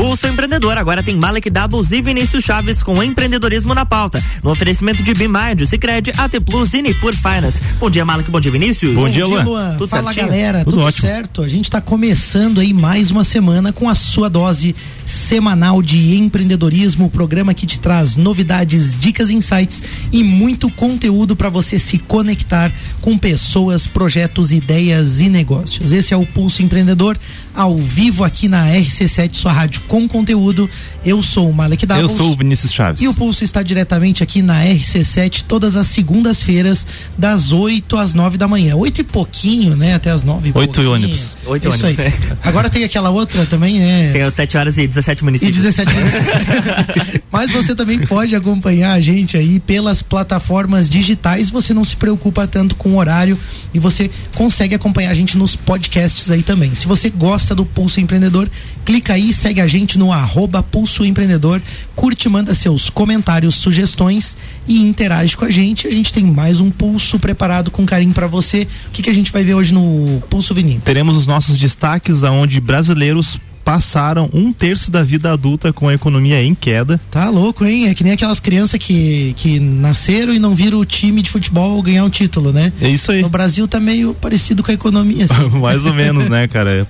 Pulso 0.00 0.26
Empreendedor 0.26 0.78
agora 0.78 1.02
tem 1.02 1.14
Malek 1.14 1.50
Doubles 1.50 1.92
e 1.92 2.00
Vinícius 2.00 2.42
Chaves 2.42 2.82
com 2.82 3.02
empreendedorismo 3.02 3.74
na 3.74 3.84
pauta. 3.84 4.18
No 4.42 4.50
oferecimento 4.50 5.02
de 5.02 5.12
Bimind, 5.12 5.66
Cicred, 5.66 6.12
AT 6.16 6.40
Plus 6.40 6.72
e 6.72 6.80
Nipur 6.80 7.12
Finance. 7.14 7.60
Bom 7.78 7.90
dia, 7.90 8.02
Malek. 8.02 8.30
Bom 8.30 8.40
dia, 8.40 8.50
Vinícius. 8.50 8.94
Bom, 8.94 9.02
bom 9.02 9.10
dia, 9.10 9.26
Luan. 9.26 9.44
Luan. 9.44 9.76
Tudo 9.76 9.90
Fala, 9.90 10.04
certinho? 10.04 10.26
galera. 10.28 10.64
Tudo, 10.64 10.78
tudo 10.78 10.90
certo? 10.90 11.42
A 11.42 11.48
gente 11.48 11.66
está 11.66 11.82
começando 11.82 12.60
aí 12.60 12.72
mais 12.72 13.10
uma 13.10 13.24
semana 13.24 13.74
com 13.74 13.90
a 13.90 13.94
sua 13.94 14.30
dose 14.30 14.74
semanal 15.04 15.82
de 15.82 16.16
empreendedorismo, 16.16 17.04
o 17.04 17.10
programa 17.10 17.52
que 17.52 17.66
te 17.66 17.78
traz 17.78 18.16
novidades, 18.16 18.98
dicas, 18.98 19.28
insights 19.28 19.82
e 20.10 20.24
muito 20.24 20.70
conteúdo 20.70 21.36
para 21.36 21.50
você 21.50 21.78
se 21.78 21.98
conectar 21.98 22.72
com 23.02 23.18
pessoas, 23.18 23.86
projetos, 23.86 24.50
ideias 24.50 25.20
e 25.20 25.28
negócios. 25.28 25.92
Esse 25.92 26.14
é 26.14 26.16
o 26.16 26.24
Pulso 26.24 26.62
Empreendedor 26.62 27.18
ao 27.60 27.76
vivo 27.76 28.24
aqui 28.24 28.48
na 28.48 28.70
RC7, 28.70 29.34
sua 29.34 29.52
rádio 29.52 29.82
com 29.86 30.08
conteúdo. 30.08 30.68
Eu 31.04 31.22
sou 31.22 31.50
o 31.50 31.52
Malek 31.52 31.84
Davos. 31.84 32.10
Eu 32.10 32.16
sou 32.16 32.32
o 32.32 32.36
Vinícius 32.36 32.72
Chaves. 32.72 33.02
E 33.02 33.08
o 33.08 33.12
Pulso 33.12 33.44
está 33.44 33.62
diretamente 33.62 34.22
aqui 34.22 34.40
na 34.40 34.64
RC7 34.64 35.44
todas 35.46 35.76
as 35.76 35.86
segundas-feiras, 35.88 36.86
das 37.18 37.52
8 37.52 37.98
às 37.98 38.14
9 38.14 38.38
da 38.38 38.48
manhã. 38.48 38.76
8 38.76 39.02
e 39.02 39.04
pouquinho, 39.04 39.76
né? 39.76 39.94
Até 39.94 40.10
as 40.10 40.22
9 40.22 40.48
e 40.48 40.52
8 40.54 40.90
ônibus. 40.90 41.36
8 41.44 41.68
ônibus. 41.68 41.98
Aí. 41.98 42.06
É. 42.06 42.12
Agora 42.48 42.70
tem 42.70 42.82
aquela 42.82 43.10
outra 43.10 43.44
também, 43.44 43.78
né? 43.78 44.10
Tem 44.10 44.22
as 44.22 44.32
7 44.32 44.56
horas 44.56 44.78
e 44.78 44.86
17 44.86 45.22
municípios. 45.22 45.58
E 45.58 45.60
17 45.60 45.94
municípios. 45.94 47.20
Mas 47.30 47.50
você 47.50 47.74
também 47.74 47.98
pode 48.00 48.34
acompanhar 48.34 48.92
a 48.92 49.00
gente 49.00 49.36
aí 49.36 49.60
pelas 49.60 50.00
plataformas 50.00 50.88
digitais. 50.88 51.50
Você 51.50 51.74
não 51.74 51.84
se 51.84 51.94
preocupa 51.94 52.46
tanto 52.46 52.74
com 52.74 52.92
o 52.92 52.96
horário 52.96 53.36
e 53.74 53.78
você 53.78 54.10
consegue 54.34 54.74
acompanhar 54.74 55.10
a 55.10 55.14
gente 55.14 55.36
nos 55.36 55.54
podcasts 55.54 56.30
aí 56.30 56.42
também. 56.42 56.74
Se 56.74 56.86
você 56.86 57.10
gosta 57.10 57.49
do 57.54 57.64
Pulso 57.64 58.00
Empreendedor, 58.00 58.48
clica 58.84 59.14
aí, 59.14 59.32
segue 59.32 59.60
a 59.60 59.66
gente 59.66 59.98
no 59.98 60.12
arroba 60.12 60.62
Pulso 60.62 61.04
Empreendedor, 61.04 61.60
curte, 61.94 62.28
manda 62.28 62.54
seus 62.54 62.90
comentários, 62.90 63.56
sugestões 63.56 64.36
e 64.66 64.80
interage 64.80 65.36
com 65.36 65.44
a 65.44 65.50
gente. 65.50 65.86
A 65.86 65.90
gente 65.90 66.12
tem 66.12 66.24
mais 66.24 66.60
um 66.60 66.70
pulso 66.70 67.18
preparado 67.18 67.70
com 67.70 67.84
carinho 67.84 68.12
para 68.12 68.26
você. 68.26 68.66
O 68.88 68.90
que, 68.90 69.02
que 69.02 69.10
a 69.10 69.14
gente 69.14 69.32
vai 69.32 69.44
ver 69.44 69.54
hoje 69.54 69.74
no 69.74 70.22
Pulso 70.30 70.54
Vininho? 70.54 70.80
Teremos 70.80 71.16
os 71.16 71.26
nossos 71.26 71.58
destaques 71.58 72.24
aonde 72.24 72.60
brasileiros 72.60 73.38
passaram 73.70 74.28
um 74.32 74.52
terço 74.52 74.90
da 74.90 75.04
vida 75.04 75.32
adulta 75.32 75.72
com 75.72 75.86
a 75.86 75.94
economia 75.94 76.42
em 76.42 76.56
queda. 76.56 77.00
Tá 77.08 77.30
louco, 77.30 77.64
hein? 77.64 77.86
É 77.86 77.94
que 77.94 78.02
nem 78.02 78.12
aquelas 78.12 78.40
crianças 78.40 78.80
que, 78.80 79.32
que 79.36 79.60
nasceram 79.60 80.34
e 80.34 80.40
não 80.40 80.56
viram 80.56 80.80
o 80.80 80.84
time 80.84 81.22
de 81.22 81.30
futebol 81.30 81.80
ganhar 81.80 82.04
um 82.04 82.10
título, 82.10 82.52
né? 82.52 82.72
É 82.80 82.88
isso 82.88 83.12
aí. 83.12 83.22
No 83.22 83.28
Brasil 83.28 83.68
tá 83.68 83.78
meio 83.78 84.12
parecido 84.12 84.60
com 84.64 84.72
a 84.72 84.74
economia. 84.74 85.26
Assim. 85.26 85.50
Mais 85.56 85.86
ou 85.86 85.94
menos, 85.94 86.28
né, 86.28 86.48
cara? 86.48 86.84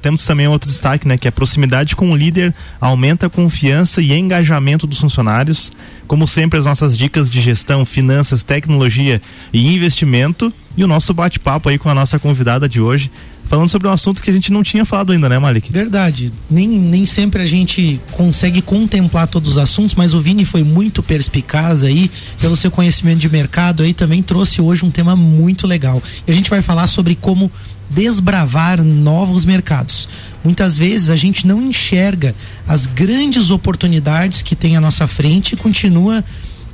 Temos 0.00 0.24
também 0.24 0.46
outro 0.46 0.70
destaque, 0.70 1.08
né? 1.08 1.18
Que 1.18 1.26
a 1.26 1.32
proximidade 1.32 1.96
com 1.96 2.12
o 2.12 2.16
líder 2.16 2.54
aumenta 2.80 3.26
a 3.26 3.28
confiança 3.28 4.00
e 4.00 4.12
engajamento 4.12 4.86
dos 4.86 5.00
funcionários. 5.00 5.72
Como 6.06 6.28
sempre, 6.28 6.60
as 6.60 6.64
nossas 6.64 6.96
dicas 6.96 7.28
de 7.28 7.40
gestão, 7.40 7.84
finanças, 7.84 8.44
tecnologia 8.44 9.20
e 9.52 9.66
investimento. 9.66 10.52
E 10.76 10.84
o 10.84 10.86
nosso 10.86 11.12
bate-papo 11.12 11.68
aí 11.68 11.76
com 11.76 11.88
a 11.88 11.94
nossa 11.94 12.20
convidada 12.20 12.68
de 12.68 12.80
hoje, 12.80 13.10
falando 13.50 13.68
sobre 13.68 13.88
um 13.88 13.90
assunto 13.90 14.22
que 14.22 14.30
a 14.30 14.32
gente 14.32 14.52
não 14.52 14.62
tinha 14.62 14.84
falado 14.84 15.10
ainda, 15.10 15.28
né, 15.28 15.36
Malik? 15.36 15.72
Verdade. 15.72 16.32
Nem, 16.48 16.68
nem 16.68 17.04
sempre 17.04 17.42
a 17.42 17.46
gente 17.46 18.00
consegue 18.12 18.62
contemplar 18.62 19.26
todos 19.26 19.50
os 19.50 19.58
assuntos, 19.58 19.96
mas 19.96 20.14
o 20.14 20.20
Vini 20.20 20.44
foi 20.44 20.62
muito 20.62 21.02
perspicaz 21.02 21.82
aí, 21.82 22.08
pelo 22.40 22.56
seu 22.56 22.70
conhecimento 22.70 23.18
de 23.18 23.28
mercado 23.28 23.82
aí, 23.82 23.92
também 23.92 24.22
trouxe 24.22 24.62
hoje 24.62 24.84
um 24.84 24.90
tema 24.90 25.16
muito 25.16 25.66
legal. 25.66 26.00
E 26.28 26.30
a 26.30 26.34
gente 26.34 26.48
vai 26.48 26.62
falar 26.62 26.86
sobre 26.86 27.16
como 27.16 27.50
desbravar 27.90 28.80
novos 28.84 29.44
mercados. 29.44 30.08
Muitas 30.44 30.78
vezes 30.78 31.10
a 31.10 31.16
gente 31.16 31.44
não 31.44 31.60
enxerga 31.60 32.36
as 32.68 32.86
grandes 32.86 33.50
oportunidades 33.50 34.42
que 34.42 34.54
tem 34.54 34.76
à 34.76 34.80
nossa 34.80 35.08
frente 35.08 35.54
e 35.54 35.56
continua 35.56 36.24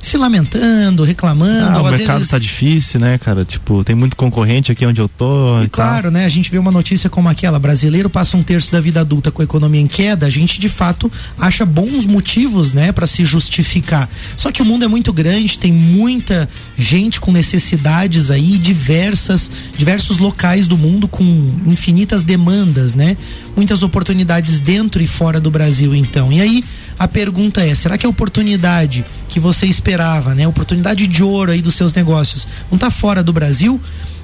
se 0.01 0.17
lamentando, 0.17 1.03
reclamando. 1.03 1.77
Ah, 1.77 1.81
o 1.81 1.89
mercado 1.89 2.17
vezes... 2.17 2.29
tá 2.29 2.37
difícil, 2.37 2.99
né, 2.99 3.17
cara? 3.17 3.43
Tipo, 3.43 3.83
tem 3.83 3.95
muito 3.95 4.15
concorrente 4.15 4.71
aqui 4.71 4.85
onde 4.85 5.01
eu 5.01 5.09
tô. 5.09 5.59
E, 5.61 5.65
e 5.65 5.69
claro, 5.69 6.03
tal. 6.03 6.11
né? 6.11 6.25
A 6.25 6.29
gente 6.29 6.49
vê 6.49 6.57
uma 6.57 6.71
notícia 6.71 7.09
como 7.09 7.27
aquela: 7.29 7.59
brasileiro 7.59 8.09
passa 8.09 8.37
um 8.37 8.43
terço 8.43 8.71
da 8.71 8.79
vida 8.79 9.01
adulta 9.01 9.31
com 9.31 9.41
a 9.41 9.45
economia 9.45 9.81
em 9.81 9.87
queda. 9.87 10.25
A 10.25 10.29
gente 10.29 10.59
de 10.59 10.69
fato 10.69 11.11
acha 11.37 11.65
bons 11.65 12.05
motivos, 12.05 12.73
né, 12.73 12.91
para 12.91 13.07
se 13.07 13.25
justificar. 13.25 14.09
Só 14.35 14.51
que 14.51 14.61
o 14.61 14.65
mundo 14.65 14.85
é 14.85 14.87
muito 14.87 15.11
grande, 15.11 15.57
tem 15.57 15.73
muita 15.73 16.49
gente 16.77 17.19
com 17.19 17.31
necessidades 17.31 18.31
aí, 18.31 18.57
diversas, 18.57 19.51
diversos 19.77 20.19
locais 20.19 20.67
do 20.67 20.77
mundo 20.77 21.07
com 21.07 21.23
infinitas 21.65 22.23
demandas, 22.23 22.95
né? 22.95 23.17
Muitas 23.55 23.83
oportunidades 23.83 24.59
dentro 24.59 25.01
e 25.01 25.07
fora 25.07 25.39
do 25.39 25.49
Brasil, 25.49 25.95
então. 25.95 26.31
E 26.31 26.39
aí 26.39 26.63
a 26.97 27.07
pergunta 27.07 27.65
é: 27.65 27.73
será 27.75 27.97
que 27.97 28.05
a 28.05 28.09
oportunidade 28.09 29.05
que 29.29 29.39
você 29.39 29.65
esperava, 29.65 30.33
né, 30.33 30.45
a 30.45 30.49
oportunidade 30.49 31.07
de 31.07 31.23
ouro 31.23 31.51
aí 31.51 31.61
dos 31.61 31.75
seus 31.75 31.93
negócios, 31.93 32.47
não 32.69 32.75
está 32.75 32.89
fora 32.89 33.23
do 33.23 33.33
Brasil? 33.33 33.79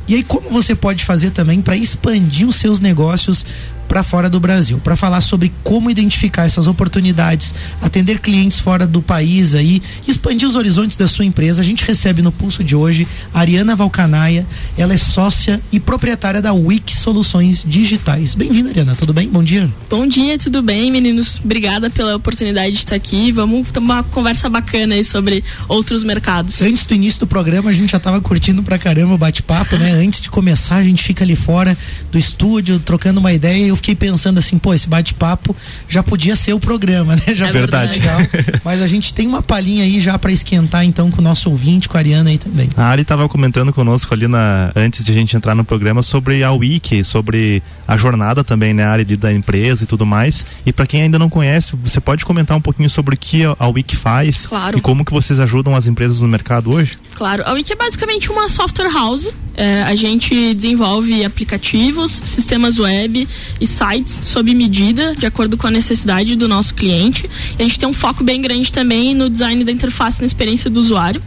E 0.07 0.16
aí 0.16 0.23
como 0.23 0.50
você 0.50 0.75
pode 0.75 1.06
fazer 1.06 1.31
também 1.31 1.62
para 1.62 1.78
expandir 1.78 2.47
os 2.47 2.57
seus 2.57 2.79
negócios 2.79 3.45
para 3.88 4.03
fora 4.03 4.29
do 4.29 4.39
Brasil, 4.39 4.79
para 4.83 4.95
falar 4.95 5.21
sobre 5.21 5.51
como 5.63 5.89
identificar 5.89 6.45
essas 6.45 6.67
oportunidades, 6.67 7.53
atender 7.81 8.19
clientes 8.19 8.59
fora 8.59 8.88
do 8.88 9.01
país 9.01 9.53
aí, 9.55 9.81
expandir 10.07 10.47
os 10.47 10.55
horizontes 10.55 10.97
da 10.97 11.07
sua 11.07 11.25
empresa. 11.25 11.61
A 11.61 11.66
gente 11.66 11.85
recebe 11.85 12.21
no 12.21 12.31
pulso 12.31 12.63
de 12.63 12.75
hoje 12.75 13.07
a 13.33 13.39
Ariana 13.39 13.75
Valcanaia, 13.75 14.45
ela 14.77 14.94
é 14.94 14.97
sócia 14.97 15.61
e 15.71 15.79
proprietária 15.79 16.41
da 16.41 16.53
Wix 16.53 16.95
Soluções 16.99 17.63
Digitais. 17.67 18.35
Bem-vinda, 18.35 18.69
Ariana, 18.69 18.95
tudo 18.95 19.13
bem? 19.13 19.27
Bom 19.27 19.44
dia. 19.44 19.69
Bom 19.89 20.07
dia, 20.07 20.38
tudo 20.38 20.61
bem, 20.61 20.91
meninos? 20.91 21.39
Obrigada 21.44 21.89
pela 21.89 22.15
oportunidade 22.15 22.71
de 22.71 22.79
estar 22.79 22.95
aqui. 22.95 23.31
Vamos 23.31 23.71
ter 23.71 23.79
uma 23.79 24.03
conversa 24.03 24.50
bacana 24.50 24.95
aí 24.95 25.03
sobre 25.03 25.44
outros 25.67 26.03
mercados. 26.03 26.61
Antes 26.61 26.85
do 26.85 26.94
início 26.94 27.19
do 27.19 27.27
programa, 27.27 27.69
a 27.69 27.73
gente 27.73 27.91
já 27.91 27.97
estava 27.97 28.19
curtindo 28.21 28.63
pra 28.63 28.77
caramba 28.77 29.15
o 29.15 29.17
bate-papo, 29.17 29.75
né? 29.77 29.91
Antes 30.03 30.21
de 30.21 30.29
começar, 30.29 30.77
a 30.77 30.83
gente 30.83 31.03
fica 31.03 31.23
ali 31.23 31.35
fora 31.35 31.77
do 32.11 32.17
estúdio, 32.17 32.79
trocando 32.79 33.19
uma 33.19 33.33
ideia. 33.33 33.72
Eu 33.73 33.78
fiquei 33.78 33.95
pensando 33.95 34.38
assim, 34.38 34.57
pô, 34.57 34.73
esse 34.73 34.88
bate-papo 34.88 35.56
já 35.89 36.03
podia 36.03 36.35
ser 36.35 36.53
o 36.53 36.59
programa, 36.59 37.16
né? 37.16 37.23
Já 37.34 37.47
é 37.47 37.51
verdade. 37.51 38.00
Legal. 38.00 38.19
Mas 38.63 38.81
a 38.81 38.88
gente 38.88 39.13
tem 39.13 39.28
uma 39.28 39.41
palhinha 39.41 39.84
aí 39.84 40.00
já 40.00 40.17
para 40.19 40.31
esquentar 40.31 40.85
então 40.85 41.09
com 41.09 41.19
o 41.19 41.23
nosso 41.23 41.50
ouvinte, 41.50 41.89
com 41.89 41.97
a 41.97 42.00
Ariana 42.00 42.29
aí 42.29 42.38
também. 42.38 42.69
A 42.78 42.85
Ari 42.85 43.01
estava 43.01 43.28
comentando 43.28 43.73
conosco 43.73 44.13
ali 44.13 44.28
na 44.28 44.72
antes 44.75 45.03
de 45.03 45.12
a 45.12 45.16
gente 45.16 45.35
entrar 45.35 45.56
no 45.56 45.63
programa 45.63 46.03
sobre 46.03 46.44
a 46.44 46.51
Wiki, 46.51 47.03
sobre 47.03 47.63
a 47.88 47.97
jornada 47.97 48.44
também, 48.44 48.73
né, 48.73 48.83
a 48.83 48.91
área 48.91 49.06
da 49.17 49.33
empresa 49.33 49.83
e 49.83 49.88
tudo 49.88 50.06
mais. 50.06 50.45
E 50.66 50.72
para 50.72 50.85
quem 50.85 51.01
ainda 51.01 51.17
não 51.17 51.29
conhece, 51.29 51.75
você 51.75 52.00
pode 52.00 52.25
comentar 52.25 52.56
um 52.56 52.62
pouquinho 52.62 52.89
sobre 52.89 53.16
o 53.16 53.17
que 53.17 53.44
a 53.44 53.67
Wiki 53.67 53.95
faz 53.95 54.45
claro. 54.47 54.78
e 54.78 54.81
como 54.81 55.03
que 55.03 55.12
vocês 55.12 55.39
ajudam 55.39 55.75
as 55.75 55.88
empresas 55.88 56.22
no 56.22 56.28
mercado 56.28 56.72
hoje? 56.72 56.97
Claro, 57.16 57.44
a 57.45 57.53
Wiki 57.53 57.73
é 57.73 57.75
basicamente 57.75 58.31
uma 58.31 58.47
software 58.50 58.91
house. 58.91 59.29
É, 59.56 59.83
a 59.83 59.95
gente 59.95 60.53
desenvolve 60.53 61.23
aplicativos, 61.23 62.12
sistemas 62.12 62.79
web 62.79 63.28
e 63.63 63.68
sites 63.68 64.22
sob 64.25 64.53
medida, 64.53 65.16
de 65.16 65.25
acordo 65.25 65.56
com 65.56 65.66
a 65.66 65.72
necessidade 65.72 66.35
do 66.35 66.50
nosso 66.50 66.75
cliente. 66.75 67.29
E 67.57 67.62
a 67.62 67.63
gente 67.63 67.79
tem 67.79 67.88
um 67.88 67.94
foco 67.94 68.22
bem 68.22 68.41
grande 68.41 68.72
também 68.74 69.16
no 69.16 69.29
design 69.29 69.63
da 69.63 69.72
interface 69.72 70.19
na 70.19 70.25
experiência 70.25 70.69
do 70.69 70.81
usuário. 70.81 71.24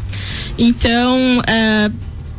Então, 0.58 1.42
é, 1.46 1.90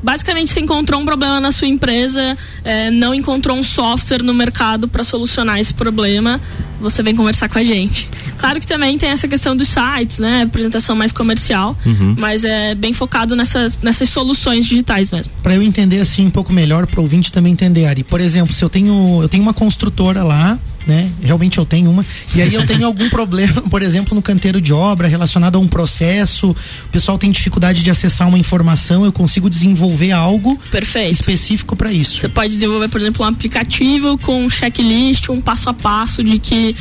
basicamente 0.04 0.54
você 0.54 0.60
encontrou 0.60 1.02
um 1.02 1.06
problema 1.06 1.40
na 1.40 1.52
sua 1.52 1.68
empresa, 1.68 2.38
é, 2.64 2.92
não 2.92 3.14
encontrou 3.14 3.58
um 3.58 3.64
software 3.64 4.22
no 4.22 4.36
mercado 4.36 4.88
para 4.88 5.04
solucionar 5.04 5.60
esse 5.60 5.74
problema, 5.74 6.40
você 6.80 7.02
vem 7.02 7.16
conversar 7.16 7.50
com 7.50 7.58
a 7.58 7.64
gente. 7.64 8.08
Claro 8.38 8.60
que 8.60 8.68
também 8.68 8.98
tem 8.98 9.10
essa 9.10 9.28
questão 9.28 9.56
dos 9.56 9.68
sites, 9.68 10.20
né? 10.20 10.44
Apresentação 10.44 10.96
mais 10.96 11.12
comercial, 11.12 11.78
uhum. 11.86 12.16
mas 12.18 12.44
é 12.44 12.76
bem 12.76 12.94
focado 12.94 13.36
nessa, 13.36 13.72
nessas 13.82 14.10
soluções 14.10 14.66
digitais 14.66 15.12
mesmo. 15.12 15.34
Para 15.42 15.56
eu 15.56 15.64
entender 15.64 16.00
assim 16.00 16.26
um 16.26 16.30
pouco 16.30 16.54
melhor, 16.54 16.88
para 16.88 17.00
o 17.00 17.04
ouvinte 17.04 17.32
também 17.32 17.54
entender, 17.54 17.86
Ari. 17.86 18.04
Por 18.04 18.22
exemplo, 18.22 18.54
se 18.54 18.64
eu 18.64 18.70
tenho, 18.70 19.20
eu 19.22 19.30
tenho 19.30 19.44
uma 19.44 19.54
construtora 19.54 20.24
lá 20.24 20.60
né? 20.88 21.10
Realmente 21.22 21.58
eu 21.58 21.66
tenho 21.66 21.92
uma. 21.92 22.06
E 22.34 22.42
aí 22.42 22.54
eu 22.54 22.66
tenho 22.66 22.86
algum 22.88 23.10
problema, 23.10 23.62
por 23.64 23.82
exemplo, 23.82 24.16
no 24.16 24.22
canteiro 24.22 24.62
de 24.62 24.74
obra 24.74 25.08
relacionado 25.08 25.58
a 25.58 25.60
um 25.60 25.68
processo, 25.68 26.52
o 26.52 26.90
pessoal 26.90 27.18
tem 27.18 27.30
dificuldade 27.30 27.84
de 27.84 27.90
acessar 27.90 28.28
uma 28.28 28.38
informação, 28.38 29.04
eu 29.04 29.12
consigo 29.12 29.50
desenvolver 29.50 30.12
algo 30.12 30.58
Perfeito. 30.72 31.12
específico 31.12 31.76
para 31.76 31.92
isso. 31.92 32.20
Você 32.20 32.30
pode 32.30 32.54
desenvolver, 32.54 32.88
por 32.88 33.02
exemplo, 33.02 33.26
um 33.26 33.28
aplicativo 33.28 34.18
com 34.18 34.46
um 34.46 34.50
checklist, 34.50 35.30
um 35.30 35.42
passo 35.42 35.70
a 35.70 35.74
passo 35.74 36.24
de 36.24 36.40
que 36.40 36.76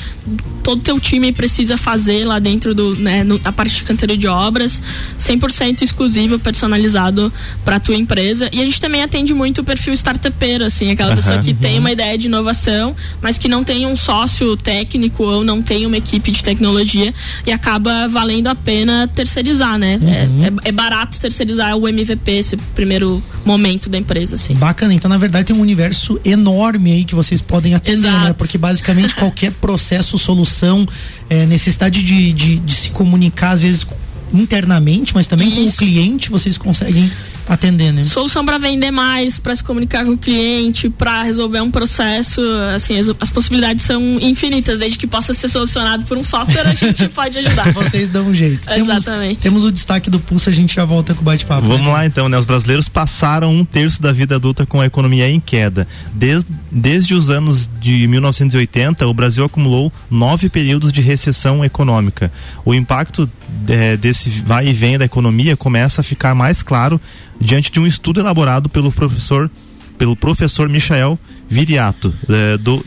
todo 0.62 0.82
teu 0.82 0.98
time 1.00 1.32
precisa 1.32 1.76
fazer 1.76 2.24
lá 2.24 2.38
dentro 2.38 2.74
do, 2.74 2.96
né, 2.96 3.24
no, 3.24 3.40
a 3.44 3.52
parte 3.52 3.76
de 3.76 3.84
canteiro 3.84 4.16
de 4.16 4.26
obras, 4.26 4.80
100% 5.18 5.82
exclusivo, 5.82 6.38
personalizado 6.38 7.32
para 7.64 7.80
tua 7.80 7.94
empresa. 7.94 8.48
E 8.52 8.60
a 8.60 8.64
gente 8.64 8.80
também 8.80 9.02
atende 9.02 9.32
muito 9.34 9.60
o 9.60 9.64
perfil 9.64 9.92
startupeiro, 9.94 10.64
assim, 10.64 10.90
aquela 10.90 11.10
uhum, 11.10 11.16
pessoa 11.16 11.38
que 11.38 11.50
uhum. 11.50 11.56
tem 11.56 11.78
uma 11.78 11.90
ideia 11.90 12.16
de 12.18 12.26
inovação, 12.26 12.94
mas 13.20 13.38
que 13.38 13.48
não 13.48 13.64
tem 13.64 13.86
um 13.86 13.95
um 13.96 13.98
sócio 13.98 14.54
técnico 14.58 15.24
ou 15.24 15.42
não 15.42 15.62
tem 15.62 15.86
uma 15.86 15.96
equipe 15.96 16.30
de 16.30 16.44
tecnologia 16.44 17.12
e 17.46 17.50
acaba 17.50 18.06
valendo 18.06 18.48
a 18.48 18.54
pena 18.54 19.08
terceirizar, 19.08 19.78
né? 19.78 19.98
Uhum. 20.00 20.44
É, 20.44 20.46
é, 20.48 20.52
é, 20.68 20.72
barato 20.72 21.18
terceirizar 21.18 21.74
o 21.76 21.88
MVP, 21.88 22.30
esse 22.30 22.56
primeiro 22.74 23.22
momento 23.44 23.88
da 23.88 23.96
empresa, 23.96 24.34
assim. 24.34 24.54
Bacana, 24.54 24.92
então 24.92 25.08
na 25.08 25.16
verdade 25.16 25.46
tem 25.46 25.56
um 25.56 25.60
universo 25.60 26.20
enorme 26.24 26.92
aí 26.92 27.04
que 27.04 27.14
vocês 27.14 27.40
podem 27.40 27.74
atender, 27.74 28.02
né? 28.02 28.08
Exato. 28.08 28.24
né? 28.26 28.32
Porque 28.34 28.58
basicamente 28.58 29.14
qualquer 29.16 29.52
processo, 29.52 30.18
solução, 30.18 30.86
é, 31.30 31.46
necessidade 31.46 32.02
de, 32.02 32.32
de, 32.32 32.58
de 32.58 32.74
se 32.74 32.90
comunicar 32.90 33.52
às 33.52 33.62
vezes 33.62 33.86
internamente, 34.34 35.14
mas 35.14 35.26
também 35.26 35.48
Isso. 35.48 35.56
com 35.56 35.68
o 35.68 35.72
cliente 35.72 36.30
vocês 36.30 36.58
conseguem 36.58 37.10
atender, 37.46 37.92
né? 37.92 38.04
Solução 38.04 38.44
para 38.44 38.58
vender 38.58 38.90
mais, 38.90 39.38
para 39.38 39.54
se 39.54 39.62
comunicar 39.62 40.04
com 40.04 40.12
o 40.12 40.18
cliente, 40.18 40.88
para 40.88 41.22
resolver 41.22 41.60
um 41.60 41.70
processo, 41.70 42.40
assim, 42.74 42.98
as, 42.98 43.08
as, 43.20 43.30
possibilidades 43.30 43.84
são 43.84 44.00
infinitas, 44.20 44.78
desde 44.78 44.98
que 44.98 45.06
possa 45.06 45.32
ser 45.32 45.48
solucionado 45.48 46.04
por 46.06 46.16
um 46.16 46.24
software, 46.24 46.66
a 46.66 46.74
gente 46.74 47.08
pode 47.10 47.38
ajudar. 47.38 47.72
Vocês 47.72 48.08
dão 48.08 48.28
um 48.28 48.34
jeito. 48.34 48.68
Exatamente. 48.70 49.40
Temos, 49.40 49.62
temos 49.62 49.64
o 49.64 49.72
destaque 49.72 50.10
do 50.10 50.18
Pulso, 50.18 50.50
a 50.50 50.52
gente 50.52 50.74
já 50.74 50.84
volta 50.84 51.14
com 51.14 51.20
o 51.20 51.24
bate-papo. 51.24 51.66
Vamos 51.66 51.86
né? 51.86 51.92
lá 51.92 52.06
então, 52.06 52.28
né? 52.28 52.38
Os 52.38 52.46
brasileiros 52.46 52.88
passaram 52.88 53.54
um 53.54 53.64
terço 53.64 54.02
da 54.02 54.12
vida 54.12 54.36
adulta 54.36 54.66
com 54.66 54.80
a 54.80 54.86
economia 54.86 55.28
em 55.28 55.40
queda. 55.40 55.86
Desde, 56.12 56.48
desde 56.70 57.14
os 57.14 57.30
anos 57.30 57.68
de 57.80 58.06
1980, 58.08 59.06
o 59.06 59.14
Brasil 59.14 59.44
acumulou 59.44 59.92
nove 60.10 60.48
períodos 60.48 60.92
de 60.92 61.00
recessão 61.00 61.64
econômica. 61.64 62.32
O 62.64 62.74
impacto 62.74 63.28
é, 63.68 63.96
desse 63.96 64.30
vai 64.30 64.68
e 64.68 64.72
vem 64.72 64.98
da 64.98 65.04
economia 65.04 65.56
começa 65.56 66.00
a 66.00 66.04
ficar 66.04 66.34
mais 66.34 66.62
claro 66.62 67.00
diante 67.40 67.70
de 67.70 67.80
um 67.80 67.86
estudo 67.86 68.20
elaborado 68.20 68.68
pelo 68.68 68.92
professor 68.92 69.50
pelo 69.98 70.14
professor 70.14 70.68
Michael 70.68 71.18
Viriato 71.48 72.14
é, 72.28 72.58
do 72.58 72.82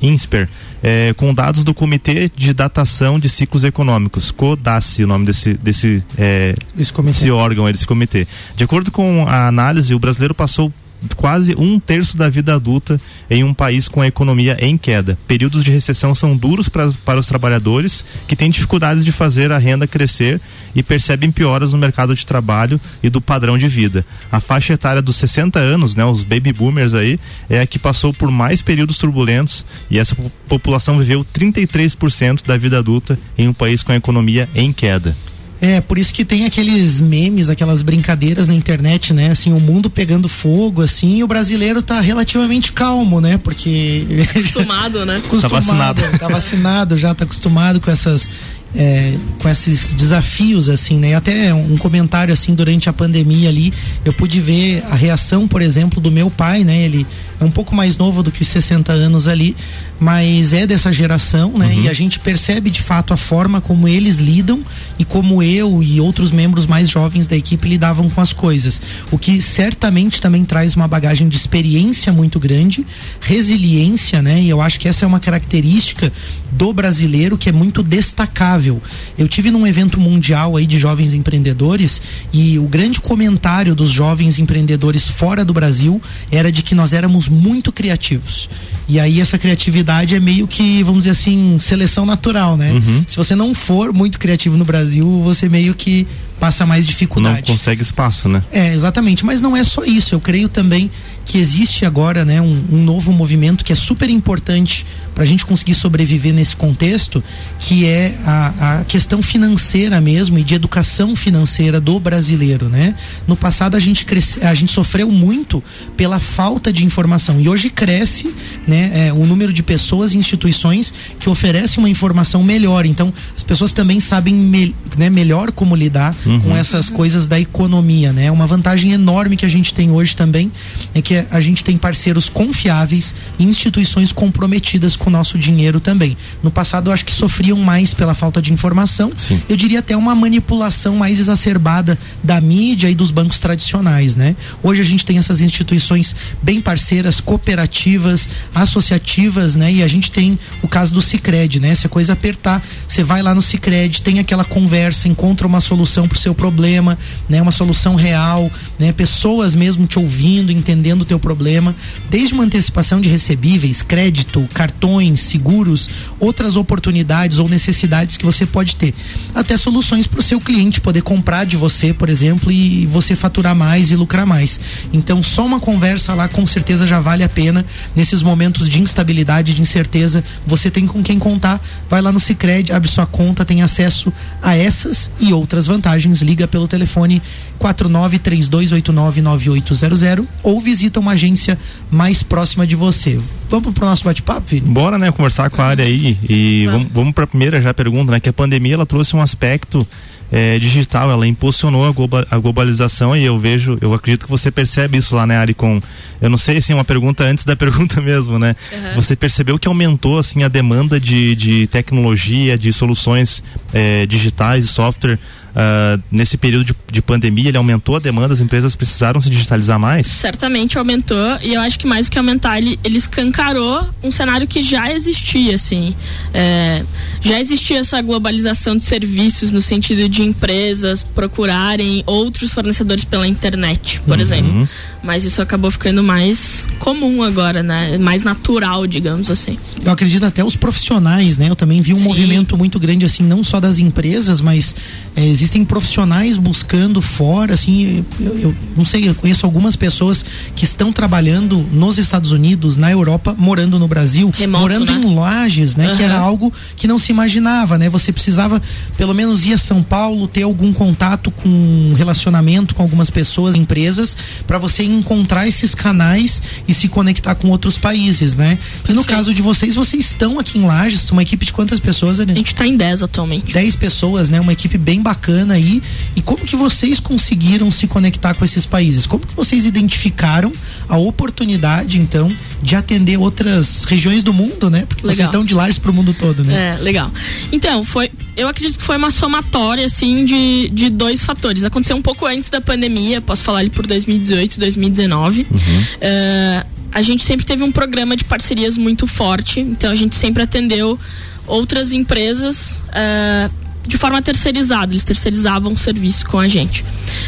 INSPER 0.00 0.48
é, 0.82 1.14
com 1.16 1.32
dados 1.32 1.62
do 1.62 1.72
Comitê 1.72 2.30
de 2.34 2.52
Datação 2.52 3.18
de 3.18 3.28
Ciclos 3.28 3.62
Econômicos, 3.62 4.32
CODACE, 4.32 5.04
o 5.04 5.06
nome 5.06 5.26
desse, 5.26 5.54
desse, 5.54 6.02
é, 6.18 6.56
esse, 6.76 6.92
esse 7.08 7.30
órgão, 7.30 7.70
desse 7.70 7.86
comitê. 7.86 8.26
De 8.56 8.64
acordo 8.64 8.90
com 8.90 9.24
a 9.28 9.46
análise, 9.46 9.94
o 9.94 9.98
brasileiro 9.98 10.34
passou 10.34 10.72
quase 11.16 11.54
um 11.56 11.78
terço 11.78 12.16
da 12.16 12.28
vida 12.28 12.54
adulta 12.54 13.00
em 13.30 13.44
um 13.44 13.54
país 13.54 13.88
com 13.88 14.00
a 14.00 14.06
economia 14.06 14.56
em 14.60 14.76
queda. 14.76 15.18
Períodos 15.26 15.64
de 15.64 15.70
recessão 15.70 16.14
são 16.14 16.36
duros 16.36 16.68
pra, 16.68 16.90
para 17.04 17.18
os 17.20 17.26
trabalhadores 17.26 18.04
que 18.26 18.36
têm 18.36 18.50
dificuldades 18.50 19.04
de 19.04 19.12
fazer 19.12 19.52
a 19.52 19.58
renda 19.58 19.86
crescer 19.86 20.40
e 20.74 20.82
percebem 20.82 21.30
pioras 21.30 21.72
no 21.72 21.78
mercado 21.78 22.14
de 22.14 22.26
trabalho 22.26 22.80
e 23.02 23.10
do 23.10 23.20
padrão 23.20 23.58
de 23.58 23.68
vida. 23.68 24.04
A 24.30 24.40
faixa 24.40 24.74
etária 24.74 25.02
dos 25.02 25.16
60 25.16 25.58
anos, 25.58 25.94
né, 25.94 26.04
os 26.04 26.24
baby 26.24 26.52
boomers 26.52 26.94
aí, 26.94 27.18
é 27.48 27.60
a 27.60 27.66
que 27.66 27.78
passou 27.78 28.12
por 28.12 28.30
mais 28.30 28.62
períodos 28.62 28.98
turbulentos 28.98 29.64
e 29.90 29.98
essa 29.98 30.14
população 30.48 30.98
viveu 30.98 31.24
33% 31.24 32.46
da 32.46 32.56
vida 32.56 32.78
adulta 32.78 33.18
em 33.36 33.48
um 33.48 33.52
país 33.52 33.82
com 33.82 33.92
a 33.92 33.96
economia 33.96 34.48
em 34.54 34.72
queda. 34.72 35.16
É, 35.62 35.80
por 35.80 35.96
isso 35.96 36.12
que 36.12 36.24
tem 36.24 36.44
aqueles 36.44 37.00
memes, 37.00 37.48
aquelas 37.48 37.82
brincadeiras 37.82 38.48
na 38.48 38.54
internet, 38.54 39.14
né? 39.14 39.30
Assim, 39.30 39.52
o 39.52 39.60
mundo 39.60 39.88
pegando 39.88 40.28
fogo, 40.28 40.82
assim, 40.82 41.18
e 41.18 41.22
o 41.22 41.26
brasileiro 41.28 41.80
tá 41.80 42.00
relativamente 42.00 42.72
calmo, 42.72 43.20
né? 43.20 43.38
Porque. 43.38 44.04
Acostumado, 44.34 45.06
né? 45.06 45.22
acostumado, 45.24 45.40
tá 45.40 45.48
vacinado. 45.48 46.18
Tá 46.18 46.28
vacinado, 46.28 46.98
já 46.98 47.14
tá 47.14 47.22
acostumado 47.22 47.80
com 47.80 47.92
essas 47.92 48.28
é, 48.74 49.14
com 49.38 49.48
esses 49.48 49.92
desafios 49.92 50.68
assim, 50.68 50.96
né? 50.98 51.14
Até 51.14 51.52
um 51.52 51.76
comentário 51.76 52.32
assim 52.32 52.54
durante 52.54 52.88
a 52.88 52.92
pandemia 52.92 53.48
ali, 53.48 53.72
eu 54.04 54.12
pude 54.12 54.40
ver 54.40 54.82
a 54.88 54.94
reação, 54.94 55.46
por 55.46 55.60
exemplo, 55.60 56.00
do 56.00 56.10
meu 56.10 56.30
pai, 56.30 56.64
né? 56.64 56.84
Ele 56.84 57.06
é 57.40 57.44
um 57.44 57.50
pouco 57.50 57.74
mais 57.74 57.96
novo 57.96 58.22
do 58.22 58.30
que 58.30 58.42
os 58.42 58.48
60 58.48 58.92
anos 58.92 59.28
ali, 59.28 59.56
mas 60.00 60.52
é 60.52 60.66
dessa 60.66 60.92
geração, 60.92 61.52
né? 61.58 61.66
Uhum. 61.66 61.82
E 61.82 61.88
a 61.88 61.92
gente 61.92 62.18
percebe 62.18 62.70
de 62.70 62.80
fato 62.80 63.12
a 63.12 63.16
forma 63.16 63.60
como 63.60 63.86
eles 63.86 64.18
lidam 64.18 64.62
e 64.98 65.04
como 65.04 65.42
eu 65.42 65.82
e 65.82 66.00
outros 66.00 66.30
membros 66.30 66.66
mais 66.66 66.88
jovens 66.88 67.26
da 67.26 67.36
equipe 67.36 67.68
lidavam 67.68 68.08
com 68.08 68.20
as 68.20 68.32
coisas. 68.32 68.80
O 69.10 69.18
que 69.18 69.42
certamente 69.42 70.20
também 70.20 70.44
traz 70.44 70.74
uma 70.74 70.88
bagagem 70.88 71.28
de 71.28 71.36
experiência 71.36 72.12
muito 72.12 72.40
grande, 72.40 72.86
resiliência, 73.20 74.22
né? 74.22 74.40
E 74.40 74.48
eu 74.48 74.62
acho 74.62 74.80
que 74.80 74.88
essa 74.88 75.04
é 75.04 75.08
uma 75.08 75.20
característica 75.20 76.12
do 76.52 76.72
brasileiro 76.72 77.36
que 77.36 77.48
é 77.48 77.52
muito 77.52 77.82
destacável 77.82 78.61
eu 78.70 79.28
tive 79.28 79.50
num 79.50 79.66
evento 79.66 80.00
mundial 80.00 80.56
aí 80.56 80.66
de 80.66 80.78
jovens 80.78 81.14
empreendedores 81.14 82.02
e 82.32 82.58
o 82.58 82.64
grande 82.64 83.00
comentário 83.00 83.74
dos 83.74 83.90
jovens 83.90 84.38
empreendedores 84.38 85.08
fora 85.08 85.44
do 85.44 85.52
Brasil 85.52 86.00
era 86.30 86.52
de 86.52 86.62
que 86.62 86.74
nós 86.74 86.92
éramos 86.92 87.28
muito 87.28 87.72
criativos. 87.72 88.48
E 88.88 88.98
aí 89.00 89.20
essa 89.20 89.38
criatividade 89.38 90.14
é 90.14 90.20
meio 90.20 90.46
que, 90.46 90.82
vamos 90.82 91.04
dizer 91.04 91.10
assim, 91.10 91.58
seleção 91.58 92.04
natural, 92.04 92.56
né? 92.56 92.72
Uhum. 92.72 93.04
Se 93.06 93.16
você 93.16 93.34
não 93.34 93.54
for 93.54 93.92
muito 93.92 94.18
criativo 94.18 94.56
no 94.56 94.64
Brasil, 94.64 95.20
você 95.22 95.48
meio 95.48 95.74
que 95.74 96.06
passa 96.42 96.66
mais 96.66 96.84
dificuldade. 96.84 97.48
Não 97.48 97.56
consegue 97.56 97.82
espaço, 97.82 98.28
né? 98.28 98.42
É, 98.50 98.74
exatamente. 98.74 99.24
Mas 99.24 99.40
não 99.40 99.56
é 99.56 99.62
só 99.62 99.84
isso. 99.84 100.14
Eu 100.14 100.20
creio 100.20 100.48
também 100.48 100.90
que 101.24 101.38
existe 101.38 101.84
agora 101.84 102.24
né, 102.24 102.40
um, 102.40 102.64
um 102.72 102.82
novo 102.82 103.12
movimento 103.12 103.64
que 103.64 103.72
é 103.72 103.76
super 103.76 104.08
importante 104.10 104.84
para 105.14 105.24
a 105.24 105.26
gente 105.26 105.44
conseguir 105.44 105.74
sobreviver 105.74 106.32
nesse 106.32 106.56
contexto, 106.56 107.22
que 107.60 107.86
é 107.86 108.16
a, 108.24 108.80
a, 108.80 108.84
questão 108.84 109.22
financeira 109.22 110.00
mesmo 110.00 110.38
e 110.38 110.42
de 110.42 110.54
educação 110.54 111.14
financeira 111.14 111.80
do 111.80 112.00
brasileiro, 112.00 112.68
né? 112.68 112.94
No 113.26 113.36
passado 113.36 113.76
a 113.76 113.80
gente 113.80 114.04
cresce, 114.04 114.44
a 114.44 114.54
gente 114.54 114.72
sofreu 114.72 115.10
muito 115.10 115.62
pela 115.96 116.18
falta 116.18 116.72
de 116.72 116.84
informação 116.84 117.40
e 117.40 117.48
hoje 117.48 117.68
cresce, 117.68 118.32
né, 118.66 119.08
é, 119.08 119.12
o 119.12 119.26
número 119.26 119.52
de 119.52 119.62
pessoas 119.62 120.14
e 120.14 120.18
instituições 120.18 120.92
que 121.20 121.28
oferecem 121.28 121.78
uma 121.78 121.90
informação 121.90 122.42
melhor. 122.42 122.86
Então 122.86 123.12
as 123.36 123.42
pessoas 123.42 123.72
também 123.72 124.00
sabem 124.00 124.34
me, 124.34 124.74
né, 124.96 125.10
melhor 125.10 125.52
como 125.52 125.76
lidar 125.76 126.14
uhum. 126.24 126.40
com 126.40 126.56
essas 126.56 126.88
coisas 126.88 127.28
da 127.28 127.38
economia, 127.38 128.12
né? 128.12 128.30
Uma 128.30 128.46
vantagem 128.46 128.92
enorme 128.92 129.36
que 129.36 129.44
a 129.44 129.50
gente 129.50 129.74
tem 129.74 129.90
hoje 129.90 130.16
também 130.16 130.50
é 130.94 131.02
que 131.02 131.21
a 131.30 131.40
gente 131.40 131.64
tem 131.64 131.76
parceiros 131.76 132.28
confiáveis 132.28 133.14
e 133.38 133.44
instituições 133.44 134.12
comprometidas 134.12 134.96
com 134.96 135.08
o 135.08 135.12
nosso 135.12 135.38
dinheiro 135.38 135.80
também. 135.80 136.16
No 136.42 136.50
passado, 136.50 136.88
eu 136.88 136.92
acho 136.92 137.04
que 137.04 137.12
sofriam 137.12 137.58
mais 137.58 137.94
pela 137.94 138.14
falta 138.14 138.40
de 138.40 138.52
informação. 138.52 139.12
Sim. 139.16 139.40
Eu 139.48 139.56
diria 139.56 139.80
até 139.80 139.96
uma 139.96 140.14
manipulação 140.14 140.96
mais 140.96 141.18
exacerbada 141.18 141.98
da 142.22 142.40
mídia 142.40 142.90
e 142.90 142.94
dos 142.94 143.10
bancos 143.10 143.38
tradicionais, 143.38 144.16
né? 144.16 144.36
Hoje 144.62 144.80
a 144.80 144.84
gente 144.84 145.04
tem 145.04 145.18
essas 145.18 145.40
instituições 145.40 146.14
bem 146.42 146.60
parceiras, 146.60 147.20
cooperativas, 147.20 148.28
associativas, 148.54 149.56
né? 149.56 149.72
E 149.72 149.82
a 149.82 149.88
gente 149.88 150.10
tem 150.10 150.38
o 150.62 150.68
caso 150.68 150.92
do 150.92 151.02
Cicred, 151.02 151.60
né? 151.60 151.74
Se 151.74 151.86
a 151.86 151.90
coisa 151.90 152.12
apertar, 152.12 152.62
você 152.86 153.02
vai 153.02 153.22
lá 153.22 153.34
no 153.34 153.42
Cicred, 153.42 154.02
tem 154.02 154.18
aquela 154.18 154.44
conversa, 154.44 155.08
encontra 155.08 155.46
uma 155.46 155.60
solução 155.60 156.08
para 156.08 156.16
o 156.16 156.20
seu 156.20 156.34
problema, 156.34 156.98
né? 157.28 157.40
Uma 157.40 157.52
solução 157.52 157.94
real, 157.94 158.50
né? 158.78 158.92
Pessoas 158.92 159.54
mesmo 159.54 159.86
te 159.86 159.98
ouvindo, 159.98 160.52
entendendo 160.52 161.01
o 161.02 161.04
teu 161.04 161.18
problema, 161.18 161.74
desde 162.08 162.34
uma 162.34 162.44
antecipação 162.44 163.00
de 163.00 163.08
recebíveis, 163.08 163.82
crédito, 163.82 164.48
cartões 164.54 165.20
seguros, 165.20 165.90
outras 166.18 166.56
oportunidades 166.56 167.38
ou 167.38 167.48
necessidades 167.48 168.16
que 168.16 168.24
você 168.24 168.46
pode 168.46 168.76
ter. 168.76 168.94
Até 169.34 169.56
soluções 169.56 170.06
para 170.06 170.20
o 170.20 170.22
seu 170.22 170.40
cliente 170.40 170.80
poder 170.80 171.02
comprar 171.02 171.44
de 171.44 171.56
você, 171.56 171.92
por 171.92 172.08
exemplo, 172.08 172.50
e 172.50 172.86
você 172.86 173.14
faturar 173.14 173.54
mais 173.54 173.90
e 173.90 173.96
lucrar 173.96 174.26
mais. 174.26 174.60
Então, 174.92 175.22
só 175.22 175.44
uma 175.44 175.60
conversa 175.60 176.14
lá 176.14 176.28
com 176.28 176.46
certeza 176.46 176.86
já 176.86 177.00
vale 177.00 177.24
a 177.24 177.28
pena. 177.28 177.64
Nesses 177.94 178.22
momentos 178.22 178.68
de 178.68 178.80
instabilidade, 178.80 179.54
de 179.54 179.62
incerteza, 179.62 180.24
você 180.46 180.70
tem 180.70 180.86
com 180.86 181.02
quem 181.02 181.18
contar. 181.18 181.60
Vai 181.88 182.00
lá 182.00 182.12
no 182.12 182.20
Cicred, 182.20 182.72
abre 182.72 182.88
sua 182.88 183.06
conta, 183.06 183.44
tem 183.44 183.62
acesso 183.62 184.12
a 184.42 184.56
essas 184.56 185.10
e 185.20 185.32
outras 185.32 185.66
vantagens. 185.66 186.22
Liga 186.22 186.48
pelo 186.48 186.68
telefone 186.68 187.22
4932899800 187.60 190.26
ou 190.42 190.60
visita 190.60 190.91
uma 191.00 191.12
agência 191.12 191.58
mais 191.90 192.22
próxima 192.22 192.66
de 192.66 192.76
você. 192.76 193.18
Vamos 193.48 193.72
pro 193.72 193.86
nosso 193.86 194.04
bate-papo, 194.04 194.46
Vini? 194.46 194.68
Bora, 194.68 194.98
né, 194.98 195.10
conversar 195.10 195.50
com 195.50 195.60
a 195.60 195.66
área 195.66 195.84
aí 195.84 196.16
e 196.28 196.66
vamos, 196.66 196.88
vamos 196.92 197.12
para 197.14 197.24
a 197.24 197.26
primeira 197.26 197.60
já 197.60 197.74
pergunta, 197.74 198.12
né, 198.12 198.20
que 198.20 198.28
a 198.28 198.32
pandemia 198.32 198.74
ela 198.74 198.86
trouxe 198.86 199.14
um 199.14 199.20
aspecto 199.20 199.86
é, 200.32 200.58
digital, 200.58 201.10
ela 201.10 201.26
impulsionou 201.26 201.86
a, 201.86 201.92
globa, 201.92 202.26
a, 202.30 202.38
globalização 202.38 203.14
e 203.14 203.22
eu 203.22 203.38
vejo, 203.38 203.76
eu 203.82 203.92
acredito 203.92 204.24
que 204.24 204.30
você 204.30 204.50
percebe 204.50 204.96
isso 204.96 205.14
lá, 205.14 205.26
né, 205.26 205.36
Ari, 205.36 205.52
com, 205.52 205.78
eu 206.22 206.30
não 206.30 206.38
sei, 206.38 206.56
assim, 206.56 206.72
uma 206.72 206.84
pergunta 206.84 207.22
antes 207.22 207.44
da 207.44 207.54
pergunta 207.56 208.00
mesmo, 208.00 208.38
né, 208.38 208.56
uhum. 208.72 208.94
você 208.96 209.14
percebeu 209.14 209.58
que 209.58 209.68
aumentou, 209.68 210.18
assim, 210.18 210.42
a 210.42 210.48
demanda 210.48 210.98
de, 210.98 211.34
de 211.34 211.66
tecnologia, 211.66 212.56
de 212.56 212.72
soluções 212.72 213.42
é, 213.74 214.06
digitais 214.06 214.64
e 214.64 214.68
software 214.68 215.18
uh, 215.54 216.02
nesse 216.10 216.36
período 216.36 216.64
de, 216.64 216.74
de, 216.90 217.02
pandemia, 217.02 217.48
ele 217.48 217.56
aumentou 217.56 217.96
a 217.96 217.98
demanda, 217.98 218.34
as 218.34 218.40
empresas 218.40 218.74
precisaram 218.74 219.20
se 219.20 219.30
digitalizar 219.30 219.78
mais? 219.78 220.06
Certamente 220.06 220.78
aumentou 220.78 221.38
e 221.42 221.54
eu 221.54 221.60
acho 221.60 221.78
que 221.78 221.86
mais 221.86 222.06
do 222.06 222.12
que 222.12 222.18
aumentar, 222.18 222.58
ele, 222.58 222.78
ele 222.82 222.98
escancarou 222.98 223.88
um 224.02 224.10
cenário 224.10 224.46
que 224.46 224.62
já 224.62 224.92
existia, 224.92 225.54
assim. 225.54 225.94
É, 226.32 226.84
já 227.20 227.40
existia 227.40 227.78
essa 227.78 228.00
globalização 228.00 228.76
de 228.76 228.82
serviços 228.82 229.52
no 229.52 229.60
sentido 229.60 230.08
de 230.08 230.22
empresas 230.22 231.02
procurarem 231.02 232.02
outros 232.06 232.52
fornecedores 232.52 233.04
pela 233.04 233.26
internet, 233.26 234.00
por 234.00 234.16
uhum. 234.16 234.22
exemplo. 234.22 234.68
Mas 235.02 235.24
isso 235.24 235.42
acabou 235.42 235.70
ficando 235.70 236.02
mais 236.02 236.68
comum 236.78 237.22
agora, 237.22 237.62
né? 237.62 237.98
Mais 237.98 238.22
natural, 238.22 238.86
digamos 238.86 239.30
assim. 239.30 239.58
Eu 239.84 239.90
acredito 239.90 240.24
até 240.24 240.44
os 240.44 240.54
profissionais, 240.54 241.38
né? 241.38 241.48
Eu 241.50 241.56
também 241.56 241.80
vi 241.80 241.92
um 241.92 241.96
Sim. 241.96 242.04
movimento 242.04 242.56
muito 242.56 242.78
grande, 242.78 243.04
assim, 243.04 243.24
não 243.24 243.42
só 243.42 243.58
das 243.58 243.78
empresas, 243.78 244.40
mas 244.40 244.76
é, 245.16 245.26
existem 245.26 245.64
profissionais 245.64 246.36
buscando 246.36 247.02
fora, 247.02 247.54
assim, 247.54 248.04
eu, 248.20 248.38
eu, 248.38 248.54
não 248.76 248.84
sei, 248.84 249.08
eu 249.08 249.14
conheço 249.14 249.44
algumas 249.44 249.74
pessoas 249.74 250.24
que 250.54 250.64
estão 250.64 250.92
trabalhando 250.92 251.58
nos 251.72 251.98
Estados 251.98 252.30
Unidos, 252.30 252.76
na 252.76 252.90
Europa, 252.90 253.34
morando 253.36 253.78
no 253.78 253.88
Brasil, 253.88 254.30
Remoto, 254.36 254.62
morando 254.62 254.92
né? 254.92 255.00
em 255.00 255.14
lojas, 255.14 255.76
né? 255.76 255.90
Uhum. 255.90 255.96
Que 255.96 256.02
era 256.02 256.18
algo 256.18 256.52
que 256.76 256.86
não 256.86 256.98
se 256.98 257.10
imaginava, 257.10 257.76
né? 257.76 257.88
Você 257.88 258.12
precisava, 258.12 258.62
pelo 258.96 259.14
menos 259.14 259.44
ir 259.44 259.54
a 259.54 259.58
São 259.58 259.82
Paulo, 259.82 260.28
ter 260.28 260.42
algum 260.42 260.72
contato 260.72 261.30
com 261.30 261.92
relacionamento 261.96 262.74
com 262.74 262.82
algumas 262.82 263.10
pessoas, 263.10 263.54
empresas, 263.54 264.16
para 264.46 264.58
você 264.58 264.84
encontrar 264.92 265.46
esses 265.46 265.74
canais 265.74 266.42
e 266.66 266.74
se 266.74 266.88
conectar 266.88 267.34
com 267.34 267.48
outros 267.48 267.78
países, 267.78 268.36
né? 268.36 268.58
E 268.88 268.92
no 268.92 269.04
caso 269.04 269.32
de 269.32 269.42
vocês, 269.42 269.74
vocês 269.74 270.06
estão 270.06 270.38
aqui 270.38 270.58
em 270.58 270.66
Lages, 270.66 271.10
uma 271.10 271.22
equipe 271.22 271.46
de 271.46 271.52
quantas 271.52 271.80
pessoas, 271.80 272.20
A 272.20 272.24
gente 272.24 272.52
está 272.52 272.66
em 272.66 272.76
10 272.76 273.02
atualmente. 273.02 273.52
10 273.52 273.76
pessoas, 273.76 274.28
né? 274.28 274.40
Uma 274.40 274.52
equipe 274.52 274.78
bem 274.78 275.00
bacana 275.00 275.54
aí. 275.54 275.82
E 276.14 276.22
como 276.22 276.44
que 276.44 276.56
vocês 276.56 277.00
conseguiram 277.00 277.70
se 277.70 277.86
conectar 277.86 278.34
com 278.34 278.44
esses 278.44 278.66
países? 278.66 279.06
Como 279.06 279.26
que 279.26 279.34
vocês 279.34 279.66
identificaram 279.66 280.52
a 280.88 280.96
oportunidade, 280.96 281.98
então, 281.98 282.34
de 282.62 282.76
atender 282.76 283.18
outras 283.18 283.84
regiões 283.84 284.22
do 284.22 284.32
mundo, 284.32 284.70
né? 284.70 284.84
Porque 284.86 285.02
legal. 285.02 285.16
vocês 285.16 285.28
estão 285.28 285.44
de 285.44 285.54
Lages 285.54 285.78
para 285.78 285.90
o 285.90 285.94
mundo 285.94 286.14
todo, 286.14 286.44
né? 286.44 286.76
É, 286.76 286.82
legal. 286.82 287.10
Então, 287.50 287.84
foi, 287.84 288.10
eu 288.36 288.48
acredito 288.48 288.78
que 288.78 288.84
foi 288.84 288.96
uma 288.96 289.10
somatória, 289.10 289.84
assim, 289.84 290.24
de, 290.24 290.68
de 290.70 290.88
dois 290.88 291.24
fatores. 291.24 291.64
Aconteceu 291.64 291.96
um 291.96 292.02
pouco 292.02 292.26
antes 292.26 292.48
da 292.48 292.60
pandemia, 292.60 293.20
posso 293.20 293.42
falar 293.42 293.60
ali 293.60 293.70
por 293.70 293.86
2018, 293.86 294.58
2019. 294.58 295.42
Uhum. 295.42 295.58
Uh, 295.58 296.66
a 296.90 297.02
gente 297.02 297.24
sempre 297.24 297.44
teve 297.44 297.62
um 297.62 297.72
programa 297.72 298.16
de 298.16 298.24
parcerias 298.24 298.76
muito 298.76 299.06
forte, 299.06 299.60
então 299.60 299.90
a 299.90 299.94
gente 299.94 300.14
sempre 300.14 300.42
atendeu 300.42 300.98
outras 301.46 301.92
empresas 301.92 302.84
uh, 302.88 303.61
de 303.86 303.98
forma 303.98 304.22
terceirizada, 304.22 304.92
eles 304.92 305.04
terceirizavam 305.04 305.72
o 305.72 305.76
serviço 305.76 306.26
com 306.26 306.38
a 306.38 306.48
gente. 306.48 306.84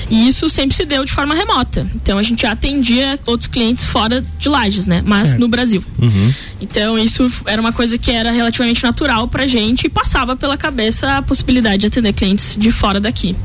E 0.09 0.29
isso 0.29 0.49
sempre 0.49 0.77
se 0.77 0.85
deu 0.85 1.05
de 1.05 1.13
forma 1.13 1.35
remota. 1.35 1.87
Então 1.95 2.19
a 2.19 2.23
gente 2.23 2.43
já 2.43 2.53
atendia 2.53 3.19
outros 3.27 3.49
clientes 3.49 3.85
fora 3.85 4.23
de 4.39 4.49
Lages, 4.49 4.87
né? 4.87 5.03
Mas 5.05 5.29
certo. 5.29 5.41
no 5.41 5.49
Brasil. 5.49 5.85
Uhum. 6.01 6.35
Então 6.61 6.99
isso 6.99 7.31
era 7.47 7.61
uma 7.61 7.73
coisa 7.73 7.99
que 7.99 8.11
era 8.11 8.31
relativamente 8.31 8.83
natural 8.83 9.27
pra 9.27 9.47
gente 9.47 9.87
e 9.87 9.89
passava 9.89 10.37
pela 10.37 10.57
cabeça 10.57 11.19
a 11.19 11.23
possibilidade 11.23 11.79
de 11.79 11.87
atender 11.87 12.13
clientes 12.13 12.57
de 12.59 12.71
fora 12.71 13.01
daqui. 13.01 13.37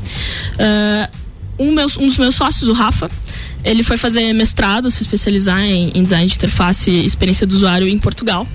Uh, 0.54 1.20
um, 1.60 1.72
meus, 1.72 1.96
um 1.98 2.06
dos 2.06 2.16
meus 2.16 2.34
sócios, 2.34 2.68
o 2.68 2.72
Rafa, 2.72 3.10
ele 3.64 3.82
foi 3.82 3.96
fazer 3.96 4.32
mestrado, 4.32 4.90
se 4.90 5.02
especializar 5.02 5.60
em, 5.60 5.90
em 5.94 6.02
design 6.02 6.26
de 6.26 6.34
interface 6.34 6.90
e 6.90 7.06
experiência 7.06 7.46
do 7.46 7.54
usuário 7.54 7.88
em 7.88 7.98
Portugal. 7.98 8.46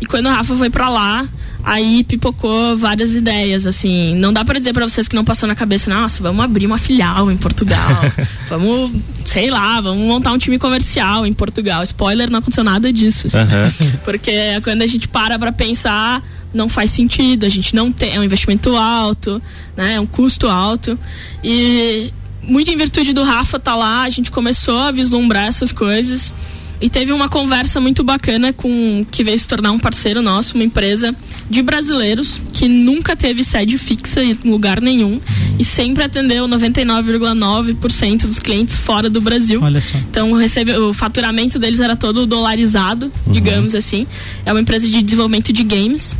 E 0.00 0.06
quando 0.06 0.26
o 0.26 0.28
Rafa 0.28 0.54
foi 0.54 0.70
para 0.70 0.88
lá, 0.88 1.26
aí 1.64 2.04
pipocou 2.04 2.76
várias 2.76 3.14
ideias, 3.14 3.66
assim. 3.66 4.14
Não 4.14 4.32
dá 4.32 4.44
para 4.44 4.58
dizer 4.58 4.72
para 4.72 4.86
vocês 4.86 5.08
que 5.08 5.16
não 5.16 5.24
passou 5.24 5.48
na 5.48 5.54
cabeça, 5.54 5.90
nossa, 5.90 6.22
vamos 6.22 6.44
abrir 6.44 6.66
uma 6.66 6.78
filial 6.78 7.30
em 7.30 7.36
Portugal. 7.36 7.90
vamos, 8.48 8.92
sei 9.24 9.50
lá, 9.50 9.80
vamos 9.80 10.06
montar 10.06 10.32
um 10.32 10.38
time 10.38 10.58
comercial 10.58 11.26
em 11.26 11.32
Portugal. 11.32 11.82
Spoiler, 11.82 12.30
não 12.30 12.38
aconteceu 12.38 12.62
nada 12.62 12.92
disso. 12.92 13.26
Assim. 13.26 13.38
Uhum. 13.38 13.92
Porque 14.04 14.32
quando 14.62 14.82
a 14.82 14.86
gente 14.86 15.08
para 15.08 15.38
pra 15.38 15.50
pensar, 15.50 16.22
não 16.54 16.68
faz 16.68 16.90
sentido, 16.90 17.44
a 17.44 17.48
gente 17.48 17.74
não 17.74 17.90
tem, 17.90 18.14
é 18.14 18.20
um 18.20 18.24
investimento 18.24 18.76
alto, 18.76 19.42
né? 19.76 19.94
É 19.94 20.00
um 20.00 20.06
custo 20.06 20.48
alto. 20.48 20.98
E 21.42 22.12
muito 22.46 22.70
em 22.70 22.76
virtude 22.76 23.12
do 23.12 23.22
Rafa 23.22 23.58
tá 23.58 23.74
lá, 23.74 24.02
a 24.02 24.08
gente 24.08 24.30
começou 24.30 24.78
a 24.78 24.90
vislumbrar 24.90 25.46
essas 25.46 25.72
coisas 25.72 26.32
e 26.80 26.90
teve 26.90 27.12
uma 27.12 27.28
conversa 27.28 27.80
muito 27.80 28.04
bacana 28.04 28.52
com 28.52 29.04
que 29.10 29.24
veio 29.24 29.38
se 29.38 29.46
tornar 29.46 29.72
um 29.72 29.78
parceiro 29.78 30.20
nosso, 30.20 30.54
uma 30.54 30.64
empresa 30.64 31.14
de 31.48 31.62
brasileiros 31.62 32.40
que 32.52 32.68
nunca 32.68 33.16
teve 33.16 33.42
sede 33.42 33.78
fixa 33.78 34.22
em 34.22 34.36
lugar 34.44 34.80
nenhum 34.80 35.20
e 35.58 35.64
sempre 35.64 36.04
atendeu 36.04 36.46
99,9% 36.46 38.26
dos 38.26 38.38
clientes 38.38 38.76
fora 38.76 39.08
do 39.08 39.20
Brasil. 39.20 39.60
Olha 39.62 39.80
só. 39.80 39.96
Então 39.98 40.32
recebe, 40.34 40.76
o 40.76 40.92
faturamento 40.92 41.58
deles 41.58 41.80
era 41.80 41.96
todo 41.96 42.26
dolarizado, 42.26 43.10
uhum. 43.26 43.32
digamos 43.32 43.74
assim. 43.74 44.06
É 44.44 44.52
uma 44.52 44.60
empresa 44.60 44.86
de 44.86 45.02
desenvolvimento 45.02 45.52
de 45.52 45.62
games 45.62 46.14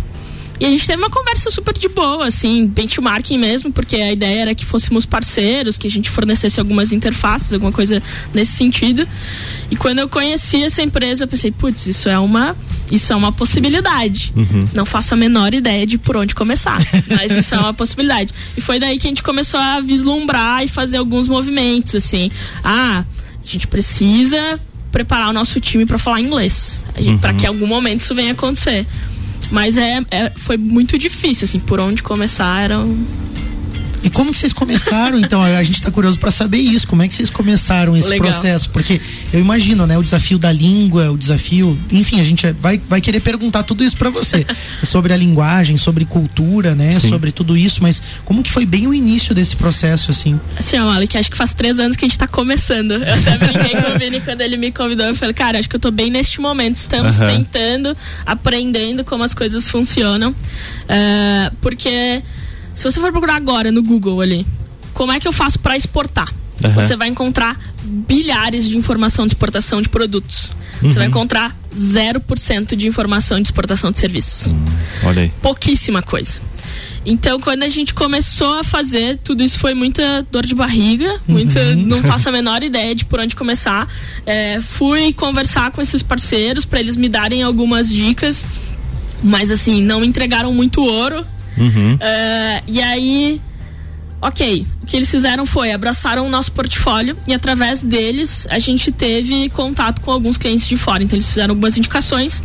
e 0.58 0.64
a 0.64 0.68
gente 0.68 0.86
teve 0.86 1.02
uma 1.02 1.10
conversa 1.10 1.50
super 1.50 1.76
de 1.76 1.88
boa, 1.88 2.26
assim, 2.26 2.66
benchmarking 2.66 3.38
mesmo, 3.38 3.72
porque 3.72 3.96
a 3.96 4.12
ideia 4.12 4.42
era 4.42 4.54
que 4.54 4.64
fôssemos 4.64 5.04
parceiros, 5.04 5.76
que 5.76 5.86
a 5.86 5.90
gente 5.90 6.08
fornecesse 6.08 6.58
algumas 6.58 6.92
interfaces, 6.92 7.52
alguma 7.52 7.72
coisa 7.72 8.02
nesse 8.32 8.52
sentido. 8.52 9.06
E 9.70 9.76
quando 9.76 9.98
eu 9.98 10.08
conheci 10.08 10.62
essa 10.62 10.82
empresa, 10.82 11.24
eu 11.24 11.28
pensei, 11.28 11.50
putz, 11.50 11.86
isso 11.86 12.08
é 12.08 12.18
uma, 12.18 12.56
isso 12.90 13.12
é 13.12 13.16
uma 13.16 13.32
possibilidade. 13.32 14.32
Uhum. 14.34 14.64
Não 14.72 14.86
faço 14.86 15.14
a 15.14 15.16
menor 15.16 15.52
ideia 15.52 15.86
de 15.86 15.98
por 15.98 16.16
onde 16.16 16.34
começar, 16.34 16.80
mas 17.10 17.32
isso 17.32 17.54
é 17.54 17.58
uma 17.58 17.74
possibilidade. 17.74 18.32
E 18.56 18.60
foi 18.60 18.78
daí 18.78 18.98
que 18.98 19.06
a 19.06 19.10
gente 19.10 19.22
começou 19.22 19.60
a 19.60 19.80
vislumbrar 19.80 20.64
e 20.64 20.68
fazer 20.68 20.96
alguns 20.96 21.28
movimentos, 21.28 21.94
assim. 21.94 22.30
Ah, 22.64 23.04
a 23.44 23.46
gente 23.46 23.66
precisa 23.66 24.58
preparar 24.90 25.28
o 25.28 25.32
nosso 25.32 25.60
time 25.60 25.84
para 25.84 25.98
falar 25.98 26.20
inglês, 26.20 26.84
uhum. 26.98 27.18
para 27.18 27.34
que 27.34 27.44
em 27.44 27.48
algum 27.48 27.66
momento 27.66 28.00
isso 28.00 28.14
venha 28.14 28.32
acontecer. 28.32 28.86
Mas 29.50 29.76
é, 29.76 30.00
é, 30.10 30.32
foi 30.36 30.56
muito 30.56 30.98
difícil, 30.98 31.44
assim, 31.44 31.60
por 31.60 31.80
onde 31.80 32.02
começar 32.02 32.70
e 34.02 34.10
como 34.10 34.32
que 34.32 34.38
vocês 34.38 34.52
começaram, 34.52 35.18
então? 35.18 35.42
A 35.42 35.62
gente 35.62 35.76
está 35.76 35.90
curioso 35.90 36.18
para 36.18 36.30
saber 36.30 36.58
isso. 36.58 36.86
Como 36.86 37.02
é 37.02 37.08
que 37.08 37.14
vocês 37.14 37.30
começaram 37.30 37.96
esse 37.96 38.08
Legal. 38.08 38.28
processo? 38.28 38.70
Porque 38.70 39.00
eu 39.32 39.40
imagino, 39.40 39.86
né? 39.86 39.98
O 39.98 40.02
desafio 40.02 40.38
da 40.38 40.52
língua, 40.52 41.10
o 41.10 41.18
desafio. 41.18 41.78
Enfim, 41.90 42.20
a 42.20 42.24
gente 42.24 42.50
vai, 42.52 42.80
vai 42.88 43.00
querer 43.00 43.20
perguntar 43.20 43.62
tudo 43.62 43.82
isso 43.84 43.96
para 43.96 44.10
você. 44.10 44.46
sobre 44.82 45.12
a 45.12 45.16
linguagem, 45.16 45.76
sobre 45.76 46.04
cultura, 46.04 46.74
né? 46.74 46.98
Sim. 46.98 47.08
Sobre 47.08 47.32
tudo 47.32 47.56
isso. 47.56 47.82
Mas 47.82 48.02
como 48.24 48.42
que 48.42 48.50
foi 48.50 48.66
bem 48.66 48.86
o 48.86 48.94
início 48.94 49.34
desse 49.34 49.56
processo, 49.56 50.10
assim? 50.10 50.38
Assim, 50.56 50.78
ó, 50.78 51.06
que 51.06 51.18
acho 51.18 51.30
que 51.30 51.36
faz 51.36 51.52
três 51.52 51.78
anos 51.78 51.96
que 51.96 52.04
a 52.04 52.08
gente 52.08 52.16
está 52.16 52.28
começando. 52.28 52.92
Eu 52.92 53.14
até 53.14 53.38
brinquei 53.38 53.82
com 53.82 53.92
o 53.92 53.98
Vini 53.98 54.20
quando 54.20 54.40
ele 54.40 54.56
me 54.56 54.70
convidou. 54.70 55.06
Eu 55.06 55.14
falei, 55.14 55.34
cara, 55.34 55.58
acho 55.58 55.68
que 55.68 55.76
eu 55.76 55.80
tô 55.80 55.90
bem 55.90 56.10
neste 56.10 56.40
momento. 56.40 56.76
Estamos 56.76 57.20
uhum. 57.20 57.26
tentando, 57.26 57.96
aprendendo 58.24 59.04
como 59.04 59.24
as 59.24 59.34
coisas 59.34 59.68
funcionam. 59.68 60.30
Uh, 60.30 61.54
porque 61.60 62.22
se 62.76 62.84
você 62.84 63.00
for 63.00 63.10
procurar 63.10 63.36
agora 63.36 63.72
no 63.72 63.82
Google 63.82 64.20
ali, 64.20 64.46
como 64.92 65.10
é 65.10 65.18
que 65.18 65.26
eu 65.26 65.32
faço 65.32 65.58
para 65.58 65.78
exportar? 65.78 66.30
Uhum. 66.62 66.74
Você 66.74 66.94
vai 66.94 67.08
encontrar 67.08 67.58
bilhares 67.82 68.68
de 68.68 68.76
informação 68.76 69.26
de 69.26 69.32
exportação 69.32 69.80
de 69.80 69.88
produtos. 69.88 70.50
Uhum. 70.82 70.90
Você 70.90 70.98
vai 70.98 71.08
encontrar 71.08 71.56
0% 71.74 72.76
de 72.76 72.86
informação 72.86 73.40
de 73.40 73.48
exportação 73.48 73.90
de 73.90 73.98
serviços. 73.98 74.48
Hum, 74.48 74.64
olha 75.04 75.22
aí. 75.22 75.32
Pouquíssima 75.40 76.02
coisa. 76.02 76.38
Então, 77.06 77.40
quando 77.40 77.62
a 77.62 77.68
gente 77.68 77.94
começou 77.94 78.58
a 78.58 78.64
fazer, 78.64 79.16
tudo 79.24 79.42
isso 79.42 79.58
foi 79.58 79.72
muita 79.72 80.26
dor 80.30 80.44
de 80.44 80.54
barriga, 80.54 81.18
muita, 81.26 81.58
uhum. 81.60 81.76
não 81.76 82.02
faço 82.02 82.28
a 82.28 82.32
menor 82.32 82.62
ideia 82.62 82.94
de 82.94 83.06
por 83.06 83.20
onde 83.20 83.34
começar. 83.34 83.88
É, 84.26 84.60
fui 84.60 85.14
conversar 85.14 85.70
com 85.70 85.80
esses 85.80 86.02
parceiros 86.02 86.66
para 86.66 86.78
eles 86.78 86.94
me 86.94 87.08
darem 87.08 87.42
algumas 87.42 87.88
dicas, 87.88 88.44
mas 89.22 89.50
assim, 89.50 89.80
não 89.80 90.04
entregaram 90.04 90.52
muito 90.52 90.84
ouro 90.84 91.24
Uhum. 91.56 91.94
Uh, 91.94 92.62
e 92.66 92.82
aí, 92.82 93.40
ok, 94.20 94.66
o 94.82 94.86
que 94.86 94.96
eles 94.96 95.10
fizeram 95.10 95.46
foi 95.46 95.72
abraçaram 95.72 96.26
o 96.26 96.30
nosso 96.30 96.52
portfólio 96.52 97.16
e 97.26 97.34
através 97.34 97.82
deles 97.82 98.46
a 98.50 98.58
gente 98.58 98.92
teve 98.92 99.48
contato 99.50 100.00
com 100.00 100.10
alguns 100.10 100.36
clientes 100.36 100.66
de 100.66 100.76
fora. 100.76 101.02
Então 101.02 101.16
eles 101.16 101.28
fizeram 101.28 101.52
algumas 101.52 101.76
indicações, 101.76 102.42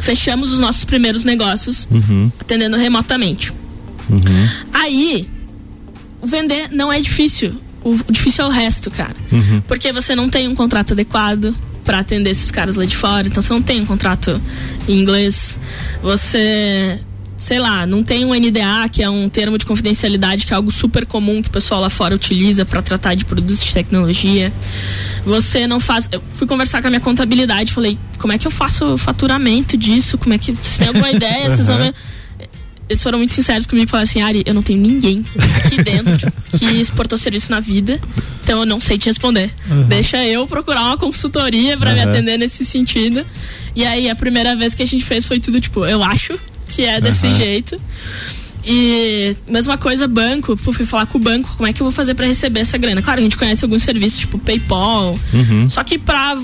fechamos 0.00 0.52
os 0.52 0.58
nossos 0.58 0.84
primeiros 0.84 1.24
negócios 1.24 1.88
uhum. 1.90 2.30
atendendo 2.40 2.76
remotamente. 2.76 3.52
Uhum. 4.10 4.48
Aí, 4.72 5.28
vender 6.22 6.68
não 6.70 6.92
é 6.92 7.00
difícil. 7.00 7.54
O 7.84 7.98
difícil 8.10 8.44
é 8.44 8.48
o 8.48 8.50
resto, 8.50 8.90
cara. 8.90 9.16
Uhum. 9.30 9.60
Porque 9.62 9.92
você 9.92 10.14
não 10.14 10.30
tem 10.30 10.46
um 10.46 10.54
contrato 10.54 10.92
adequado 10.92 11.54
para 11.84 11.98
atender 11.98 12.30
esses 12.30 12.50
caras 12.50 12.76
lá 12.76 12.84
de 12.84 12.96
fora. 12.96 13.26
Então 13.26 13.42
você 13.42 13.52
não 13.52 13.62
tem 13.62 13.80
um 13.80 13.86
contrato 13.86 14.40
em 14.88 15.00
inglês. 15.00 15.58
Você 16.02 17.00
sei 17.42 17.58
lá, 17.58 17.84
não 17.84 18.04
tem 18.04 18.24
um 18.24 18.32
NDA, 18.32 18.88
que 18.88 19.02
é 19.02 19.10
um 19.10 19.28
termo 19.28 19.58
de 19.58 19.66
confidencialidade, 19.66 20.46
que 20.46 20.52
é 20.52 20.56
algo 20.56 20.70
super 20.70 21.04
comum 21.04 21.42
que 21.42 21.48
o 21.48 21.50
pessoal 21.50 21.80
lá 21.80 21.90
fora 21.90 22.14
utiliza 22.14 22.64
para 22.64 22.80
tratar 22.80 23.16
de 23.16 23.24
produtos 23.24 23.64
de 23.64 23.72
tecnologia. 23.72 24.52
Você 25.24 25.66
não 25.66 25.80
faz. 25.80 26.08
Eu 26.12 26.22
fui 26.34 26.46
conversar 26.46 26.80
com 26.80 26.86
a 26.86 26.90
minha 26.90 27.00
contabilidade, 27.00 27.72
falei, 27.72 27.98
como 28.16 28.32
é 28.32 28.38
que 28.38 28.46
eu 28.46 28.50
faço 28.50 28.94
o 28.94 28.96
faturamento 28.96 29.76
disso? 29.76 30.16
Como 30.16 30.32
é 30.32 30.38
que. 30.38 30.52
Vocês 30.52 30.78
têm 30.78 30.86
alguma 30.86 31.10
ideia? 31.10 31.50
Vocês 31.50 31.66
vão 31.66 31.78
eles 32.88 33.02
foram 33.02 33.18
muito 33.18 33.32
sinceros 33.32 33.66
comigo 33.66 33.88
e 33.88 33.90
falaram 33.90 34.08
assim, 34.08 34.22
Ari, 34.22 34.42
eu 34.46 34.54
não 34.54 34.62
tenho 34.62 34.80
ninguém 34.80 35.24
aqui 35.56 35.82
dentro 35.82 36.30
que 36.56 36.64
exportou 36.64 37.16
serviço 37.18 37.50
na 37.50 37.58
vida, 37.58 37.98
então 38.42 38.60
eu 38.60 38.66
não 38.66 38.78
sei 38.78 38.98
te 38.98 39.06
responder. 39.06 39.50
Uhum. 39.68 39.84
Deixa 39.84 40.24
eu 40.26 40.46
procurar 40.46 40.82
uma 40.82 40.98
consultoria 40.98 41.76
para 41.76 41.90
uhum. 41.90 41.96
me 41.96 42.02
atender 42.02 42.38
nesse 42.38 42.64
sentido. 42.64 43.26
E 43.74 43.84
aí 43.84 44.10
a 44.10 44.14
primeira 44.14 44.54
vez 44.54 44.74
que 44.74 44.82
a 44.82 44.86
gente 44.86 45.04
fez 45.04 45.26
foi 45.26 45.40
tudo 45.40 45.60
tipo, 45.60 45.86
eu 45.86 46.04
acho 46.04 46.38
que 46.72 46.84
é 46.84 47.00
desse 47.00 47.26
uhum. 47.26 47.34
jeito. 47.34 47.80
E 48.64 49.36
mesma 49.48 49.76
coisa, 49.76 50.06
banco, 50.06 50.56
pô, 50.56 50.72
fui 50.72 50.86
falar 50.86 51.06
com 51.06 51.18
o 51.18 51.20
banco, 51.20 51.56
como 51.56 51.68
é 51.68 51.72
que 51.72 51.82
eu 51.82 51.84
vou 51.84 51.92
fazer 51.92 52.14
para 52.14 52.26
receber 52.26 52.60
essa 52.60 52.78
grana? 52.78 53.02
Claro, 53.02 53.20
a 53.20 53.22
gente 53.22 53.36
conhece 53.36 53.64
alguns 53.64 53.82
serviços, 53.82 54.20
tipo 54.20 54.38
PayPal, 54.38 55.18
uhum. 55.34 55.68
só 55.68 55.82
que 55.82 55.98
para 55.98 56.38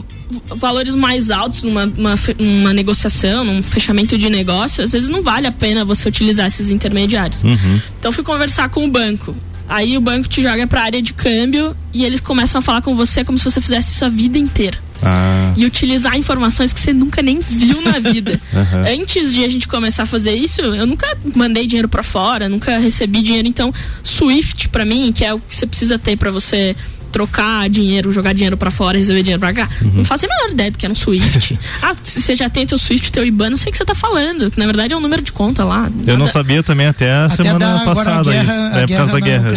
valores 0.57 0.95
mais 0.95 1.31
altos 1.31 1.63
numa 1.63 1.85
uma, 1.85 2.15
uma, 2.39 2.73
negociação, 2.73 3.45
num 3.45 3.63
fechamento 3.63 4.19
de 4.19 4.29
negócio, 4.29 4.83
às 4.83 4.93
vezes 4.93 5.09
não 5.09 5.23
vale 5.23 5.47
a 5.47 5.53
pena 5.53 5.85
você 5.85 6.09
utilizar 6.09 6.49
esses 6.49 6.71
intermediários. 6.71 7.43
Uhum. 7.43 7.81
Então 7.99 8.13
fui 8.13 8.25
conversar 8.25 8.69
com 8.69 8.85
o 8.85 8.91
banco. 8.91 9.35
Aí 9.69 9.97
o 9.97 10.01
banco 10.01 10.29
te 10.29 10.43
joga 10.43 10.67
para 10.67 10.81
a 10.81 10.85
área 10.85 11.03
de 11.03 11.13
câmbio 11.13 11.77
e 11.93 12.05
eles 12.05 12.21
começam 12.21 12.59
a 12.59 12.63
falar 12.63 12.83
com 12.83 12.97
você 12.97 13.23
como 13.23 13.39
se 13.39 13.45
você 13.45 13.61
fizesse 13.61 13.93
isso 13.93 14.05
a 14.05 14.09
vida 14.09 14.39
inteira. 14.39 14.79
Ah. 15.03 15.53
E 15.57 15.65
utilizar 15.65 16.17
informações 16.17 16.73
que 16.73 16.81
você 16.81 16.93
nunca 16.93 17.23
nem 17.23 17.41
viu 17.41 17.81
na 17.81 17.99
vida. 17.99 18.33
uhum. 18.53 19.01
Antes 19.01 19.33
de 19.33 19.45
a 19.45 19.49
gente 19.49 19.69
começar 19.69 20.05
a 20.05 20.07
fazer 20.07 20.35
isso, 20.35 20.61
eu 20.61 20.87
nunca 20.87 21.07
mandei 21.35 21.67
dinheiro 21.67 21.89
para 21.89 22.03
fora, 22.03 22.49
nunca 22.49 22.79
recebi 22.79 23.23
dinheiro. 23.23 23.49
Então, 23.49 23.73
Swift 24.03 24.69
para 24.69 24.85
mim, 24.85 25.13
que 25.13 25.25
é 25.25 25.33
o 25.33 25.39
que 25.39 25.55
você 25.55 25.67
precisa 25.67 25.99
ter 25.99 26.17
para 26.17 26.31
você 26.31 26.75
trocar 27.19 27.69
dinheiro, 27.69 28.13
jogar 28.13 28.33
dinheiro 28.33 28.57
para 28.57 28.71
fora, 28.71 28.97
receber 28.97 29.23
dinheiro 29.23 29.41
pra 29.41 29.53
cá. 29.53 29.69
Uhum. 29.83 29.91
Não 29.97 30.05
faço 30.05 30.25
a 30.27 30.29
menor 30.29 30.53
ideia 30.53 30.71
do 30.71 30.79
que 30.79 30.87
é 30.87 30.89
um 30.89 30.95
Swift. 30.95 31.59
ah, 31.83 31.93
você 32.01 32.37
já 32.37 32.49
tem 32.49 32.65
teu 32.65 32.79
Swift, 32.79 33.11
teu 33.11 33.27
IBAN, 33.27 33.51
não 33.51 33.57
sei 33.57 33.71
o 33.71 33.73
que 33.73 33.79
você 33.79 33.85
tá 33.85 33.95
falando, 33.95 34.51
que 34.53 34.59
na 34.59 34.67
verdade 34.67 34.95
é 34.95 34.97
um 34.97 35.01
número 35.01 35.21
de 35.21 35.33
conta 35.33 35.65
lá. 35.65 35.83
Nada. 35.83 36.13
Eu 36.13 36.17
não 36.17 36.29
sabia 36.29 36.63
também 36.63 36.87
até 36.87 37.11
a 37.11 37.25
até 37.25 37.37
semana 37.37 37.59
da, 37.59 37.85
passada, 37.85 38.31
guerra, 38.31 38.71
aí, 38.73 38.83
é, 38.83 38.87
por 38.87 38.97
causa 38.97 39.13
da 39.13 39.21
guerra. 39.21 39.53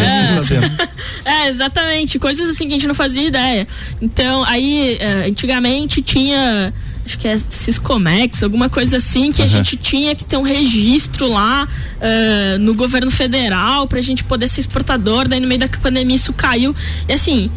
É, 1.25 1.29
é, 1.45 1.49
exatamente, 1.49 2.17
coisas 2.17 2.49
assim 2.49 2.67
que 2.67 2.73
a 2.73 2.75
gente 2.77 2.87
não 2.87 2.95
fazia 2.95 3.27
ideia. 3.27 3.67
Então, 4.01 4.43
aí, 4.45 4.97
é, 4.99 5.27
antigamente 5.27 6.01
tinha 6.01 6.73
acho 7.05 7.17
que 7.17 7.27
é 7.27 7.37
Ciscomex, 7.37 8.43
alguma 8.43 8.69
coisa 8.69 8.97
assim, 8.97 9.31
que 9.31 9.41
uhum. 9.41 9.47
a 9.47 9.49
gente 9.49 9.75
tinha 9.77 10.15
que 10.15 10.23
ter 10.23 10.37
um 10.37 10.43
registro 10.43 11.31
lá 11.31 11.67
uh, 11.67 12.59
no 12.59 12.73
governo 12.73 13.11
federal 13.11 13.87
pra 13.87 14.01
gente 14.01 14.23
poder 14.23 14.47
ser 14.47 14.61
exportador, 14.61 15.27
daí 15.27 15.39
no 15.39 15.47
meio 15.47 15.59
da 15.59 15.67
pandemia 15.67 16.15
isso 16.15 16.33
caiu. 16.33 16.75
E 17.07 17.13
assim, 17.13 17.49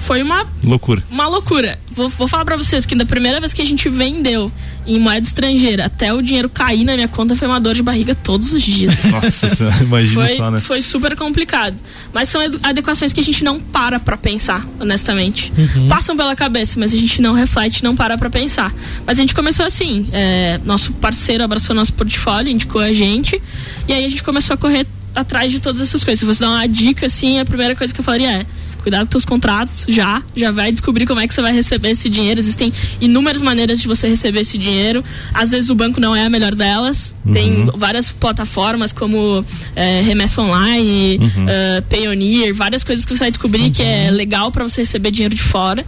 foi 0.00 0.22
uma 0.22 0.46
loucura. 0.64 1.02
Uma 1.10 1.26
loucura. 1.28 1.78
Vou, 1.90 2.08
vou 2.08 2.26
falar 2.26 2.44
para 2.44 2.56
vocês 2.56 2.86
que 2.86 2.94
da 2.94 3.04
primeira 3.04 3.38
vez 3.40 3.52
que 3.52 3.62
a 3.62 3.64
gente 3.64 3.88
vendeu 3.88 4.50
em 4.86 4.98
moeda 4.98 5.26
estrangeira 5.26 5.84
até 5.84 6.12
o 6.12 6.22
dinheiro 6.22 6.48
cair 6.48 6.84
na 6.84 6.94
minha 6.94 7.08
conta 7.08 7.36
foi 7.36 7.46
uma 7.46 7.60
dor 7.60 7.74
de 7.74 7.82
barriga 7.82 8.14
todos 8.14 8.52
os 8.52 8.62
dias. 8.62 8.92
Nossa, 9.10 9.46
imagina 9.82 10.26
foi, 10.26 10.36
só, 10.36 10.50
né? 10.50 10.58
Foi 10.58 10.82
super 10.82 11.16
complicado. 11.16 11.76
Mas 12.12 12.28
são 12.28 12.40
adequações 12.62 13.12
que 13.12 13.20
a 13.20 13.22
gente 13.22 13.44
não 13.44 13.60
para 13.60 14.00
pra 14.00 14.16
pensar, 14.16 14.66
honestamente. 14.78 15.52
Uhum. 15.56 15.88
Passam 15.88 16.16
pela 16.16 16.34
cabeça, 16.34 16.80
mas 16.80 16.92
a 16.94 16.96
gente 16.96 17.20
não 17.20 17.34
reflete, 17.34 17.84
não 17.84 17.94
para 17.94 18.16
pra 18.16 18.30
pensar. 18.30 18.74
Mas 19.06 19.18
a 19.18 19.20
gente 19.20 19.34
começou 19.34 19.66
assim, 19.66 20.08
é, 20.12 20.58
nosso 20.64 20.92
parceiro 20.94 21.44
abraçou 21.44 21.74
nosso 21.76 21.92
portfólio, 21.92 22.50
indicou 22.50 22.80
a 22.80 22.92
gente, 22.92 23.40
e 23.86 23.92
aí 23.92 24.04
a 24.04 24.08
gente 24.08 24.22
começou 24.22 24.54
a 24.54 24.56
correr 24.56 24.86
atrás 25.14 25.52
de 25.52 25.60
todas 25.60 25.80
essas 25.80 26.02
coisas. 26.02 26.20
Se 26.20 26.24
você 26.24 26.40
dar 26.40 26.50
uma 26.50 26.66
dica, 26.66 27.06
assim, 27.06 27.38
a 27.38 27.44
primeira 27.44 27.74
coisa 27.74 27.92
que 27.92 28.00
eu 28.00 28.04
falaria 28.04 28.30
é 28.30 28.46
cuidado 28.80 29.06
com 29.06 29.12
seus 29.12 29.24
contratos 29.24 29.86
já, 29.88 30.22
já 30.34 30.50
vai 30.50 30.72
descobrir 30.72 31.06
como 31.06 31.20
é 31.20 31.26
que 31.26 31.34
você 31.34 31.42
vai 31.42 31.52
receber 31.52 31.90
esse 31.90 32.08
dinheiro. 32.08 32.40
Existem 32.40 32.72
inúmeras 33.00 33.40
maneiras 33.40 33.80
de 33.80 33.88
você 33.88 34.08
receber 34.08 34.40
esse 34.40 34.58
dinheiro. 34.58 35.04
Às 35.32 35.50
vezes 35.50 35.70
o 35.70 35.74
banco 35.74 36.00
não 36.00 36.14
é 36.14 36.24
a 36.24 36.30
melhor 36.30 36.54
delas. 36.54 37.14
Uhum. 37.24 37.32
Tem 37.32 37.70
várias 37.74 38.10
plataformas 38.10 38.92
como 38.92 39.44
é, 39.74 40.00
Remessa 40.02 40.42
Online, 40.42 41.18
uhum. 41.18 41.44
uh, 41.44 41.82
Payoneer, 41.88 42.54
várias 42.54 42.84
coisas 42.84 43.04
que 43.04 43.14
você 43.14 43.20
vai 43.20 43.30
descobrir 43.30 43.62
uhum. 43.62 43.70
que 43.70 43.82
é 43.82 44.10
legal 44.10 44.50
para 44.50 44.64
você 44.64 44.82
receber 44.82 45.10
dinheiro 45.10 45.34
de 45.34 45.42
fora. 45.42 45.84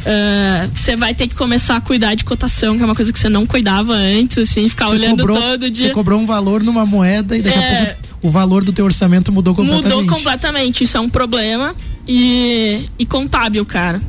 Uh, 0.00 0.70
você 0.74 0.96
vai 0.96 1.14
ter 1.14 1.26
que 1.26 1.34
começar 1.34 1.76
a 1.76 1.80
cuidar 1.80 2.14
de 2.14 2.24
cotação, 2.24 2.76
que 2.76 2.82
é 2.82 2.86
uma 2.86 2.94
coisa 2.94 3.12
que 3.12 3.18
você 3.18 3.28
não 3.28 3.44
cuidava 3.44 3.92
antes, 3.92 4.38
assim, 4.38 4.68
ficar 4.68 4.86
você 4.86 4.94
olhando 4.94 5.18
cobrou, 5.18 5.36
todo 5.36 5.70
dia. 5.70 5.88
Você 5.88 5.92
cobrou 5.92 6.20
um 6.20 6.26
valor 6.26 6.62
numa 6.62 6.86
moeda 6.86 7.36
e 7.36 7.42
daqui 7.42 7.58
é, 7.58 7.82
a 7.82 7.86
pouco 7.86 8.08
o 8.22 8.30
valor 8.30 8.64
do 8.64 8.72
teu 8.72 8.84
orçamento 8.84 9.30
mudou 9.30 9.54
completamente. 9.54 9.94
Mudou 9.94 10.16
completamente, 10.16 10.84
isso 10.84 10.96
é 10.96 11.00
um 11.00 11.08
problema 11.08 11.74
e, 12.08 12.86
e 12.98 13.04
contábil, 13.06 13.64
cara. 13.66 14.00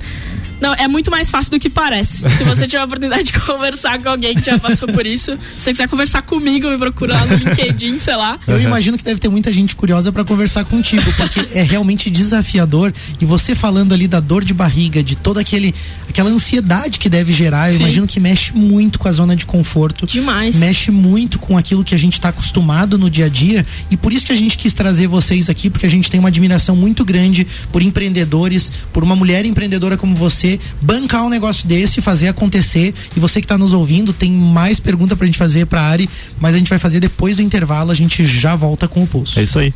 Não, 0.62 0.74
é 0.74 0.88
muito 0.88 1.10
mais 1.10 1.32
fácil 1.32 1.52
do 1.52 1.60
que 1.60 1.70
parece. 1.70 2.30
Se 2.38 2.44
você 2.44 2.68
tiver 2.68 2.82
a 2.82 2.86
oportunidade 2.86 3.24
de 3.24 3.34
conversar 3.40 4.02
com 4.02 4.10
alguém 4.10 4.36
que 4.36 4.46
já 4.46 4.60
passou 4.60 4.88
por 4.88 5.06
isso, 5.06 5.38
se 5.58 5.64
você 5.64 5.72
quiser 5.72 5.88
conversar 5.88 6.22
comigo, 6.22 6.70
me 6.70 6.78
procurar 6.78 7.26
no 7.26 7.36
LinkedIn, 7.36 8.00
sei 8.00 8.16
lá. 8.16 8.40
Eu 8.48 8.62
imagino 8.62 8.98
que 8.98 9.04
deve 9.04 9.20
ter 9.20 9.30
muita 9.30 9.52
gente 9.54 9.76
curiosa 9.76 10.12
para 10.12 10.24
conversar 10.24 10.66
contigo, 10.66 11.12
porque 11.14 11.48
é 11.54 11.64
realmente 11.64 12.10
desafiador. 12.10 12.94
E 13.20 13.26
você 13.26 13.56
falando 13.56 13.94
ali 13.94 14.08
da 14.08 14.20
dor 14.20 14.44
de 14.44 14.54
barriga, 14.54 15.02
de 15.02 15.16
toda 15.16 15.42
aquele, 15.42 15.74
aquela 16.10 16.30
ansiedade 16.30 17.00
que 17.00 17.10
deve 17.10 17.32
gerar, 17.32 17.70
eu 17.70 17.78
Sim. 17.78 17.84
imagino 17.84 18.08
que 18.08 18.20
mexe 18.20 18.54
muito 18.54 19.00
com 19.00 19.08
a 19.08 19.12
zona 19.12 19.36
de 19.36 19.46
conforto. 19.46 20.06
Demais. 20.06 20.56
Mexe 20.56 20.92
muito 20.92 21.40
com 21.40 21.58
aquilo 21.58 21.84
que 21.84 21.96
a 21.96 22.00
gente 22.00 22.14
está 22.14 22.30
acostumado 22.30 22.98
no 22.98 23.10
dia 23.10 23.26
a 23.26 23.30
dia. 23.30 23.66
E 23.90 23.98
por 23.98 24.12
isso 24.12 24.26
que 24.26 24.32
a 24.32 24.36
gente 24.36 24.58
quis 24.58 24.74
trazer 24.74 25.08
vocês 25.08 25.50
aqui, 25.50 25.70
porque 25.70 25.86
a 25.86 25.90
gente 25.90 26.10
tem 26.10 26.20
uma 26.20 26.30
admiração 26.30 26.76
muito 26.76 27.06
grande 27.06 27.46
por 27.72 27.82
empreendedores, 27.82 28.72
por 28.92 29.04
uma 29.04 29.16
mulher 29.16 29.46
empreendedora 29.46 29.98
como 29.98 30.16
você 30.16 30.49
bancar 30.82 31.26
um 31.26 31.30
negócio 31.30 31.68
desse, 31.68 32.02
fazer 32.02 32.30
acontecer. 32.30 32.94
E 33.16 33.20
você 33.20 33.42
que 33.42 33.46
está 33.46 33.58
nos 33.58 33.74
ouvindo, 33.74 34.14
tem 34.14 34.32
mais 34.32 34.80
pergunta 34.80 35.16
pra 35.16 35.26
gente 35.26 35.38
fazer 35.38 35.66
pra 35.66 35.82
Ari, 35.82 36.10
mas 36.40 36.56
a 36.56 36.58
gente 36.58 36.70
vai 36.70 36.80
fazer 36.80 37.00
depois 37.00 37.36
do 37.36 37.42
intervalo, 37.42 37.92
a 37.92 37.96
gente 37.96 38.26
já 38.26 38.56
volta 38.56 38.88
com 38.88 39.04
o 39.04 39.08
pulso. 39.08 39.40
É 39.40 39.44
isso 39.44 39.60
aí. 39.60 39.74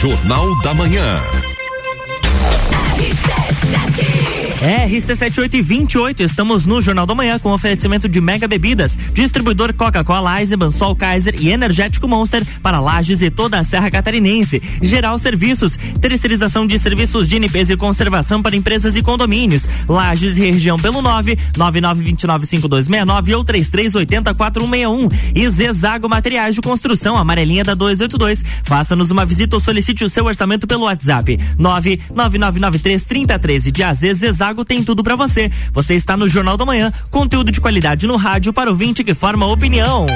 Jornal 0.00 0.60
da 0.62 0.74
Manhã. 0.74 1.53
RC7828, 4.64 6.20
estamos 6.20 6.64
no 6.64 6.80
Jornal 6.80 7.04
da 7.04 7.14
Manhã 7.14 7.38
com 7.38 7.52
oferecimento 7.52 8.08
de 8.08 8.18
Mega 8.18 8.48
Bebidas, 8.48 8.96
distribuidor 9.12 9.74
Coca-Cola, 9.74 10.40
Eisenbahn, 10.40 10.70
Sol 10.70 10.96
Kaiser 10.96 11.34
e 11.38 11.50
Energético 11.50 12.08
Monster 12.08 12.42
para 12.62 12.80
Lages 12.80 13.20
e 13.20 13.30
toda 13.30 13.58
a 13.58 13.64
Serra 13.64 13.90
Catarinense. 13.90 14.62
Geral 14.80 15.18
Serviços, 15.18 15.76
terceirização 16.00 16.66
de 16.66 16.78
serviços 16.78 17.28
de 17.28 17.38
limpeza 17.38 17.74
e 17.74 17.76
conservação 17.76 18.40
para 18.40 18.56
empresas 18.56 18.96
e 18.96 19.02
condomínios. 19.02 19.68
Lages 19.86 20.38
e 20.38 20.50
região 20.50 20.78
pelo 20.78 21.02
9 21.02 21.36
99295269 21.58 23.36
ou 23.36 23.44
33804161. 23.44 25.12
E 25.34 25.46
Zezago 25.50 26.08
Materiais 26.08 26.54
de 26.54 26.62
Construção, 26.62 27.18
amarelinha 27.18 27.64
da 27.64 27.74
282. 27.74 28.42
Faça-nos 28.62 29.10
uma 29.10 29.26
visita 29.26 29.56
ou 29.56 29.60
solicite 29.60 30.04
o 30.04 30.10
seu 30.10 30.24
orçamento 30.24 30.66
pelo 30.66 30.84
WhatsApp 30.84 31.38
999933013 31.58 33.70
de 33.70 33.82
AZ 33.82 34.00
Zezago 34.14 34.53
Zago 34.54 34.64
tem 34.64 34.84
tudo 34.84 35.02
para 35.02 35.16
você. 35.16 35.50
Você 35.72 35.94
está 35.94 36.16
no 36.16 36.28
Jornal 36.28 36.56
da 36.56 36.64
Manhã, 36.64 36.92
conteúdo 37.10 37.50
de 37.50 37.60
qualidade 37.60 38.06
no 38.06 38.14
rádio 38.14 38.52
para 38.52 38.70
o 38.70 38.74
vinte 38.74 39.02
que 39.02 39.12
forma 39.12 39.46
opinião. 39.46 40.06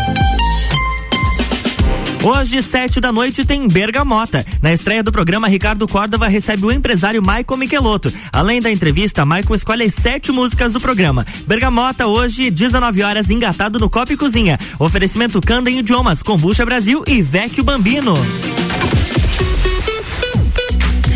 Hoje, 2.23 2.63
sete 2.63 3.01
da 3.01 3.11
noite, 3.11 3.45
tem 3.45 3.67
Bergamota. 3.67 4.47
Na 4.63 4.73
estreia 4.73 5.03
do 5.03 5.11
programa, 5.11 5.49
Ricardo 5.49 5.89
Córdova 5.89 6.29
recebe 6.29 6.67
o 6.67 6.73
empresário 6.73 7.23
Maicon 7.23 7.57
Michelotto. 7.57 8.13
Além 8.33 8.61
da 8.61 8.71
entrevista, 8.71 9.25
Maicon 9.25 9.55
escolhe 9.55 9.85
as 9.85 9.95
sete 9.95 10.31
músicas 10.31 10.73
do 10.73 10.81
programa. 10.81 11.27
Bergamota, 11.47 12.07
hoje, 12.07 12.51
19 12.51 13.03
horas, 13.03 13.31
engatado 13.31 13.79
no 13.79 13.91
Copo 13.91 14.13
e 14.13 14.17
Cozinha. 14.17 14.59
Oferecimento 14.79 15.41
Canda 15.41 15.71
em 15.71 15.79
Idiomas, 15.79 16.23
Combucha 16.23 16.65
Brasil 16.65 17.03
e 17.07 17.23
Vecchio 17.23 17.65
Bambino. 17.65 18.15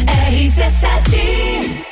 RC7 0.07 1.92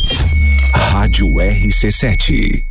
Rádio 0.73 1.27
RC7. 1.27 2.70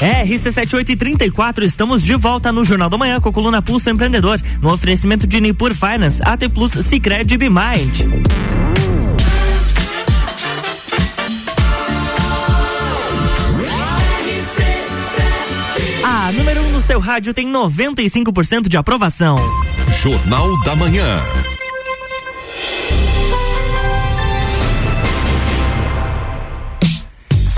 RC7834, 0.00 1.62
estamos 1.62 2.02
de 2.02 2.14
volta 2.14 2.52
no 2.52 2.64
Jornal 2.64 2.88
da 2.88 2.96
Manhã 2.96 3.20
com 3.20 3.28
a 3.28 3.32
coluna 3.32 3.60
Pulso 3.60 3.90
Empreendedor, 3.90 4.40
no 4.60 4.72
oferecimento 4.72 5.26
de 5.26 5.40
Nipur 5.40 5.74
Finance, 5.74 6.20
AT 6.24 6.48
Plus, 6.52 6.72
Cicred 6.86 7.34
e 7.34 7.38
Bimind. 7.38 8.04
A 16.04 16.32
número 16.32 16.62
1 16.62 16.66
um 16.66 16.72
no 16.72 16.82
seu 16.82 17.00
rádio 17.00 17.34
tem 17.34 17.50
95% 17.50 18.68
de 18.68 18.76
aprovação. 18.76 19.36
Jornal 20.00 20.62
da 20.62 20.76
Manhã. 20.76 21.20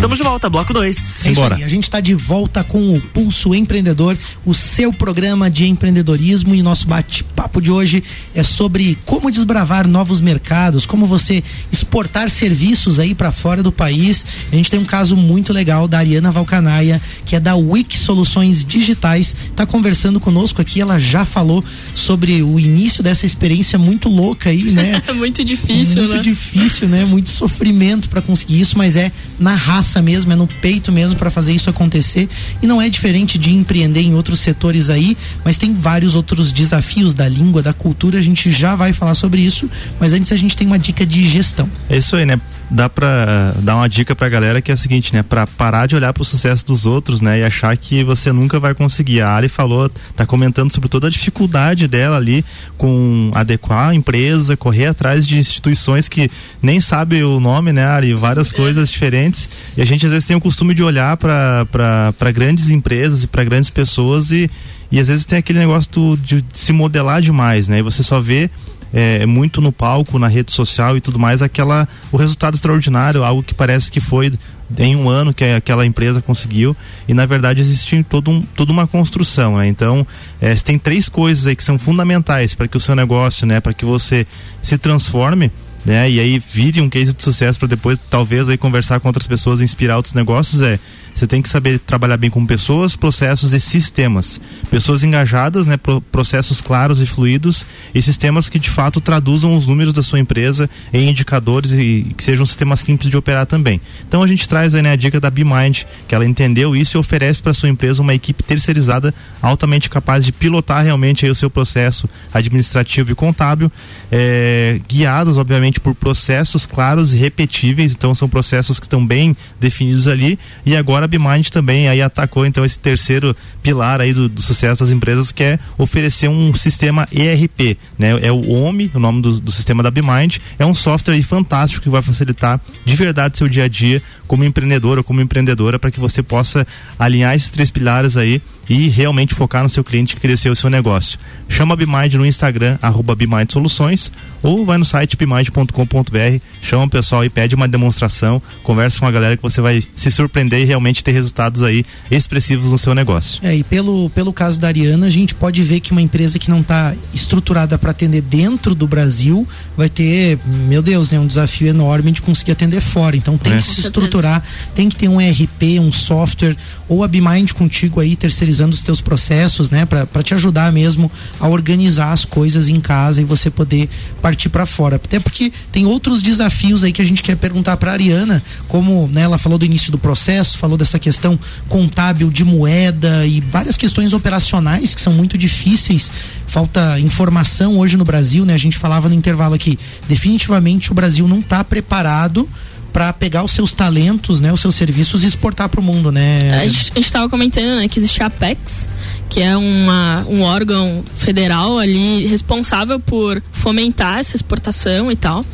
Estamos 0.00 0.16
de 0.16 0.24
volta, 0.24 0.48
bloco 0.48 0.72
2. 0.72 1.26
É. 1.26 1.62
A 1.62 1.68
gente 1.68 1.84
está 1.84 2.00
de 2.00 2.14
volta 2.14 2.64
com 2.64 2.96
o 2.96 3.02
Pulso 3.02 3.54
Empreendedor, 3.54 4.16
o 4.46 4.54
seu 4.54 4.94
programa 4.94 5.50
de 5.50 5.66
empreendedorismo 5.66 6.54
e 6.54 6.62
nosso 6.62 6.88
bate-papo 6.88 7.60
de 7.60 7.70
hoje 7.70 8.02
é 8.34 8.42
sobre 8.42 8.96
como 9.04 9.30
desbravar 9.30 9.86
novos 9.86 10.18
mercados, 10.18 10.86
como 10.86 11.04
você 11.04 11.44
exportar 11.70 12.30
serviços 12.30 12.98
aí 12.98 13.14
para 13.14 13.30
fora 13.30 13.62
do 13.62 13.70
país. 13.70 14.24
A 14.50 14.56
gente 14.56 14.70
tem 14.70 14.80
um 14.80 14.86
caso 14.86 15.18
muito 15.18 15.52
legal 15.52 15.86
da 15.86 15.98
Ariana 15.98 16.30
Valcanaia, 16.30 16.98
que 17.26 17.36
é 17.36 17.40
da 17.40 17.54
Wix 17.54 17.98
Soluções 17.98 18.64
Digitais, 18.64 19.36
está 19.50 19.66
conversando 19.66 20.18
conosco 20.18 20.62
aqui. 20.62 20.80
Ela 20.80 20.98
já 20.98 21.26
falou 21.26 21.62
sobre 21.94 22.42
o 22.42 22.58
início 22.58 23.02
dessa 23.02 23.26
experiência 23.26 23.78
muito 23.78 24.08
louca 24.08 24.48
aí, 24.48 24.72
né? 24.72 25.02
muito 25.14 25.44
difícil, 25.44 25.98
muito 25.98 26.16
né? 26.16 26.22
difícil, 26.22 26.88
né? 26.88 27.04
Muito 27.04 27.28
sofrimento 27.28 28.08
para 28.08 28.22
conseguir 28.22 28.62
isso, 28.62 28.78
mas 28.78 28.96
é 28.96 29.12
na 29.38 29.54
raça 29.54 29.89
raça 29.90 30.00
mesmo, 30.00 30.32
é 30.32 30.36
no 30.36 30.46
peito 30.46 30.92
mesmo 30.92 31.16
para 31.16 31.30
fazer 31.30 31.52
isso 31.52 31.68
acontecer. 31.68 32.28
E 32.62 32.66
não 32.66 32.80
é 32.80 32.88
diferente 32.88 33.36
de 33.36 33.52
empreender 33.52 34.00
em 34.00 34.14
outros 34.14 34.38
setores 34.38 34.88
aí, 34.88 35.16
mas 35.44 35.58
tem 35.58 35.74
vários 35.74 36.14
outros 36.14 36.52
desafios 36.52 37.12
da 37.12 37.28
língua, 37.28 37.60
da 37.60 37.72
cultura. 37.72 38.18
A 38.18 38.22
gente 38.22 38.50
já 38.50 38.76
vai 38.76 38.92
falar 38.92 39.14
sobre 39.14 39.40
isso, 39.40 39.68
mas 39.98 40.12
antes 40.12 40.30
a 40.30 40.36
gente 40.36 40.56
tem 40.56 40.66
uma 40.66 40.78
dica 40.78 41.04
de 41.04 41.28
gestão. 41.28 41.68
É 41.88 41.98
isso 41.98 42.14
aí, 42.14 42.24
né? 42.24 42.40
Dá 42.70 42.88
pra 42.88 43.52
dar 43.58 43.74
uma 43.74 43.88
dica 43.88 44.14
pra 44.14 44.28
galera 44.28 44.62
que 44.62 44.70
é 44.70 44.74
a 44.74 44.76
seguinte, 44.76 45.12
né? 45.12 45.24
Pra 45.24 45.44
parar 45.44 45.86
de 45.86 45.96
olhar 45.96 46.12
pro 46.12 46.22
sucesso 46.22 46.64
dos 46.64 46.86
outros, 46.86 47.20
né? 47.20 47.40
E 47.40 47.44
achar 47.44 47.76
que 47.76 48.04
você 48.04 48.30
nunca 48.30 48.60
vai 48.60 48.74
conseguir. 48.74 49.22
A 49.22 49.30
Ari 49.30 49.48
falou, 49.48 49.90
tá 50.14 50.24
comentando 50.24 50.72
sobre 50.72 50.88
toda 50.88 51.08
a 51.08 51.10
dificuldade 51.10 51.88
dela 51.88 52.16
ali 52.16 52.44
com 52.78 53.32
adequar 53.34 53.88
a 53.88 53.94
empresa, 53.94 54.56
correr 54.56 54.86
atrás 54.86 55.26
de 55.26 55.36
instituições 55.36 56.08
que 56.08 56.30
nem 56.62 56.80
sabe 56.80 57.24
o 57.24 57.40
nome, 57.40 57.72
né, 57.72 57.84
Ari? 57.84 58.14
Várias 58.14 58.52
coisas 58.52 58.88
diferentes. 58.88 59.50
A 59.80 59.84
gente 59.86 60.04
às 60.04 60.12
vezes 60.12 60.28
tem 60.28 60.36
o 60.36 60.40
costume 60.40 60.74
de 60.74 60.82
olhar 60.82 61.16
para 61.16 62.32
grandes 62.34 62.68
empresas 62.68 63.24
e 63.24 63.26
para 63.26 63.42
grandes 63.42 63.70
pessoas 63.70 64.30
e, 64.30 64.50
e 64.92 65.00
às 65.00 65.08
vezes 65.08 65.24
tem 65.24 65.38
aquele 65.38 65.58
negócio 65.58 65.90
do, 65.90 66.16
de, 66.18 66.42
de 66.42 66.58
se 66.58 66.70
modelar 66.70 67.22
demais, 67.22 67.66
né? 67.66 67.78
E 67.78 67.82
você 67.82 68.02
só 68.02 68.20
vê 68.20 68.50
é, 68.92 69.24
muito 69.24 69.58
no 69.62 69.72
palco, 69.72 70.18
na 70.18 70.28
rede 70.28 70.52
social 70.52 70.98
e 70.98 71.00
tudo 71.00 71.18
mais, 71.18 71.40
aquela 71.40 71.88
o 72.12 72.18
resultado 72.18 72.56
extraordinário, 72.56 73.24
algo 73.24 73.42
que 73.42 73.54
parece 73.54 73.90
que 73.90 74.00
foi 74.00 74.30
em 74.78 74.96
um 74.96 75.08
ano 75.08 75.32
que 75.32 75.44
aquela 75.44 75.86
empresa 75.86 76.20
conseguiu 76.20 76.76
e 77.08 77.14
na 77.14 77.24
verdade 77.24 77.62
existe 77.62 78.04
todo 78.04 78.30
um, 78.30 78.42
toda 78.42 78.70
uma 78.72 78.86
construção, 78.86 79.56
né? 79.56 79.66
Então, 79.66 80.06
é, 80.42 80.54
tem 80.56 80.78
três 80.78 81.08
coisas 81.08 81.46
aí 81.46 81.56
que 81.56 81.64
são 81.64 81.78
fundamentais 81.78 82.54
para 82.54 82.68
que 82.68 82.76
o 82.76 82.80
seu 82.80 82.94
negócio, 82.94 83.46
né, 83.46 83.60
para 83.60 83.72
que 83.72 83.86
você 83.86 84.26
se 84.62 84.76
transforme 84.76 85.50
né? 85.84 86.10
E 86.10 86.20
aí 86.20 86.38
vire 86.38 86.80
um 86.80 86.88
case 86.88 87.12
de 87.12 87.22
sucesso 87.22 87.58
para 87.58 87.68
depois 87.68 87.98
talvez 88.10 88.48
aí 88.48 88.56
conversar 88.56 89.00
com 89.00 89.08
outras 89.08 89.26
pessoas, 89.26 89.60
inspirar 89.60 89.96
outros 89.96 90.14
negócios 90.14 90.60
é 90.60 90.78
você 91.20 91.26
tem 91.26 91.42
que 91.42 91.50
saber 91.50 91.78
trabalhar 91.78 92.16
bem 92.16 92.30
com 92.30 92.46
pessoas, 92.46 92.96
processos 92.96 93.52
e 93.52 93.60
sistemas. 93.60 94.40
Pessoas 94.70 95.04
engajadas, 95.04 95.66
né, 95.66 95.78
processos 96.10 96.62
claros 96.62 97.02
e 97.02 97.06
fluidos 97.06 97.66
e 97.94 98.00
sistemas 98.00 98.48
que 98.48 98.58
de 98.58 98.70
fato 98.70 99.02
traduzam 99.02 99.54
os 99.54 99.66
números 99.66 99.92
da 99.92 100.02
sua 100.02 100.18
empresa 100.18 100.68
em 100.94 101.10
indicadores 101.10 101.72
e 101.72 102.14
que 102.16 102.24
sejam 102.24 102.46
sistemas 102.46 102.80
simples 102.80 103.10
de 103.10 103.18
operar 103.18 103.44
também. 103.44 103.82
Então 104.08 104.22
a 104.22 104.26
gente 104.26 104.48
traz 104.48 104.74
aí 104.74 104.80
né, 104.80 104.92
a 104.92 104.96
dica 104.96 105.20
da 105.20 105.28
BeMind, 105.30 105.84
que 106.08 106.14
ela 106.14 106.24
entendeu 106.24 106.74
isso 106.74 106.96
e 106.96 106.98
oferece 106.98 107.42
para 107.42 107.52
sua 107.52 107.68
empresa 107.68 108.00
uma 108.00 108.14
equipe 108.14 108.42
terceirizada 108.42 109.14
altamente 109.42 109.90
capaz 109.90 110.24
de 110.24 110.32
pilotar 110.32 110.82
realmente 110.82 111.26
aí 111.26 111.30
o 111.30 111.34
seu 111.34 111.50
processo 111.50 112.08
administrativo 112.32 113.12
e 113.12 113.14
contábil, 113.14 113.70
é, 114.10 114.80
guiados 114.88 115.36
obviamente 115.36 115.80
por 115.80 115.94
processos 115.94 116.64
claros 116.64 117.12
e 117.12 117.18
repetíveis. 117.18 117.92
Então 117.92 118.14
são 118.14 118.26
processos 118.26 118.80
que 118.80 118.86
estão 118.86 119.06
bem 119.06 119.36
definidos 119.60 120.08
ali 120.08 120.38
e 120.64 120.74
agora 120.74 121.09
BeMind 121.10 121.48
também 121.50 121.88
aí 121.88 122.00
atacou 122.00 122.46
então 122.46 122.64
esse 122.64 122.78
terceiro 122.78 123.36
pilar 123.62 124.00
aí 124.00 124.12
do, 124.12 124.28
do, 124.28 124.40
sucesso 124.40 124.82
das 124.82 124.92
empresas 124.92 125.32
que 125.32 125.42
é 125.42 125.58
oferecer 125.76 126.28
um 126.28 126.54
sistema 126.54 127.06
ERP, 127.12 127.76
né? 127.98 128.18
É 128.22 128.32
o 128.32 128.50
OMI, 128.50 128.90
o 128.94 128.98
nome 128.98 129.20
do, 129.20 129.40
do 129.40 129.52
sistema 129.52 129.82
da 129.82 129.90
BeMind, 129.90 130.38
é 130.58 130.64
um 130.64 130.74
software 130.74 131.20
fantástico 131.22 131.82
que 131.82 131.90
vai 131.90 132.02
facilitar 132.02 132.60
de 132.84 132.96
verdade 132.96 133.36
seu 133.36 133.48
dia 133.48 133.64
a 133.64 133.68
dia 133.68 134.02
como 134.26 134.44
empreendedor 134.44 134.98
ou 134.98 135.04
como 135.04 135.20
empreendedora 135.20 135.78
para 135.78 135.90
que 135.90 135.98
você 135.98 136.22
possa 136.22 136.66
alinhar 136.98 137.34
esses 137.34 137.50
três 137.50 137.70
pilares 137.70 138.16
aí 138.16 138.40
e 138.70 138.88
realmente 138.88 139.34
focar 139.34 139.64
no 139.64 139.68
seu 139.68 139.82
cliente 139.82 140.14
e 140.14 140.20
crescer 140.20 140.48
o 140.48 140.54
seu 140.54 140.70
negócio. 140.70 141.18
Chama 141.48 141.74
a 141.74 141.76
BeMind 141.76 142.14
no 142.14 142.24
Instagram, 142.24 142.78
arroba 142.80 143.16
BeMind 143.16 143.50
Soluções, 143.50 144.12
ou 144.40 144.64
vai 144.64 144.78
no 144.78 144.84
site 144.84 145.16
bmind.com.br, 145.16 146.40
chama 146.62 146.84
o 146.84 146.88
pessoal 146.88 147.24
e 147.24 147.28
pede 147.28 147.56
uma 147.56 147.66
demonstração, 147.66 148.40
conversa 148.62 149.00
com 149.00 149.06
a 149.06 149.10
galera 149.10 149.36
que 149.36 149.42
você 149.42 149.60
vai 149.60 149.82
se 149.96 150.08
surpreender 150.12 150.60
e 150.60 150.64
realmente 150.64 151.02
ter 151.02 151.10
resultados 151.10 151.64
aí 151.64 151.84
expressivos 152.08 152.70
no 152.70 152.78
seu 152.78 152.94
negócio. 152.94 153.44
É, 153.44 153.56
e 153.56 153.64
pelo, 153.64 154.08
pelo 154.10 154.32
caso 154.32 154.60
da 154.60 154.68
Ariana, 154.68 155.08
a 155.08 155.10
gente 155.10 155.34
pode 155.34 155.60
ver 155.64 155.80
que 155.80 155.90
uma 155.90 156.00
empresa 156.00 156.38
que 156.38 156.48
não 156.48 156.60
está 156.60 156.94
estruturada 157.12 157.76
para 157.76 157.90
atender 157.90 158.22
dentro 158.22 158.72
do 158.72 158.86
Brasil 158.86 159.48
vai 159.76 159.88
ter, 159.88 160.38
meu 160.46 160.80
Deus, 160.80 161.10
né, 161.10 161.18
um 161.18 161.26
desafio 161.26 161.66
enorme 161.66 162.12
de 162.12 162.22
conseguir 162.22 162.52
atender 162.52 162.80
fora. 162.80 163.16
Então 163.16 163.36
tem 163.36 163.54
é. 163.54 163.56
que 163.56 163.62
se 163.64 163.80
estruturar, 163.80 164.44
tem 164.76 164.88
que 164.88 164.94
ter 164.94 165.08
um 165.08 165.20
ERP, 165.20 165.80
um 165.80 165.90
software, 165.90 166.56
ou 166.88 167.02
a 167.02 167.08
BeMind 167.08 167.50
contigo 167.52 167.98
aí 167.98 168.14
terceirizando 168.14 168.59
organizando 168.60 168.74
os 168.74 168.82
teus 168.82 169.00
processos, 169.00 169.70
né, 169.70 169.84
para 169.86 170.22
te 170.22 170.34
ajudar 170.34 170.72
mesmo 170.72 171.10
a 171.38 171.48
organizar 171.48 172.12
as 172.12 172.24
coisas 172.24 172.68
em 172.68 172.80
casa 172.80 173.20
e 173.20 173.24
você 173.24 173.50
poder 173.50 173.88
partir 174.20 174.48
para 174.48 174.66
fora. 174.66 174.96
Até 174.96 175.18
porque 175.18 175.52
tem 175.72 175.86
outros 175.86 176.22
desafios 176.22 176.84
aí 176.84 176.92
que 176.92 177.00
a 177.00 177.04
gente 177.04 177.22
quer 177.22 177.36
perguntar 177.36 177.76
para 177.76 177.92
Ariana, 177.92 178.42
como, 178.68 179.08
né, 179.08 179.22
ela 179.22 179.38
falou 179.38 179.58
do 179.58 179.64
início 179.64 179.90
do 179.90 179.98
processo, 179.98 180.58
falou 180.58 180.76
dessa 180.76 180.98
questão 180.98 181.38
contábil 181.68 182.30
de 182.30 182.44
moeda 182.44 183.26
e 183.26 183.40
várias 183.40 183.76
questões 183.76 184.12
operacionais 184.12 184.94
que 184.94 185.00
são 185.00 185.12
muito 185.12 185.38
difíceis. 185.38 186.12
Falta 186.46 186.98
informação 186.98 187.78
hoje 187.78 187.96
no 187.96 188.04
Brasil, 188.04 188.44
né? 188.44 188.54
A 188.54 188.58
gente 188.58 188.76
falava 188.76 189.08
no 189.08 189.14
intervalo 189.14 189.54
aqui, 189.54 189.78
definitivamente 190.08 190.90
o 190.90 190.94
Brasil 190.94 191.26
não 191.28 191.38
está 191.38 191.62
preparado 191.62 192.48
para 192.92 193.12
pegar 193.12 193.44
os 193.44 193.52
seus 193.52 193.72
talentos, 193.72 194.40
né, 194.40 194.52
os 194.52 194.60
seus 194.60 194.74
serviços 194.74 195.22
e 195.24 195.26
exportar 195.26 195.68
para 195.68 195.80
o 195.80 195.82
mundo, 195.82 196.10
né? 196.10 196.60
A 196.60 196.66
gente 196.66 197.00
estava 197.00 197.28
comentando 197.28 197.76
né, 197.76 197.88
que 197.88 197.98
existe 197.98 198.22
a 198.22 198.26
Apex, 198.26 198.88
que 199.28 199.40
é 199.40 199.56
uma, 199.56 200.26
um 200.28 200.42
órgão 200.42 201.04
federal 201.14 201.78
ali 201.78 202.26
responsável 202.26 202.98
por 202.98 203.42
fomentar 203.52 204.18
essa 204.18 204.36
exportação 204.36 205.10
e 205.10 205.16
tal, 205.16 205.44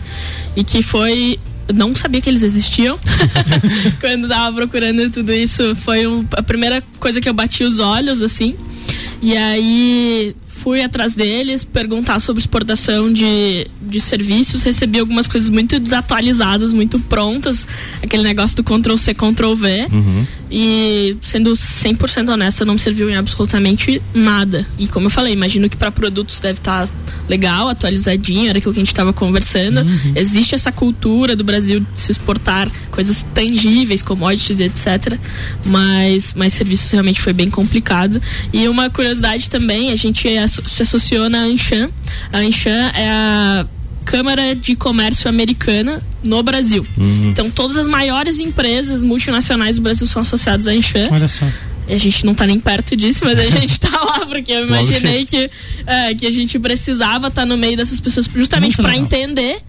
e 0.55 0.65
que 0.65 0.83
foi 0.83 1.39
não 1.75 1.95
sabia 1.97 2.21
que 2.21 2.31
eles 2.31 2.43
existiam. 2.43 2.99
Quando 4.01 4.29
tava 4.29 4.55
procurando 4.55 5.11
tudo 5.11 5.33
isso, 5.33 5.75
foi 5.75 6.05
a 6.33 6.43
primeira 6.43 6.83
coisa 7.01 7.21
que 7.21 7.29
eu 7.29 7.35
bati 7.35 7.65
os 7.65 7.81
olhos, 7.81 8.23
assim. 8.23 8.55
E 9.21 9.37
aí 9.37 10.37
fui 10.67 10.83
atrás 10.83 11.15
deles, 11.15 11.65
perguntar 11.65 12.19
sobre 12.19 12.41
exportação 12.41 13.13
de, 13.13 13.69
de 13.81 14.01
serviços, 14.01 14.65
recebi 14.65 14.99
algumas 14.99 15.29
coisas 15.29 15.49
muito 15.49 15.79
desatualizadas, 15.79 16.73
muito 16.73 16.99
prontas, 16.99 17.65
aquele 18.03 18.25
negócio 18.25 18.57
do 18.57 18.65
Ctrl 18.65 18.97
C, 18.97 19.15
Ctrl 19.15 19.55
V. 19.55 19.87
Uhum. 19.93 20.27
E 20.51 21.17
sendo 21.23 21.53
100% 21.53 22.33
honesta, 22.33 22.65
não 22.65 22.75
me 22.75 22.81
serviu 22.81 23.09
em 23.09 23.15
absolutamente 23.15 24.03
nada. 24.13 24.67
E 24.77 24.89
como 24.89 25.07
eu 25.07 25.11
falei, 25.11 25.33
imagino 25.33 25.71
que 25.71 25.77
para 25.77 25.93
produtos 25.93 26.41
deve 26.41 26.59
estar 26.59 26.89
tá 26.89 26.93
legal, 27.29 27.69
atualizadinho, 27.69 28.49
era 28.49 28.59
aquilo 28.59 28.73
que 28.73 28.81
a 28.81 28.83
gente 28.83 28.93
estava 28.93 29.13
conversando. 29.13 29.83
Uhum. 29.83 30.13
Existe 30.15 30.55
essa 30.55 30.73
cultura 30.73 31.37
do 31.37 31.45
Brasil 31.45 31.81
de 31.81 31.87
se 31.95 32.13
exportar 32.13 32.69
coisas 32.91 33.25
tangíveis, 33.35 34.03
commodities, 34.03 34.61
etc. 34.61 35.19
Mas, 35.65 36.35
mas 36.35 36.53
serviços 36.53 36.91
realmente 36.91 37.21
foi 37.21 37.33
bem 37.33 37.51
complicado. 37.51 38.21
E 38.53 38.69
uma 38.69 38.89
curiosidade 38.89 39.51
também, 39.51 39.91
a 39.91 39.97
gente 39.97 40.29
se 40.67 40.83
associou 40.83 41.29
na 41.29 41.41
Anshan. 41.41 41.91
A 42.33 42.39
Anshan 42.39 42.91
é 42.95 43.09
a 43.09 43.67
Câmara 44.05 44.55
de 44.55 44.77
Comércio 44.77 45.29
Americana 45.29 46.03
no 46.23 46.43
Brasil. 46.43 46.87
Uhum. 46.97 47.31
Então, 47.31 47.51
todas 47.51 47.77
as 47.77 47.87
maiores 47.87 48.39
empresas 48.39 49.03
multinacionais 49.03 49.77
do 49.77 49.83
Brasil 49.83 50.07
são 50.07 50.23
associadas 50.23 50.69
à 50.69 50.73
Anshan. 50.73 51.09
Olha 51.11 51.29
só. 51.29 51.47
A 51.89 51.97
gente 51.97 52.25
não 52.25 52.33
está 52.33 52.47
nem 52.47 52.59
perto 52.59 52.97
disso, 52.97 53.21
mas 53.25 53.39
a 53.39 53.47
gente 53.51 53.73
está 53.73 53.91
lá, 53.91 54.27
porque 54.27 54.53
eu 54.53 54.67
imaginei 54.67 55.25
que, 55.25 55.49
é, 55.87 56.15
que 56.15 56.27
a 56.27 56.31
gente 56.31 56.59
precisava 56.59 57.29
estar 57.29 57.43
tá 57.43 57.47
no 57.47 57.57
meio 57.57 57.77
dessas 57.77 58.01
pessoas 58.01 58.29
justamente 58.33 58.77
para 58.77 58.97
entender 58.97 59.61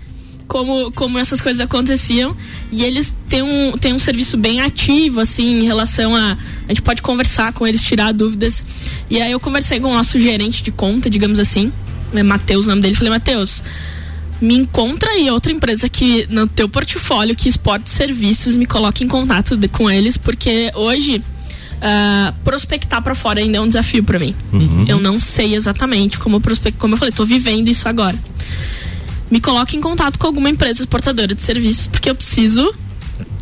como, 0.48 0.92
como 0.92 1.20
essas 1.20 1.42
coisas 1.42 1.60
aconteciam. 1.60 2.36
E 2.72 2.84
eles 2.84 3.14
têm 3.30 3.42
um, 3.42 3.78
têm 3.78 3.94
um 3.94 4.00
serviço 4.00 4.38
bem 4.38 4.62
ativo, 4.62 5.20
assim, 5.20 5.62
em 5.62 5.64
relação 5.66 6.16
a. 6.16 6.38
A 6.66 6.70
gente 6.70 6.82
pode 6.82 7.02
conversar 7.02 7.54
com 7.54 7.68
eles, 7.68 7.82
tirar 7.82 8.12
dúvidas. 8.12 8.64
E 9.10 9.22
aí 9.22 9.32
eu 9.32 9.40
conversei 9.40 9.80
com 9.80 9.90
o 9.90 9.94
nosso 9.94 10.20
gerente 10.20 10.64
de 10.64 10.72
conta, 10.72 11.10
digamos 11.10 11.40
assim, 11.40 11.72
é 12.14 12.24
Matheus, 12.24 12.66
o 12.66 12.70
nome 12.70 12.82
dele. 12.82 12.96
Falei, 12.96 13.12
Matheus, 13.12 13.64
me 14.42 14.56
encontra 14.56 15.10
aí 15.12 15.30
outra 15.30 15.52
empresa 15.52 15.88
que 15.88 16.28
no 16.30 16.48
teu 16.48 16.68
portfólio 16.68 17.36
que 17.36 17.48
exporte 17.48 17.90
serviços, 17.90 18.58
me 18.58 18.66
coloque 18.66 19.04
em 19.04 19.08
contato 19.08 19.56
de, 19.56 19.68
com 19.68 19.90
eles, 19.90 20.18
porque 20.18 20.72
hoje. 20.74 21.22
Uh, 21.78 22.34
prospectar 22.44 23.04
para 23.04 23.14
fora 23.14 23.40
ainda 23.40 23.60
é 23.60 23.62
um 23.62 23.68
desafio 23.68 24.04
para 24.04 24.18
mim. 24.18 24.34
Uhum. 24.52 24.86
Eu 24.88 25.00
não 25.00 25.22
sei 25.22 25.54
exatamente 25.54 26.18
como 26.18 26.42
prospectar, 26.42 26.80
como 26.82 26.96
eu 26.96 26.98
falei, 26.98 27.12
tô 27.12 27.24
vivendo 27.24 27.68
isso 27.68 27.88
agora 27.88 28.18
me 29.30 29.40
coloque 29.40 29.78
em 29.78 29.82
contato 29.82 30.18
com 30.18 30.28
alguma 30.28 30.50
empresa 30.50 30.82
exportadora 30.82 31.34
de 31.34 31.42
serviços, 31.42 31.88
porque 31.88 32.10
eu 32.10 32.16
preciso 32.16 32.74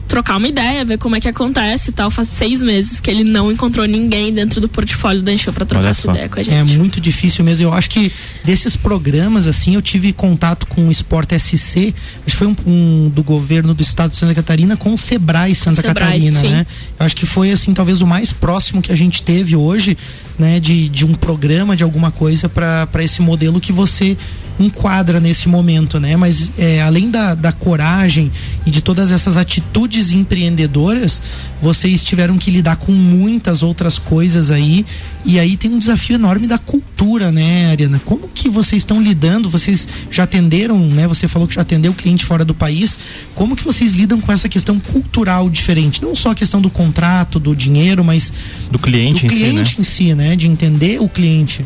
trocar 0.08 0.38
uma 0.38 0.48
ideia, 0.48 0.86
ver 0.86 0.98
como 0.98 1.16
é 1.16 1.20
que 1.20 1.28
acontece 1.28 1.90
e 1.90 1.94
tal. 1.94 2.10
Faz 2.12 2.30
seis 2.30 2.62
meses 2.62 3.00
que 3.00 3.10
ele 3.10 3.24
não 3.24 3.52
encontrou 3.52 3.86
ninguém 3.86 4.34
dentro 4.34 4.62
do 4.62 4.70
portfólio 4.70 5.22
da 5.22 5.34
Enxô 5.34 5.52
pra 5.52 5.66
trocar 5.66 5.90
essa 5.90 6.10
ideia 6.10 6.30
com 6.30 6.40
a 6.40 6.44
gente. 6.44 6.56
É 6.56 6.64
muito 6.64 7.02
difícil 7.02 7.44
mesmo. 7.44 7.66
Eu 7.66 7.74
acho 7.74 7.90
que 7.90 8.12
desses 8.44 8.76
programas, 8.76 9.48
assim, 9.48 9.76
eu 9.76 9.82
tive 9.82 10.14
contato 10.14 10.68
com 10.68 10.88
o 10.88 10.92
Sport 10.92 11.32
SC, 11.34 11.94
acho 12.26 12.26
que 12.26 12.36
foi 12.36 12.48
um, 12.48 12.56
um 12.66 13.10
do 13.10 13.24
governo 13.24 13.74
do 13.74 13.82
estado 13.82 14.12
de 14.12 14.18
Santa 14.18 14.36
Catarina 14.36 14.78
com 14.78 14.94
o 14.94 14.98
Sebrae 14.98 15.56
Santa 15.56 15.82
Sebrae, 15.82 15.94
Catarina, 15.94 16.40
sim. 16.40 16.50
né? 16.50 16.68
Eu 17.00 17.06
acho 17.06 17.16
que 17.16 17.26
foi, 17.26 17.52
assim, 17.52 17.74
talvez 17.74 18.02
o 18.02 18.08
mais 18.08 18.32
próximo 18.32 18.82
que 18.82 18.92
a 18.92 18.96
gente 18.96 19.24
teve 19.24 19.56
hoje, 19.56 19.98
né, 20.38 20.60
de, 20.60 20.90
de 20.90 21.06
um 21.06 21.14
programa, 21.14 21.76
de 21.76 21.84
alguma 21.84 22.12
coisa 22.12 22.50
para 22.50 23.04
esse 23.04 23.22
modelo 23.22 23.60
que 23.60 23.72
você 23.72 24.18
enquadra 24.60 25.20
nesse 25.20 25.50
momento, 25.50 26.00
né? 26.00 26.16
Mas 26.16 26.52
é, 26.58 26.82
além 26.82 27.12
da, 27.12 27.36
da 27.36 27.52
coragem 27.52 28.32
e 28.66 28.72
de 28.72 28.82
todas 28.82 29.12
essas 29.12 29.38
atitudes 29.38 30.12
empreendedoras, 30.12 31.22
vocês 31.62 32.04
tiveram 32.04 32.38
que 32.38 32.50
lidar 32.52 32.78
com 32.78 32.92
muitas 32.92 33.64
outras 33.64 34.00
coisas 34.00 34.52
aí. 34.52 34.86
E 35.26 35.40
aí 35.40 35.58
tem 35.58 35.72
um 35.74 35.80
desafio 35.80 36.16
enorme 36.16 36.46
da 36.46 36.60
cultura, 36.60 37.32
né, 37.32 37.72
Ariana? 37.72 38.00
Como 38.06 38.28
que 38.28 38.48
vocês 38.48 38.84
estão 38.84 39.02
lidando? 39.02 39.50
Vocês 39.50 39.88
já 40.12 40.24
atenderam, 40.24 40.78
né? 40.78 41.08
Você 41.08 41.28
falou 41.28 41.48
que 41.48 41.56
já 41.56 41.62
atendeu 41.62 41.94
cliente 41.96 42.24
fora 42.24 42.46
do 42.46 42.54
país. 42.54 43.00
Como 43.34 43.56
que 43.56 43.64
vocês 43.64 43.96
lidam 43.96 44.22
com 44.22 44.32
essa 44.32 44.48
questão 44.48 44.80
cultural 44.80 45.50
diferente? 45.50 46.00
Não 46.00 46.16
só 46.16 46.32
a 46.32 46.36
questão 46.36 46.62
do 46.62 46.70
contrato, 46.70 47.40
do 47.40 47.56
dinheiro, 47.56 48.04
mas 48.04 48.32
do 48.70 48.78
cliente, 48.78 49.26
do 49.26 49.34
em, 49.34 49.36
cliente 49.36 49.72
si, 49.72 49.76
né? 49.76 49.82
em 49.82 49.84
si, 49.84 50.16
né? 50.16 50.36
De 50.36 50.48
entender 50.48 51.02
o 51.02 51.10
cliente. 51.10 51.66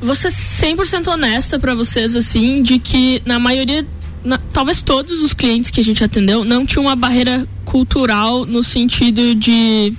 Vou 0.00 0.14
ser 0.14 0.28
100% 0.28 1.08
honesta 1.08 1.58
para 1.58 1.74
vocês, 1.74 2.14
assim, 2.14 2.62
de 2.62 2.78
que 2.78 3.20
na 3.26 3.40
maioria 3.40 3.84
na, 4.24 4.38
talvez 4.52 4.82
todos 4.82 5.20
os 5.20 5.32
clientes 5.32 5.68
que 5.68 5.80
a 5.80 5.84
gente 5.84 6.02
atendeu 6.02 6.44
não 6.44 6.64
tinham 6.64 6.84
uma 6.84 6.94
barreira 6.94 7.46
cultural 7.64 8.46
no 8.46 8.62
sentido 8.62 9.34
de, 9.34 9.92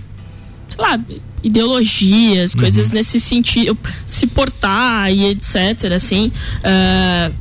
sei 0.70 0.78
lá, 0.78 0.98
ideologias, 1.44 2.54
uhum. 2.54 2.62
coisas 2.62 2.92
nesse 2.92 3.20
sentido, 3.20 3.78
se 4.06 4.26
portar 4.26 5.12
e 5.12 5.26
etc. 5.26 5.92
Assim, 5.96 6.32
uh, 6.60 7.36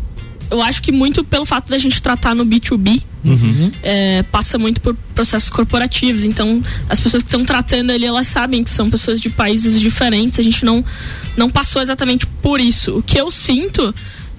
eu 0.50 0.60
acho 0.60 0.82
que 0.82 0.92
muito 0.92 1.24
pelo 1.24 1.46
fato 1.46 1.70
da 1.70 1.78
gente 1.78 2.02
tratar 2.02 2.34
no 2.34 2.44
B2B, 2.44 3.02
uhum. 3.24 3.70
é, 3.82 4.22
passa 4.24 4.58
muito 4.58 4.80
por 4.80 4.94
processos 5.14 5.48
corporativos. 5.48 6.24
Então, 6.24 6.62
as 6.88 7.00
pessoas 7.00 7.22
que 7.22 7.28
estão 7.28 7.44
tratando 7.44 7.90
ali, 7.90 8.04
elas 8.04 8.26
sabem 8.26 8.62
que 8.62 8.70
são 8.70 8.90
pessoas 8.90 9.20
de 9.20 9.30
países 9.30 9.80
diferentes. 9.80 10.38
A 10.38 10.42
gente 10.42 10.64
não, 10.64 10.84
não 11.36 11.48
passou 11.48 11.80
exatamente 11.80 12.26
por 12.26 12.60
isso. 12.60 12.98
O 12.98 13.02
que 13.02 13.18
eu 13.18 13.30
sinto 13.30 13.94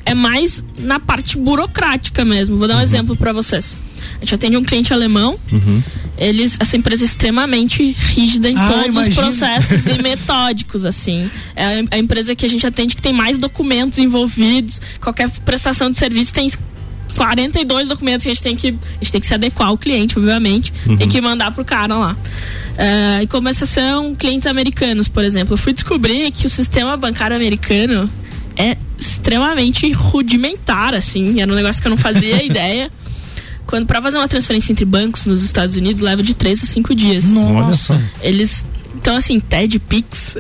é 0.06 0.14
mais 0.14 0.64
na 0.78 1.00
parte 1.00 1.38
burocrática 1.38 2.24
mesmo. 2.24 2.58
Vou 2.58 2.68
dar 2.68 2.76
um 2.76 2.78
uhum. 2.78 2.84
exemplo 2.84 3.16
para 3.16 3.34
vocês. 3.34 3.76
A 4.18 4.20
gente 4.20 4.36
atende 4.36 4.58
um 4.58 4.64
cliente 4.64 4.94
alemão. 4.94 5.38
Uhum. 5.52 5.82
Eles, 6.18 6.58
essa 6.60 6.78
empresa 6.78 7.04
é 7.04 7.06
extremamente 7.06 7.92
rígida 7.92 8.50
em 8.50 8.56
ah, 8.58 8.68
todos 8.68 9.08
os 9.08 9.16
processos 9.16 9.88
e 9.88 9.98
metódicos, 10.02 10.86
assim. 10.86 11.30
É 11.56 11.84
a 11.90 11.98
empresa 11.98 12.36
que 12.36 12.46
a 12.46 12.50
gente 12.50 12.66
atende 12.66 12.96
que 12.96 13.02
tem 13.02 13.14
mais 13.14 13.38
documentos 13.38 14.00
envolvidos. 14.00 14.80
Qualquer 15.02 15.30
prestação 15.30 15.90
de 15.90 15.98
serviço 15.98 16.34
tem 16.34 16.48
42 17.16 17.88
documentos 17.88 18.24
que 18.24 18.30
a 18.30 18.34
gente 18.34 18.44
tem 18.44 18.56
que, 18.56 18.68
a 18.70 19.04
gente 19.04 19.12
tem 19.12 19.22
que 19.22 19.28
se 19.28 19.34
adequar 19.34 19.70
ao 19.70 19.78
cliente, 19.78 20.18
obviamente. 20.18 20.74
Uhum. 20.86 20.98
Tem 20.98 21.08
que 21.08 21.20
mandar 21.22 21.52
pro 21.52 21.64
cara 21.64 21.96
lá. 21.96 22.14
Uh, 22.14 23.24
e 23.24 23.28
como 23.28 23.50
essas 23.50 23.70
são 23.70 24.16
clientes 24.16 24.48
americanos, 24.48 25.08
por 25.08 25.24
exemplo, 25.24 25.54
eu 25.54 25.58
fui 25.58 25.74
descobrir 25.74 26.32
que 26.32 26.46
o 26.46 26.50
sistema 26.50 26.98
bancário 26.98 27.36
americano 27.36 28.10
é 28.56 28.78
extremamente 28.98 29.92
rudimentar, 29.92 30.94
assim. 30.94 31.42
Era 31.42 31.52
um 31.52 31.56
negócio 31.56 31.82
que 31.82 31.88
eu 31.88 31.92
não 31.92 31.98
fazia 31.98 32.42
ideia. 32.46 32.92
Quando 33.74 33.88
para 33.88 34.00
fazer 34.00 34.20
uma 34.20 34.28
transferência 34.28 34.72
entre 34.72 34.86
bancos 34.86 35.26
nos 35.26 35.42
Estados 35.42 35.76
Unidos 35.76 36.00
leva 36.00 36.22
de 36.22 36.36
3 36.36 36.62
a 36.62 36.68
5 36.68 36.94
dias. 36.94 37.24
Nossa. 37.24 38.00
Eles 38.22 38.64
então, 38.94 39.16
assim, 39.16 39.40
TED 39.40 39.80
Pix 39.80 40.38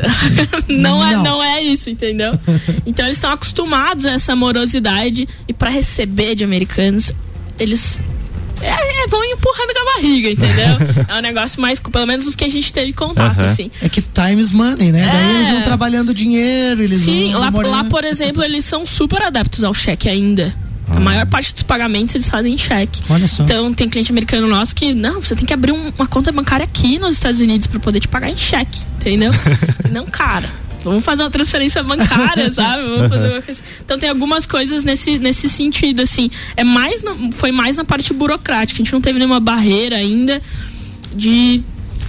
não, 0.70 1.00
não, 1.02 1.08
é, 1.08 1.16
não 1.16 1.44
é 1.44 1.64
isso, 1.64 1.90
entendeu? 1.90 2.32
Então, 2.86 3.04
eles 3.06 3.18
estão 3.18 3.32
acostumados 3.32 4.06
a 4.06 4.12
essa 4.12 4.36
morosidade 4.36 5.28
e 5.48 5.52
para 5.52 5.72
receber 5.72 6.36
de 6.36 6.44
americanos, 6.44 7.12
eles 7.58 8.00
é, 8.62 8.68
é, 8.68 9.08
vão 9.08 9.26
empurrando 9.26 9.74
com 9.74 9.82
a 9.82 9.96
barriga, 9.96 10.30
entendeu? 10.30 10.78
é 11.10 11.18
um 11.18 11.22
negócio 11.22 11.60
mais, 11.60 11.80
pelo 11.80 12.06
menos 12.06 12.28
os 12.28 12.36
que 12.36 12.44
a 12.44 12.50
gente 12.50 12.72
teve 12.72 12.94
contato, 12.94 13.40
uh 13.40 13.46
-huh. 13.46 13.52
assim. 13.52 13.72
É 13.82 13.90
que 13.90 14.00
times 14.00 14.52
money, 14.52 14.92
né? 14.92 15.02
É. 15.02 15.12
Daí 15.12 15.36
eles 15.38 15.50
vão 15.54 15.62
trabalhando 15.64 16.14
dinheiro, 16.14 16.84
eles 16.84 17.00
Sim, 17.00 17.32
vão. 17.32 17.42
Lá, 17.42 17.50
lá, 17.50 17.84
por 17.86 18.04
exemplo, 18.04 18.44
eles 18.44 18.64
são 18.64 18.86
super 18.86 19.24
adeptos 19.24 19.64
ao 19.64 19.74
cheque 19.74 20.08
ainda. 20.08 20.54
A 20.88 21.00
maior 21.00 21.26
parte 21.26 21.54
dos 21.54 21.64
pagamentos 21.64 22.14
eles 22.16 22.30
fazem 22.30 22.54
em 22.54 22.58
cheque. 22.58 23.02
Olha 23.10 23.28
só. 23.28 23.44
Então 23.44 23.74
tem 23.74 23.90
cliente 23.90 24.12
americano 24.12 24.48
nosso 24.48 24.76
que, 24.76 24.94
não, 24.94 25.22
você 25.22 25.36
tem 25.36 25.46
que 25.46 25.54
abrir 25.54 25.72
um, 25.72 25.92
uma 25.98 26.08
conta 26.08 26.32
bancária 26.32 26.66
aqui 26.66 27.00
nos 27.00 27.16
Estados 27.16 27.40
Unidos 27.40 27.68
para 27.68 27.80
poder 27.80 28.00
te 28.00 28.08
pagar 28.08 28.30
em 28.30 28.38
cheque, 28.38 28.82
entendeu? 29.00 29.32
não, 29.92 30.06
cara 30.06 30.64
vamos 30.84 31.04
fazer 31.04 31.24
uma 31.24 31.32
transferência 31.32 31.82
bancária, 31.82 32.52
sabe? 32.52 32.84
Vamos 32.84 33.08
fazer 33.08 33.30
uma 33.30 33.42
coisa. 33.42 33.64
Então 33.84 33.98
tem 33.98 34.10
algumas 34.10 34.46
coisas 34.46 34.84
nesse, 34.84 35.18
nesse 35.18 35.50
sentido, 35.50 36.02
assim. 36.02 36.30
É 36.58 36.64
mais 36.64 37.04
no, 37.04 37.32
foi 37.32 37.52
mais 37.52 37.78
na 37.78 37.86
parte 37.86 38.14
burocrática. 38.14 38.82
A 38.82 38.84
gente 38.84 38.94
não 38.94 39.02
teve 39.02 39.18
nenhuma 39.18 39.40
barreira 39.40 39.96
ainda 39.96 40.42
de 41.16 41.64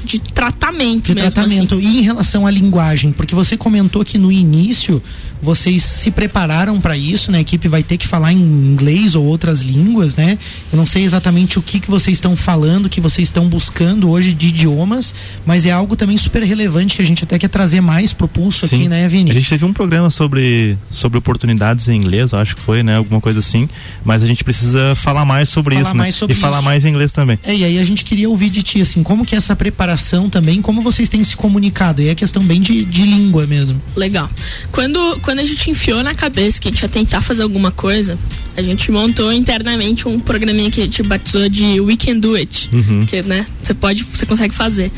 de 0.04 0.18
tratamento 0.18 1.06
de 1.06 1.14
mesmo, 1.14 1.30
tratamento 1.30 1.76
assim. 1.76 1.86
e 1.86 1.98
em 2.00 2.02
relação 2.02 2.46
à 2.46 2.50
linguagem 2.50 3.10
porque 3.10 3.34
você 3.34 3.56
comentou 3.56 4.04
que 4.04 4.18
no 4.18 4.30
início 4.30 5.02
vocês 5.44 5.82
se 5.84 6.10
prepararam 6.10 6.80
para 6.80 6.96
isso, 6.96 7.30
né? 7.30 7.38
A 7.38 7.40
equipe 7.40 7.68
vai 7.68 7.82
ter 7.82 7.96
que 7.96 8.08
falar 8.08 8.32
em 8.32 8.40
inglês 8.40 9.14
ou 9.14 9.24
outras 9.24 9.60
línguas, 9.60 10.16
né? 10.16 10.38
Eu 10.72 10.76
não 10.76 10.86
sei 10.86 11.04
exatamente 11.04 11.58
o 11.58 11.62
que, 11.62 11.78
que 11.78 11.90
vocês 11.90 12.16
estão 12.16 12.36
falando, 12.36 12.88
que 12.88 13.00
vocês 13.00 13.28
estão 13.28 13.48
buscando 13.48 14.10
hoje 14.10 14.32
de 14.32 14.48
idiomas, 14.48 15.14
mas 15.46 15.66
é 15.66 15.70
algo 15.70 15.94
também 15.94 16.16
super 16.16 16.42
relevante 16.42 16.96
que 16.96 17.02
a 17.02 17.06
gente 17.06 17.24
até 17.24 17.38
quer 17.38 17.48
trazer 17.48 17.80
mais 17.80 18.12
pro 18.12 18.26
pulso 18.26 18.66
Sim. 18.66 18.76
aqui, 18.76 18.88
né, 18.88 19.06
Vini? 19.06 19.30
A 19.30 19.34
gente 19.34 19.48
teve 19.48 19.64
um 19.64 19.72
programa 19.72 20.10
sobre, 20.10 20.76
sobre 20.90 21.18
oportunidades 21.18 21.88
em 21.88 21.96
inglês, 21.96 22.32
acho 22.32 22.56
que 22.56 22.62
foi, 22.62 22.82
né? 22.82 22.96
Alguma 22.96 23.20
coisa 23.20 23.38
assim, 23.38 23.68
mas 24.04 24.22
a 24.22 24.26
gente 24.26 24.42
precisa 24.42 24.94
falar 24.96 25.24
mais 25.24 25.48
sobre 25.48 25.74
falar 25.74 25.86
isso, 25.86 25.96
mais 25.96 26.14
né? 26.14 26.18
Sobre 26.18 26.32
e 26.32 26.36
isso. 26.36 26.40
falar 26.40 26.62
mais 26.62 26.84
em 26.84 26.88
inglês 26.88 27.12
também. 27.12 27.38
É, 27.42 27.54
e 27.54 27.64
aí 27.64 27.78
a 27.78 27.84
gente 27.84 28.04
queria 28.04 28.28
ouvir 28.28 28.50
de 28.50 28.62
ti, 28.62 28.80
assim, 28.80 29.02
como 29.02 29.24
que 29.24 29.34
é 29.34 29.38
essa 29.38 29.54
preparação 29.54 30.30
também, 30.30 30.62
como 30.62 30.82
vocês 30.82 31.08
têm 31.08 31.22
se 31.22 31.36
comunicado, 31.36 32.00
e 32.00 32.08
é 32.08 32.14
questão 32.14 32.42
bem 32.42 32.60
de, 32.60 32.84
de 32.84 33.02
língua 33.02 33.46
mesmo. 33.46 33.80
Legal. 33.94 34.30
Quando, 34.72 35.18
quando 35.20 35.33
quando 35.34 35.40
a 35.40 35.44
gente 35.44 35.68
enfiou 35.68 36.00
na 36.00 36.14
cabeça 36.14 36.60
que 36.60 36.68
a 36.68 36.70
gente 36.70 36.80
ia 36.82 36.88
tentar 36.88 37.20
fazer 37.20 37.42
alguma 37.42 37.72
coisa, 37.72 38.16
a 38.56 38.62
gente 38.62 38.88
montou 38.92 39.32
internamente 39.32 40.06
um 40.06 40.20
programinha 40.20 40.70
que 40.70 40.80
a 40.80 40.84
gente 40.84 41.02
batizou 41.02 41.48
de 41.48 41.80
We 41.80 41.96
Can 41.96 42.18
Do 42.18 42.36
It. 42.36 42.70
Uhum. 42.72 43.04
Que, 43.04 43.20
né, 43.22 43.44
você 43.60 43.74
pode, 43.74 44.04
você 44.04 44.24
consegue 44.26 44.54
fazer, 44.54 44.92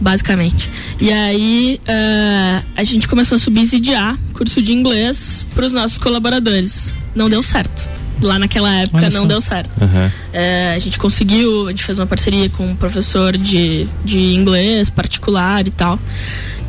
basicamente. 0.00 0.70
E 0.98 1.12
aí 1.12 1.78
uh, 1.82 2.66
a 2.74 2.82
gente 2.84 3.06
começou 3.06 3.36
a 3.36 3.38
subsidiar 3.38 4.18
curso 4.32 4.62
de 4.62 4.72
inglês 4.72 5.44
para 5.54 5.66
os 5.66 5.74
nossos 5.74 5.98
colaboradores. 5.98 6.94
Não 7.14 7.28
deu 7.28 7.42
certo 7.42 7.86
lá 8.22 8.38
naquela 8.38 8.74
época 8.76 9.10
não 9.10 9.26
deu 9.26 9.42
certo. 9.42 9.78
Uhum. 9.82 10.10
É, 10.32 10.72
a 10.74 10.78
gente 10.78 10.98
conseguiu, 10.98 11.66
a 11.66 11.70
gente 11.70 11.84
fez 11.84 11.98
uma 11.98 12.06
parceria 12.06 12.48
com 12.48 12.66
um 12.66 12.74
professor 12.74 13.36
de, 13.36 13.86
de 14.02 14.18
inglês 14.18 14.88
particular 14.88 15.68
e 15.68 15.70
tal. 15.70 15.98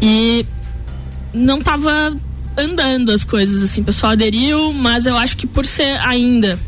E 0.01 0.45
não 1.33 1.61
tava 1.61 2.17
andando 2.57 3.11
as 3.11 3.23
coisas, 3.23 3.61
assim. 3.61 3.81
O 3.81 3.83
pessoal 3.85 4.13
aderiu, 4.13 4.73
mas 4.73 5.05
eu 5.05 5.15
acho 5.15 5.37
que 5.37 5.45
por 5.45 5.65
ser 5.65 5.99
ainda 5.99 6.59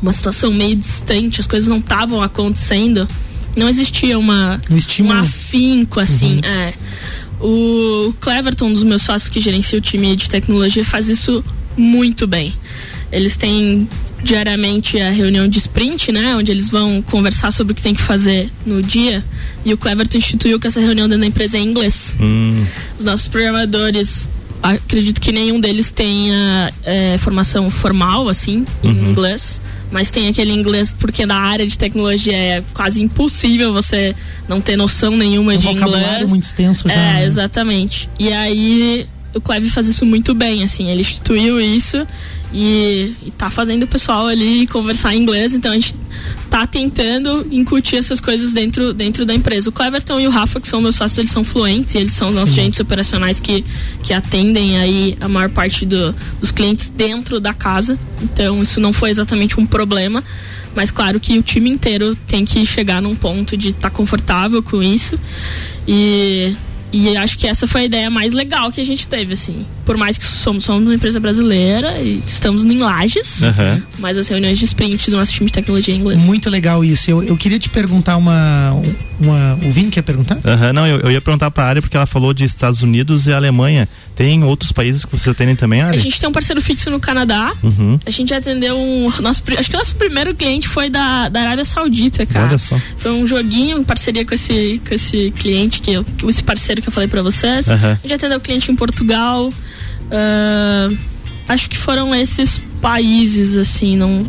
uma 0.00 0.12
situação 0.12 0.50
meio 0.50 0.74
distante, 0.74 1.40
as 1.40 1.46
coisas 1.46 1.68
não 1.68 1.76
estavam 1.76 2.22
acontecendo, 2.22 3.06
não 3.54 3.68
existia 3.68 4.18
uma, 4.18 4.60
um, 4.70 5.04
um 5.04 5.12
afinco, 5.12 6.00
assim. 6.00 6.36
Uhum. 6.36 6.40
É. 6.44 6.74
O 7.38 8.14
Cleverton, 8.20 8.66
um 8.66 8.74
dos 8.74 8.84
meus 8.84 9.02
sócios 9.02 9.28
que 9.28 9.40
gerencia 9.40 9.78
o 9.78 9.80
time 9.80 10.16
de 10.16 10.28
tecnologia, 10.28 10.84
faz 10.84 11.08
isso 11.08 11.44
muito 11.76 12.26
bem. 12.26 12.54
Eles 13.12 13.36
têm 13.36 13.88
diariamente 14.22 15.00
a 15.00 15.10
reunião 15.10 15.48
de 15.48 15.58
sprint, 15.58 16.12
né? 16.12 16.36
Onde 16.36 16.52
eles 16.52 16.70
vão 16.70 17.02
conversar 17.02 17.50
sobre 17.50 17.72
o 17.72 17.74
que 17.74 17.82
tem 17.82 17.94
que 17.94 18.02
fazer 18.02 18.50
no 18.64 18.82
dia. 18.82 19.24
E 19.64 19.72
o 19.72 19.78
Cleverton 19.78 20.18
instituiu 20.18 20.60
que 20.60 20.66
essa 20.66 20.80
reunião 20.80 21.08
dentro 21.08 21.22
da 21.22 21.26
empresa 21.26 21.58
é 21.58 21.60
em 21.60 21.68
inglês. 21.68 22.16
Hum. 22.20 22.64
Os 22.98 23.04
nossos 23.04 23.26
programadores 23.26 24.28
acredito 24.62 25.20
que 25.20 25.32
nenhum 25.32 25.60
deles 25.60 25.90
tenha 25.90 26.72
é, 26.82 27.16
formação 27.18 27.70
formal, 27.70 28.28
assim, 28.28 28.64
em 28.82 28.88
uhum. 28.88 29.10
inglês. 29.10 29.60
Mas 29.90 30.10
tem 30.10 30.28
aquele 30.28 30.52
inglês, 30.52 30.94
porque 30.96 31.26
na 31.26 31.36
área 31.36 31.66
de 31.66 31.76
tecnologia 31.76 32.36
é 32.36 32.62
quase 32.72 33.02
impossível 33.02 33.72
você 33.72 34.14
não 34.48 34.60
ter 34.60 34.76
noção 34.76 35.16
nenhuma 35.16 35.54
um 35.54 35.58
de 35.58 35.68
inglês. 35.68 36.30
muito 36.30 36.44
extenso 36.44 36.88
já. 36.88 36.94
É, 36.94 36.96
né? 37.14 37.24
exatamente. 37.24 38.08
E 38.18 38.32
aí 38.32 39.06
o 39.34 39.40
Cleve 39.40 39.68
faz 39.68 39.88
isso 39.88 40.06
muito 40.06 40.34
bem, 40.34 40.62
assim, 40.62 40.88
ele 40.88 41.00
instituiu 41.00 41.60
isso 41.60 42.06
e, 42.52 43.14
e 43.24 43.30
tá 43.30 43.48
fazendo 43.48 43.84
o 43.84 43.86
pessoal 43.86 44.26
ali 44.26 44.66
conversar 44.66 45.14
em 45.14 45.22
inglês, 45.22 45.54
então 45.54 45.70
a 45.70 45.74
gente 45.74 45.94
tá 46.50 46.66
tentando 46.66 47.46
incutir 47.50 47.98
essas 47.98 48.20
coisas 48.20 48.52
dentro, 48.52 48.92
dentro 48.92 49.24
da 49.24 49.32
empresa. 49.32 49.68
O 49.68 49.72
Cleverton 49.72 50.18
e 50.18 50.26
o 50.26 50.30
Rafa, 50.30 50.60
que 50.60 50.66
são 50.66 50.80
meus 50.80 50.96
sócios, 50.96 51.18
eles 51.18 51.30
são 51.30 51.44
fluentes, 51.44 51.94
eles 51.94 52.12
são 52.12 52.28
os 52.28 52.34
nossos 52.34 52.54
gerentes 52.54 52.80
operacionais 52.80 53.38
que, 53.38 53.64
que 54.02 54.12
atendem 54.12 54.78
aí 54.78 55.16
a 55.20 55.28
maior 55.28 55.48
parte 55.48 55.86
do, 55.86 56.12
dos 56.40 56.50
clientes 56.50 56.88
dentro 56.88 57.38
da 57.38 57.54
casa. 57.54 57.98
Então 58.20 58.62
isso 58.62 58.80
não 58.80 58.92
foi 58.92 59.10
exatamente 59.10 59.60
um 59.60 59.66
problema. 59.66 60.24
Mas 60.74 60.90
claro 60.90 61.18
que 61.18 61.38
o 61.38 61.42
time 61.42 61.70
inteiro 61.70 62.14
tem 62.14 62.44
que 62.44 62.64
chegar 62.64 63.00
num 63.02 63.14
ponto 63.14 63.56
de 63.56 63.68
estar 63.68 63.90
tá 63.90 63.90
confortável 63.90 64.62
com 64.62 64.82
isso. 64.82 65.18
E 65.86 66.54
E 66.92 67.16
acho 67.16 67.38
que 67.38 67.46
essa 67.46 67.66
foi 67.66 67.82
a 67.82 67.84
ideia 67.84 68.10
mais 68.10 68.32
legal 68.32 68.70
que 68.72 68.80
a 68.80 68.84
gente 68.84 69.06
teve, 69.06 69.32
assim. 69.32 69.64
Por 69.84 69.96
mais 69.96 70.18
que 70.18 70.24
somos, 70.24 70.64
somos 70.64 70.82
uma 70.82 70.94
empresa 70.94 71.20
brasileira 71.20 71.98
e 72.00 72.22
estamos 72.26 72.64
em 72.64 72.78
Lages, 72.78 73.42
Aham. 73.42 73.82
mas 73.98 74.18
as 74.18 74.28
reuniões 74.28 74.58
de 74.58 74.64
sprint 74.64 75.10
do 75.10 75.16
nosso 75.16 75.32
time 75.32 75.46
de 75.46 75.52
tecnologia 75.52 75.94
é 75.94 75.96
em 75.96 76.00
inglês. 76.00 76.20
Muito 76.22 76.50
legal 76.50 76.84
isso. 76.84 77.10
Eu, 77.10 77.22
eu 77.22 77.36
queria 77.36 77.58
te 77.58 77.68
perguntar 77.68 78.16
uma, 78.16 78.72
uma. 79.20 79.54
O 79.62 79.70
Vini 79.70 79.90
quer 79.90 80.02
perguntar? 80.02 80.38
Aham, 80.44 80.72
não, 80.72 80.86
eu, 80.86 81.00
eu 81.00 81.10
ia 81.10 81.20
perguntar 81.20 81.50
pra 81.50 81.64
área 81.64 81.80
porque 81.82 81.96
ela 81.96 82.06
falou 82.06 82.32
de 82.34 82.44
Estados 82.44 82.82
Unidos 82.82 83.26
e 83.26 83.32
Alemanha. 83.32 83.88
Tem 84.14 84.42
outros 84.44 84.72
países 84.72 85.04
que 85.04 85.12
vocês 85.12 85.28
atendem 85.28 85.54
também, 85.56 85.80
A 85.82 85.86
área? 85.88 85.98
gente 85.98 86.18
tem 86.20 86.28
um 86.28 86.32
parceiro 86.32 86.60
fixo 86.60 86.90
no 86.90 86.98
Canadá. 87.00 87.52
Uhum. 87.62 87.98
A 88.04 88.10
gente 88.10 88.32
atendeu 88.34 88.78
um. 88.78 89.10
Nosso, 89.20 89.42
acho 89.58 89.68
que 89.70 89.76
o 89.76 89.78
nosso 89.78 89.94
primeiro 89.96 90.34
cliente 90.34 90.68
foi 90.68 90.90
da, 90.90 91.28
da 91.28 91.40
Arábia 91.40 91.64
Saudita, 91.64 92.24
cara. 92.26 92.48
Olha 92.48 92.58
só. 92.58 92.78
Foi 92.96 93.10
um 93.10 93.26
joguinho 93.26 93.78
em 93.78 93.84
parceria 93.84 94.24
com 94.24 94.34
esse, 94.34 94.80
com 94.86 94.94
esse 94.94 95.30
cliente, 95.38 95.80
que 95.80 95.92
eu, 95.92 96.04
com 96.20 96.28
esse 96.28 96.42
parceiro 96.42 96.80
que 96.82 96.88
eu 96.88 96.92
falei 96.92 97.08
pra 97.08 97.22
vocês. 97.22 97.68
Aham. 97.70 97.98
A 98.02 98.08
gente 98.08 98.14
atendeu 98.14 98.38
o 98.38 98.40
cliente 98.40 98.70
em 98.70 98.76
Portugal. 98.76 99.50
ah, 100.10 100.90
acho 101.48 101.68
que 101.68 101.76
foram 101.76 102.14
esses 102.14 102.62
países, 102.80 103.56
assim, 103.56 103.96
não. 103.96 104.26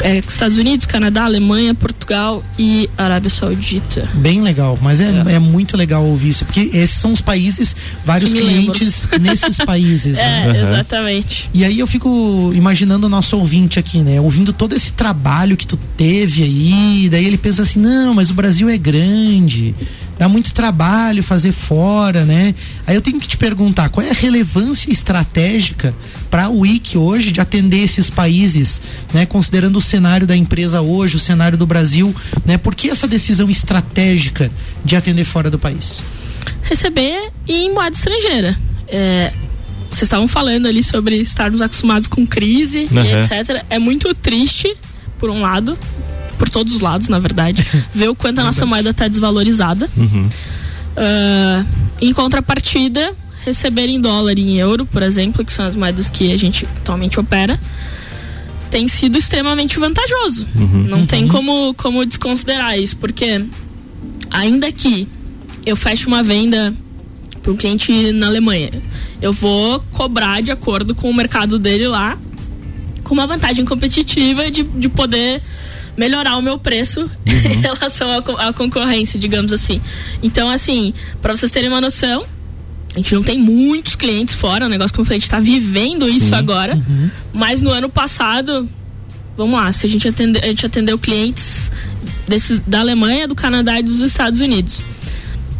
É, 0.00 0.18
Estados 0.18 0.58
Unidos, 0.58 0.84
Canadá, 0.84 1.24
Alemanha, 1.24 1.74
Portugal 1.74 2.44
e 2.58 2.88
Arábia 2.98 3.30
Saudita. 3.30 4.06
Bem 4.14 4.42
legal, 4.42 4.78
mas 4.80 5.00
é, 5.00 5.08
é. 5.26 5.38
muito 5.38 5.74
legal 5.74 6.04
ouvir 6.04 6.28
isso, 6.28 6.44
porque 6.44 6.70
esses 6.74 6.96
são 6.96 7.12
os 7.12 7.22
países, 7.22 7.74
vários 8.04 8.32
clientes 8.32 9.06
nesses 9.20 9.56
países. 9.58 10.18
É, 10.26 10.52
né? 10.52 10.62
exatamente. 10.62 11.48
E 11.54 11.64
aí 11.64 11.78
eu 11.78 11.86
fico 11.86 12.50
imaginando 12.54 13.06
o 13.06 13.10
nosso 13.10 13.36
ouvinte 13.36 13.78
aqui, 13.78 13.98
né? 13.98 14.20
Ouvindo 14.20 14.52
todo 14.52 14.74
esse 14.74 14.92
trabalho 14.92 15.56
que 15.56 15.66
tu 15.66 15.78
teve 15.96 16.42
aí, 16.42 17.08
daí 17.08 17.24
ele 17.24 17.38
pensa 17.38 17.62
assim, 17.62 17.78
não, 17.78 18.12
mas 18.12 18.30
o 18.30 18.34
Brasil 18.34 18.68
é 18.68 18.76
grande, 18.76 19.74
dá 20.18 20.28
muito 20.28 20.52
trabalho 20.54 21.22
fazer 21.22 21.52
fora, 21.52 22.24
né? 22.24 22.54
Aí 22.86 22.94
eu 22.94 23.02
tenho 23.02 23.20
que 23.20 23.28
te 23.28 23.36
perguntar, 23.36 23.88
qual 23.90 24.04
é 24.06 24.10
a 24.10 24.14
relevância 24.14 24.90
estratégica 24.90 25.94
para 26.30 26.48
o 26.48 26.60
WIC 26.60 26.96
hoje 26.96 27.32
de 27.32 27.40
atender 27.40 27.82
esses 27.84 28.08
países, 28.10 28.80
né? 29.12 29.26
Considerando 29.26 29.76
o 29.76 29.80
cenário 29.80 30.26
da 30.26 30.36
empresa 30.36 30.80
hoje, 30.80 31.16
o 31.16 31.20
cenário 31.20 31.58
do 31.58 31.66
Brasil, 31.66 32.14
né? 32.44 32.56
Por 32.58 32.74
que 32.74 32.88
essa 32.90 33.06
decisão 33.06 33.50
estratégica 33.50 34.50
de 34.84 34.96
atender 34.96 35.24
fora 35.24 35.50
do 35.50 35.58
país? 35.58 36.00
Receber 36.62 37.30
em 37.46 37.72
moeda 37.72 37.94
estrangeira. 37.96 38.56
É, 38.88 39.32
vocês 39.88 40.02
estavam 40.02 40.26
falando 40.28 40.66
ali 40.66 40.82
sobre 40.82 41.16
estarmos 41.16 41.62
acostumados 41.62 42.08
com 42.08 42.26
crise 42.26 42.86
Uhum. 42.90 43.04
e 43.04 43.12
etc. 43.14 43.64
É 43.70 43.78
muito 43.78 44.12
triste, 44.14 44.76
por 45.18 45.30
um 45.30 45.40
lado, 45.40 45.78
por 46.38 46.48
todos 46.48 46.74
os 46.74 46.80
lados, 46.80 47.08
na 47.08 47.18
verdade, 47.18 47.64
ver 47.94 48.08
o 48.08 48.14
quanto 48.14 48.40
a 48.40 48.44
nossa 48.44 48.64
moeda 48.66 48.90
está 48.90 49.08
desvalorizada. 49.08 49.88
Uhum. 49.96 50.28
Ah, 50.96 51.64
em 52.00 52.12
contrapartida, 52.12 53.14
receber 53.44 53.88
em 53.88 54.00
dólar 54.00 54.38
e 54.38 54.42
em 54.42 54.56
euro, 54.58 54.86
por 54.86 55.02
exemplo, 55.02 55.44
que 55.44 55.52
são 55.52 55.64
as 55.64 55.76
moedas 55.76 56.10
que 56.10 56.32
a 56.32 56.36
gente 56.36 56.66
atualmente 56.78 57.20
opera, 57.20 57.60
tem 58.70 58.88
sido 58.88 59.16
extremamente 59.16 59.78
vantajoso. 59.78 60.46
Não 60.88 61.06
tem 61.06 61.28
como, 61.28 61.72
como 61.74 62.04
desconsiderar 62.04 62.78
isso, 62.78 62.96
porque 62.96 63.44
ainda 64.30 64.72
que 64.72 65.06
eu 65.64 65.76
feche 65.76 66.06
uma 66.06 66.22
venda 66.22 66.74
para 67.42 67.52
um 67.52 67.56
cliente 67.56 68.12
na 68.12 68.26
Alemanha, 68.26 68.70
eu 69.22 69.32
vou 69.32 69.80
cobrar 69.92 70.42
de 70.42 70.50
acordo 70.50 70.94
com 70.94 71.08
o 71.08 71.14
mercado 71.14 71.58
dele 71.58 71.86
lá, 71.86 72.18
com 73.04 73.14
uma 73.14 73.26
vantagem 73.26 73.64
competitiva 73.64 74.50
de, 74.50 74.64
de 74.64 74.88
poder 74.88 75.40
melhorar 75.96 76.36
o 76.36 76.42
meu 76.42 76.58
preço 76.58 77.10
em 77.26 77.60
relação 77.60 78.10
à, 78.10 78.22
co- 78.22 78.36
à 78.36 78.52
concorrência, 78.52 79.18
digamos 79.18 79.52
assim. 79.52 79.80
Então, 80.22 80.50
assim, 80.50 80.92
para 81.22 81.34
vocês 81.34 81.50
terem 81.50 81.68
uma 81.68 81.80
noção, 81.80 82.24
a 82.94 82.98
gente 82.98 83.14
não 83.14 83.22
tem 83.22 83.38
muitos 83.38 83.94
clientes 83.94 84.34
fora, 84.34 84.64
é 84.64 84.66
um 84.66 84.70
negócio 84.70 84.92
como 84.94 85.02
eu 85.02 85.06
falei, 85.06 85.18
a 85.18 85.20
gente 85.20 85.30
tá 85.30 85.40
vivendo 85.40 86.08
isso 86.08 86.34
agora. 86.34 86.80
Mas 87.32 87.60
no 87.60 87.70
ano 87.70 87.88
passado, 87.88 88.68
vamos 89.36 89.54
lá, 89.60 89.70
se 89.72 89.86
a 89.86 89.88
gente, 89.88 90.08
atende, 90.08 90.38
a 90.42 90.46
gente 90.46 90.64
atendeu 90.64 90.98
clientes 90.98 91.70
desses, 92.26 92.58
da 92.66 92.80
Alemanha, 92.80 93.28
do 93.28 93.34
Canadá 93.34 93.78
e 93.78 93.82
dos 93.82 94.00
Estados 94.00 94.40
Unidos. 94.40 94.82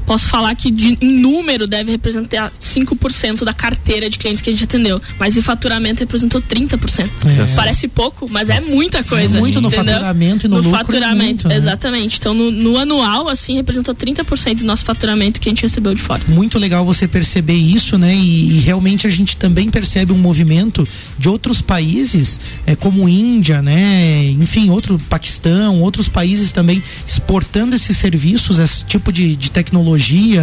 Posso 0.06 0.28
falar 0.28 0.54
que 0.54 0.70
de, 0.70 0.96
em 1.00 1.12
número 1.18 1.66
deve 1.66 1.90
representar 1.90 2.52
5% 2.52 3.44
da 3.44 3.52
carteira 3.52 4.08
de 4.08 4.18
clientes 4.18 4.40
que 4.40 4.48
a 4.48 4.52
gente 4.52 4.64
atendeu. 4.64 5.00
Mas 5.18 5.36
em 5.36 5.42
faturamento 5.42 6.00
representou 6.00 6.40
30%. 6.40 7.10
É. 7.26 7.54
Parece 7.54 7.88
pouco, 7.88 8.28
mas 8.30 8.48
é 8.48 8.60
muita 8.60 9.02
coisa. 9.02 9.38
muito 9.38 9.60
no 9.60 9.68
entendeu? 9.68 9.94
faturamento 9.94 10.46
e 10.46 10.48
no 10.48 10.56
lucro 10.56 10.70
é 10.70 10.78
faturamento, 10.78 11.26
muito, 11.26 11.48
né? 11.48 11.56
exatamente. 11.56 12.18
Então 12.18 12.32
no, 12.32 12.50
no 12.50 12.78
anual, 12.78 13.28
assim, 13.28 13.56
representou 13.56 13.94
30% 13.94 14.58
do 14.58 14.64
nosso 14.64 14.84
faturamento 14.84 15.40
que 15.40 15.48
a 15.48 15.50
gente 15.50 15.62
recebeu 15.62 15.94
de 15.94 16.00
fora. 16.00 16.22
muito 16.28 16.58
legal 16.58 16.84
você 16.84 17.08
perceber 17.08 17.54
isso, 17.54 17.98
né? 17.98 18.14
E, 18.14 18.56
e 18.56 18.60
realmente 18.60 19.06
a 19.06 19.10
gente 19.10 19.36
também 19.36 19.70
percebe 19.70 20.12
um 20.12 20.18
movimento 20.18 20.86
de 21.18 21.28
outros 21.28 21.60
países, 21.60 22.40
é, 22.66 22.76
como 22.76 23.08
Índia, 23.08 23.60
né? 23.60 24.24
Enfim, 24.38 24.70
outro 24.70 24.98
Paquistão, 25.08 25.80
outros 25.80 26.08
países 26.08 26.52
também 26.52 26.82
exportando 27.06 27.74
esses 27.74 27.96
serviços, 27.96 28.58
esse 28.58 28.84
tipo 28.84 29.12
de, 29.12 29.34
de 29.36 29.50
tecnologia, 29.50 29.95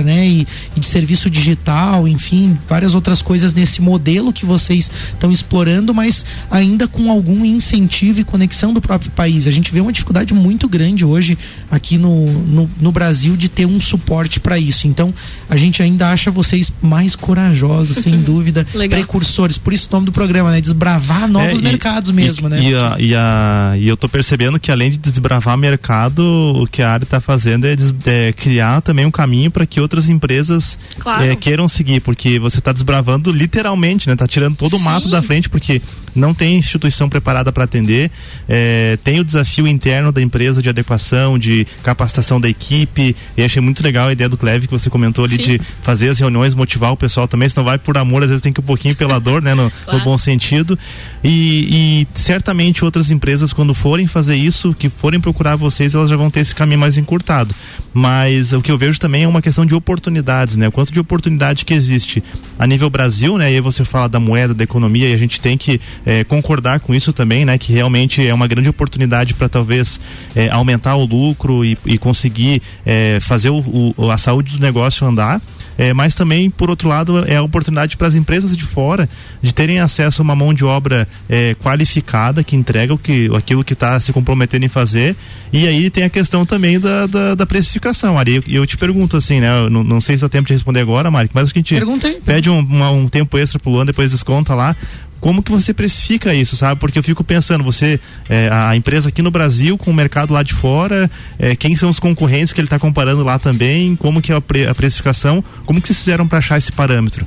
né? 0.03 0.27
E, 0.27 0.47
e 0.75 0.79
de 0.79 0.85
serviço 0.85 1.29
digital, 1.29 2.07
enfim, 2.07 2.57
várias 2.67 2.95
outras 2.95 3.21
coisas 3.21 3.53
nesse 3.53 3.81
modelo 3.81 4.31
que 4.33 4.45
vocês 4.45 4.89
estão 5.13 5.31
explorando, 5.31 5.93
mas 5.93 6.25
ainda 6.49 6.87
com 6.87 7.11
algum 7.11 7.45
incentivo 7.45 8.19
e 8.21 8.23
conexão 8.23 8.73
do 8.73 8.81
próprio 8.81 9.11
país. 9.11 9.47
A 9.47 9.51
gente 9.51 9.71
vê 9.71 9.79
uma 9.81 9.91
dificuldade 9.91 10.33
muito 10.33 10.67
grande 10.67 11.05
hoje 11.05 11.37
aqui 11.69 11.97
no, 11.97 12.25
no, 12.25 12.69
no 12.79 12.91
Brasil 12.91 13.35
de 13.35 13.49
ter 13.49 13.65
um 13.65 13.79
suporte 13.79 14.39
para 14.39 14.57
isso. 14.57 14.87
Então, 14.87 15.13
a 15.49 15.55
gente 15.55 15.81
ainda 15.81 16.09
acha 16.09 16.31
vocês 16.31 16.71
mais 16.81 17.15
corajosos, 17.15 17.97
sem 17.97 18.17
dúvida, 18.21 18.65
Legal. 18.73 18.99
precursores. 18.99 19.57
Por 19.57 19.73
isso 19.73 19.87
o 19.89 19.93
nome 19.93 20.05
do 20.07 20.11
programa, 20.11 20.51
né? 20.51 20.61
Desbravar 20.61 21.27
novos 21.27 21.49
É, 21.51 21.55
e- 21.55 21.61
mercados 21.61 22.11
mesmo, 22.11 22.47
e, 22.47 22.49
né? 22.49 22.63
E, 22.63 22.75
a- 22.75 22.95
e 22.99 23.15
a- 23.15 23.73
e 23.77 23.87
eu 23.87 23.97
tô 23.97 24.07
percebendo 24.09 24.59
que 24.59 24.71
além 24.71 24.89
de 24.89 24.97
desbravar 24.97 25.57
mercado, 25.57 26.21
o 26.55 26.67
que 26.67 26.81
a 26.81 26.91
área 26.91 27.05
tá 27.05 27.19
fazendo 27.19 27.65
é, 27.65 27.75
des- 27.75 27.93
é 28.05 28.31
criar 28.33 28.81
também 28.81 29.05
um 29.05 29.11
caminho 29.11 29.42
para 29.49 29.65
que 29.65 29.79
outras 29.79 30.09
empresas 30.09 30.77
Claro. 30.99 31.23
é, 31.23 31.35
queiram 31.35 31.67
seguir, 31.67 31.99
porque 32.01 32.39
você 32.39 32.59
tá 32.61 32.71
desbravando 32.71 33.31
literalmente, 33.31 34.07
né? 34.09 34.15
Tá 34.15 34.27
tirando 34.27 34.55
todo 34.55 34.75
o 34.77 34.79
mato 34.79 35.05
Sim. 35.05 35.09
da 35.11 35.21
frente, 35.21 35.49
porque 35.49 35.81
não 36.15 36.33
tem 36.33 36.57
instituição 36.57 37.09
preparada 37.09 37.51
para 37.51 37.63
atender, 37.63 38.11
é, 38.47 38.97
tem 39.03 39.19
o 39.19 39.23
desafio 39.23 39.67
interno 39.67 40.11
da 40.11 40.21
empresa 40.21 40.61
de 40.61 40.69
adequação, 40.69 41.39
de 41.39 41.65
capacitação 41.83 42.39
da 42.39 42.47
equipe, 42.47 43.15
e 43.35 43.43
achei 43.43 43.61
muito 43.61 43.83
legal 43.83 44.07
a 44.07 44.11
ideia 44.11 44.29
do 44.29 44.37
Cleve 44.37 44.67
que 44.67 44.73
você 44.73 44.89
comentou 44.89 45.25
ali 45.25 45.37
Sim. 45.37 45.41
de 45.43 45.61
fazer 45.81 46.09
as 46.09 46.19
reuniões, 46.19 46.53
motivar 46.53 46.91
o 46.91 46.97
pessoal 46.97 47.27
também, 47.27 47.49
se 47.49 47.57
não 47.57 47.63
vai 47.63 47.77
por 47.79 47.97
amor, 47.97 48.21
às 48.23 48.29
vezes 48.29 48.41
tem 48.41 48.53
que 48.53 48.59
ir 48.59 48.63
um 48.63 48.65
pouquinho 48.65 48.95
pela 48.95 49.19
dor, 49.19 49.41
né? 49.41 49.53
No, 49.53 49.63
no 49.65 49.71
Claro. 49.85 50.03
bom 50.05 50.17
sentido. 50.17 50.77
E, 51.23 52.05
e 52.13 52.17
certamente 52.19 52.83
outras 52.85 53.09
empresas, 53.11 53.53
quando 53.53 53.73
forem 53.73 54.05
fazer 54.07 54.35
isso, 54.35 54.73
que 54.73 54.89
forem 54.89 55.19
procurar 55.19 55.55
vocês, 55.55 55.93
elas 55.95 56.09
já 56.09 56.15
vão 56.17 56.29
ter 56.29 56.41
esse 56.41 56.53
caminho 56.53 56.79
mais 56.79 56.97
encurtado. 56.97 57.55
Mas 57.93 58.53
o 58.53 58.61
que 58.61 58.71
eu 58.71 58.77
vejo 58.77 58.99
também 58.99 59.23
é 59.23 59.27
uma 59.33 59.41
questão 59.41 59.65
de 59.65 59.75
oportunidades, 59.75 60.55
né? 60.55 60.67
O 60.67 60.71
quanto 60.71 60.91
de 60.93 60.99
oportunidade 60.99 61.65
que 61.65 61.73
existe 61.73 62.23
a 62.57 62.65
nível 62.67 62.89
Brasil, 62.89 63.37
né? 63.37 63.51
E 63.51 63.55
aí 63.55 63.61
você 63.61 63.83
fala 63.83 64.07
da 64.07 64.19
moeda, 64.19 64.53
da 64.53 64.63
economia, 64.63 65.09
e 65.09 65.13
a 65.13 65.17
gente 65.17 65.41
tem 65.41 65.57
que 65.57 65.81
eh, 66.05 66.23
concordar 66.23 66.79
com 66.79 66.93
isso 66.93 67.11
também, 67.11 67.43
né? 67.45 67.57
Que 67.57 67.73
realmente 67.73 68.25
é 68.25 68.33
uma 68.33 68.47
grande 68.47 68.69
oportunidade 68.69 69.33
para 69.33 69.49
talvez 69.49 69.99
eh, 70.35 70.49
aumentar 70.49 70.95
o 70.95 71.05
lucro 71.05 71.65
e, 71.65 71.77
e 71.85 71.97
conseguir 71.97 72.61
eh, 72.85 73.19
fazer 73.21 73.49
o, 73.49 73.93
o- 73.97 74.09
a 74.11 74.17
saúde 74.17 74.57
do 74.57 74.61
negócio 74.63 75.05
andar. 75.07 75.41
É, 75.77 75.93
mas 75.93 76.13
também, 76.15 76.49
por 76.49 76.69
outro 76.69 76.87
lado, 76.87 77.23
é 77.27 77.35
a 77.37 77.41
oportunidade 77.41 77.97
para 77.97 78.07
as 78.07 78.15
empresas 78.15 78.55
de 78.55 78.63
fora 78.63 79.09
de 79.41 79.53
terem 79.53 79.79
acesso 79.79 80.21
a 80.21 80.23
uma 80.23 80.35
mão 80.35 80.53
de 80.53 80.63
obra 80.63 81.07
é, 81.27 81.55
qualificada 81.55 82.43
que 82.43 82.55
entrega 82.55 82.93
o 82.93 82.97
que, 82.97 83.29
aquilo 83.35 83.63
que 83.63 83.73
está 83.73 83.99
se 83.99 84.13
comprometendo 84.13 84.63
em 84.65 84.69
fazer. 84.69 85.15
E 85.51 85.67
aí 85.67 85.89
tem 85.89 86.03
a 86.03 86.09
questão 86.09 86.45
também 86.45 86.79
da, 86.79 87.07
da, 87.07 87.35
da 87.35 87.45
precificação. 87.45 88.17
Ari, 88.19 88.35
eu, 88.35 88.43
eu 88.47 88.65
te 88.67 88.77
pergunto 88.77 89.17
assim, 89.17 89.39
né? 89.39 89.67
não, 89.69 89.83
não 89.83 89.99
sei 90.01 90.15
se 90.17 90.21
dá 90.21 90.29
tempo 90.29 90.47
de 90.47 90.53
responder 90.53 90.79
agora, 90.81 91.09
Mark, 91.09 91.31
mas 91.33 91.49
a 91.49 91.53
gente 91.53 91.73
Pergunta 91.73 92.07
aí. 92.07 92.21
pede 92.23 92.49
um, 92.49 92.59
uma- 92.59 92.91
um 92.91 93.07
tempo 93.07 93.37
extra 93.37 93.59
pro 93.59 93.71
Luan, 93.71 93.85
depois 93.85 94.11
desconta 94.11 94.53
lá. 94.53 94.75
Como 95.23 95.41
que 95.41 95.49
você 95.53 95.73
precifica 95.73 96.33
isso, 96.33 96.57
sabe? 96.57 96.81
Porque 96.81 96.99
eu 96.99 97.03
fico 97.03 97.23
pensando, 97.23 97.63
você, 97.63 97.97
é, 98.27 98.49
a 98.51 98.75
empresa 98.75 99.07
aqui 99.07 99.21
no 99.21 99.31
Brasil 99.31 99.77
com 99.77 99.89
o 99.89 99.93
mercado 99.93 100.33
lá 100.33 100.43
de 100.43 100.53
fora, 100.53 101.09
é, 101.39 101.55
quem 101.55 101.77
são 101.77 101.89
os 101.89 101.97
concorrentes 101.97 102.51
que 102.51 102.59
ele 102.59 102.65
está 102.65 102.77
comparando 102.77 103.23
lá 103.23 103.39
também, 103.39 103.95
como 103.95 104.21
que 104.21 104.33
é 104.33 104.35
a, 104.35 104.41
pre- 104.41 104.67
a 104.67 104.75
precificação, 104.75 105.41
como 105.65 105.79
que 105.79 105.87
vocês 105.87 105.99
fizeram 105.99 106.27
para 106.27 106.39
achar 106.39 106.57
esse 106.57 106.73
parâmetro? 106.73 107.25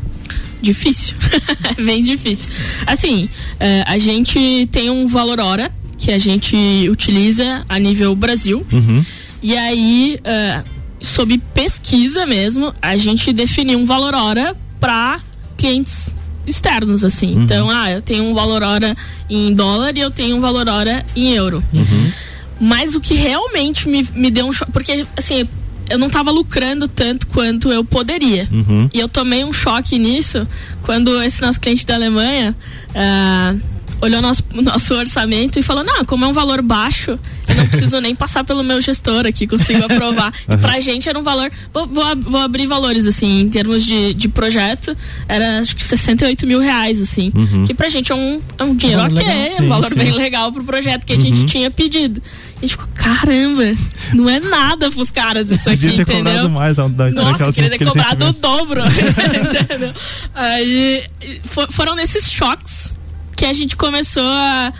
Difícil. 0.60 1.16
Bem 1.82 2.02
difícil. 2.02 2.50
Assim, 2.86 3.30
é, 3.58 3.82
a 3.86 3.96
gente 3.96 4.68
tem 4.70 4.90
um 4.90 5.06
valor 5.06 5.40
hora 5.40 5.72
que 5.96 6.12
a 6.12 6.18
gente 6.18 6.54
utiliza 6.90 7.64
a 7.66 7.78
nível 7.78 8.14
Brasil. 8.14 8.66
Uhum. 8.70 9.02
E 9.42 9.56
aí, 9.56 10.18
é, 10.22 10.62
sob 11.00 11.38
pesquisa 11.54 12.26
mesmo, 12.26 12.74
a 12.82 12.94
gente 12.98 13.32
definiu 13.32 13.78
um 13.78 13.86
valor 13.86 14.14
hora 14.14 14.54
para 14.78 15.18
clientes 15.56 16.14
externos, 16.46 17.04
assim. 17.04 17.34
Então, 17.34 17.70
ah, 17.70 17.90
eu 17.90 18.02
tenho 18.02 18.24
um 18.24 18.34
valor 18.34 18.62
hora 18.62 18.96
em 19.28 19.52
dólar 19.54 19.96
e 19.96 20.00
eu 20.00 20.10
tenho 20.10 20.36
um 20.36 20.40
valor 20.40 20.68
hora 20.68 21.04
em 21.14 21.32
euro. 21.32 21.62
Mas 22.60 22.94
o 22.94 23.00
que 23.00 23.14
realmente 23.14 23.88
me, 23.88 24.06
me 24.14 24.30
deu 24.30 24.46
um 24.46 24.52
choque. 24.52 24.72
Porque, 24.72 25.06
assim, 25.16 25.46
eu 25.88 25.98
não 25.98 26.08
tava 26.08 26.30
lucrando 26.30 26.88
tanto 26.88 27.26
quanto 27.28 27.70
eu 27.70 27.84
poderia. 27.84 28.48
Uhum. 28.50 28.88
E 28.92 28.98
eu 28.98 29.08
tomei 29.08 29.44
um 29.44 29.52
choque 29.52 29.98
nisso 29.98 30.46
quando 30.82 31.22
esse 31.22 31.42
nosso 31.42 31.60
cliente 31.60 31.86
da 31.86 31.94
Alemanha 31.94 32.56
ah, 32.94 33.54
olhou 34.00 34.20
nosso, 34.22 34.42
nosso 34.54 34.94
orçamento 34.94 35.58
e 35.58 35.62
falou: 35.62 35.84
Não, 35.84 36.04
como 36.04 36.24
é 36.24 36.28
um 36.28 36.32
valor 36.32 36.62
baixo, 36.62 37.18
eu 37.48 37.54
não 37.54 37.66
preciso 37.66 38.00
nem 38.00 38.14
passar 38.14 38.44
pelo 38.44 38.62
meu 38.62 38.80
gestor 38.80 39.26
aqui, 39.26 39.46
consigo 39.46 39.84
aprovar. 39.84 40.32
E 40.48 40.56
pra 40.56 40.80
gente 40.80 41.08
era 41.08 41.18
um 41.18 41.22
valor. 41.22 41.50
Vou, 41.72 41.86
vou, 41.86 42.04
vou 42.22 42.40
abrir 42.40 42.66
valores, 42.66 43.06
assim, 43.06 43.40
em 43.40 43.48
termos 43.48 43.84
de, 43.84 44.14
de 44.14 44.28
projeto, 44.28 44.96
era 45.28 45.60
acho 45.60 45.74
que 45.76 45.84
68 45.84 46.46
mil 46.46 46.60
reais, 46.60 47.00
assim. 47.00 47.32
Uhum. 47.34 47.64
Que 47.64 47.74
pra 47.74 47.88
gente 47.88 48.10
é 48.12 48.14
um, 48.14 48.40
é 48.58 48.64
um 48.64 48.74
dinheiro 48.74 49.02
valor 49.02 49.12
ok, 49.14 49.26
legal, 49.26 49.42
é 49.46 49.48
um 49.48 49.56
sim, 49.56 49.68
valor 49.68 49.88
sim. 49.90 49.98
bem 49.98 50.12
legal 50.12 50.52
pro 50.52 50.64
projeto 50.64 51.04
que 51.04 51.12
a 51.12 51.16
gente 51.18 51.40
Uhum. 51.40 51.46
tinha 51.46 51.70
pedido. 51.70 52.20
A 52.56 52.60
gente 52.60 52.70
ficou, 52.70 52.86
caramba, 52.94 53.62
não 54.14 54.28
é 54.30 54.40
nada 54.40 54.90
pros 54.90 55.10
caras 55.10 55.50
isso 55.50 55.68
aqui, 55.70 55.88
ter 55.88 56.00
entendeu? 56.00 56.16
cobrado 56.24 56.50
mais 56.50 56.76
da, 56.76 56.88
da, 56.88 57.10
Nossa, 57.10 57.52
queria 57.52 57.70
ter 57.70 57.84
cobrado 57.84 58.26
o 58.26 58.32
dobro. 58.32 58.80
entendeu? 59.62 59.92
Aí 60.34 61.04
fo- 61.44 61.70
foram 61.70 61.94
nesses 61.94 62.30
choques 62.30 62.95
que 63.36 63.44
a 63.44 63.52
gente 63.52 63.76
começou 63.76 64.22
a 64.24 64.72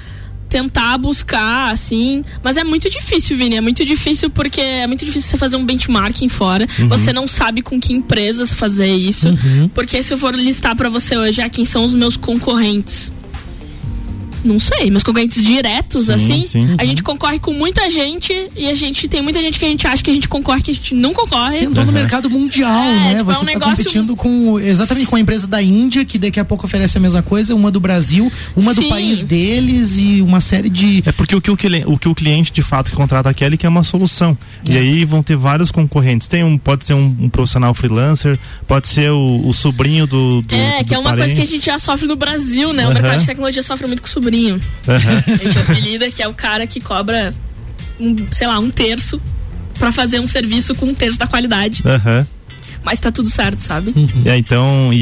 tentar 0.49 0.97
buscar, 0.99 1.71
assim. 1.71 2.25
Mas 2.43 2.57
é 2.57 2.65
muito 2.65 2.89
difícil, 2.89 3.37
Vini. 3.37 3.57
É 3.57 3.61
muito 3.61 3.85
difícil 3.85 4.31
porque 4.31 4.61
é 4.61 4.87
muito 4.87 5.05
difícil 5.05 5.29
você 5.31 5.37
fazer 5.37 5.57
um 5.57 5.65
benchmarking 5.65 6.29
fora. 6.29 6.67
Uhum. 6.79 6.89
Você 6.89 7.13
não 7.13 7.29
sabe 7.29 7.63
com 7.63 7.81
que 7.81 7.93
empresas 7.93 8.55
fazer 8.55 8.89
isso. 8.89 9.29
Porque 9.75 10.03
se 10.03 10.15
eu 10.15 10.19
for 10.19 10.35
listar 10.35 10.75
pra 10.75 10.89
você 10.89 11.17
hoje, 11.17 11.43
ah, 11.43 11.49
quem 11.49 11.65
são 11.65 11.85
os 11.85 11.95
meus 11.95 12.17
concorrentes? 12.17 13.13
Não 14.47 14.59
sei, 14.59 14.91
meus 14.91 15.03
concorrentes 15.03 15.43
diretos, 15.43 16.07
Sim, 16.07 16.13
assim. 16.13 16.43
sim. 16.45 16.75
A 16.79 16.85
gente 16.85 17.03
concorre 17.03 17.39
com 17.39 17.53
muita 17.53 17.89
gente 17.91 18.33
e 18.57 18.67
a 18.69 18.75
gente 18.75 19.09
tem 19.09 19.21
muita 19.23 19.41
gente 19.41 19.59
que 19.59 19.65
a 19.65 19.69
gente 19.69 19.87
acha 19.87 20.03
que 20.03 20.11
a 20.11 20.15
gente 20.15 20.29
concorre, 20.29 20.63
que 20.63 20.71
a 20.71 20.75
gente 20.75 20.95
não 20.95 21.13
concorre. 21.13 21.59
Você 21.59 21.65
entrou 21.65 21.85
no 21.85 21.93
mercado 21.93 22.31
mundial, 22.31 22.71
É, 22.85 22.93
né? 22.95 23.19
tipo, 23.19 23.31
é 23.31 23.35
Você 23.35 23.43
um 23.43 23.45
tá 23.45 23.45
negócio- 23.47 23.77
competindo 23.85 24.17
com 24.17 24.59
exatamente 24.61 25.07
com 25.09 25.17
a 25.17 25.21
empresa 25.21 25.47
da 25.47 25.63
Índia, 25.63 26.05
que 26.05 26.19
daqui 26.19 26.39
a 26.41 26.45
pouco 26.45 26.67
oferece 26.67 26.97
a 26.97 27.01
mesma 27.01 27.23
coisa, 27.23 27.55
uma 27.55 27.71
do 27.71 27.81
Brasil, 27.81 28.31
uma 28.57 28.73
do 28.75 28.83
Sim. 28.83 28.89
país 28.89 29.23
deles 29.23 29.97
e 29.99 30.23
uma 30.23 30.41
série 30.41 30.69
de. 30.69 31.03
É 31.07 31.13
porque 31.13 31.35
o 31.35 31.41
que 31.41 31.51
o, 31.51 31.57
o 31.87 31.99
que 31.99 32.09
o 32.09 32.15
cliente 32.15 32.53
de 32.53 32.63
fato 32.63 32.91
que 32.91 32.97
contrata 32.97 33.29
aqui, 33.31 33.45
ele 33.45 33.57
quer 33.57 33.69
uma 33.69 33.83
solução. 33.85 34.37
E 34.69 34.77
É. 34.77 34.81
aí 34.81 35.05
vão 35.05 35.23
ter 35.23 35.37
vários 35.37 35.71
concorrentes. 35.71 36.29
Tem 36.29 36.45
um, 36.45 36.57
pode 36.59 36.85
ser 36.85 36.95
um, 36.95 37.17
um 37.21 37.29
profissional 37.29 37.75
freelancer, 37.75 38.39
pode 38.67 38.87
ser 38.89 39.11
o, 39.11 39.47
o 39.47 39.53
sobrinho 39.53 40.07
do, 40.07 40.43
do 40.43 40.55
É, 40.55 40.83
do 40.83 40.89
que 40.89 40.95
é 40.95 40.99
uma 40.99 41.11
coisa 41.11 41.27
que 41.27 41.33
a 41.33 41.37
parente. 41.37 41.51
gente 41.53 41.67
já 41.67 41.79
sofre 41.79 42.07
no 42.07 42.17
Brasil, 42.17 42.73
né? 42.73 42.85
O 42.85 42.87
Aham. 42.91 42.95
mercado 42.95 43.21
de 43.21 43.27
tecnologia 43.27 43.63
sofre 43.63 43.87
muito 43.87 44.03
com 44.03 44.09
o 44.09 44.11
sobrinho. 44.11 44.36
Aham. 44.89 45.23
A 45.27 45.45
gente 45.45 45.59
apelida 45.59 46.11
que 46.11 46.23
é 46.23 46.29
o 46.29 46.35
cara 46.35 46.67
que 46.67 46.81
cobra, 46.81 47.35
um, 47.99 48.27
sei 48.31 48.47
lá, 48.47 48.59
um 48.59 48.71
terço 48.71 49.21
pra 49.79 49.93
fazer 49.93 50.21
um 50.21 50.27
serviço 50.27 50.75
com 50.75 50.87
um 50.87 50.95
terço 50.95 51.19
da 51.19 51.27
qualidade. 51.27 51.83
Aham. 51.85 52.27
Mas 52.87 53.01
tá 53.01 53.11
tudo 53.11 53.29
certo, 53.29 53.61
sabe? 53.61 53.93
É, 54.25 54.39
então, 54.39 54.93
e, 54.93 54.97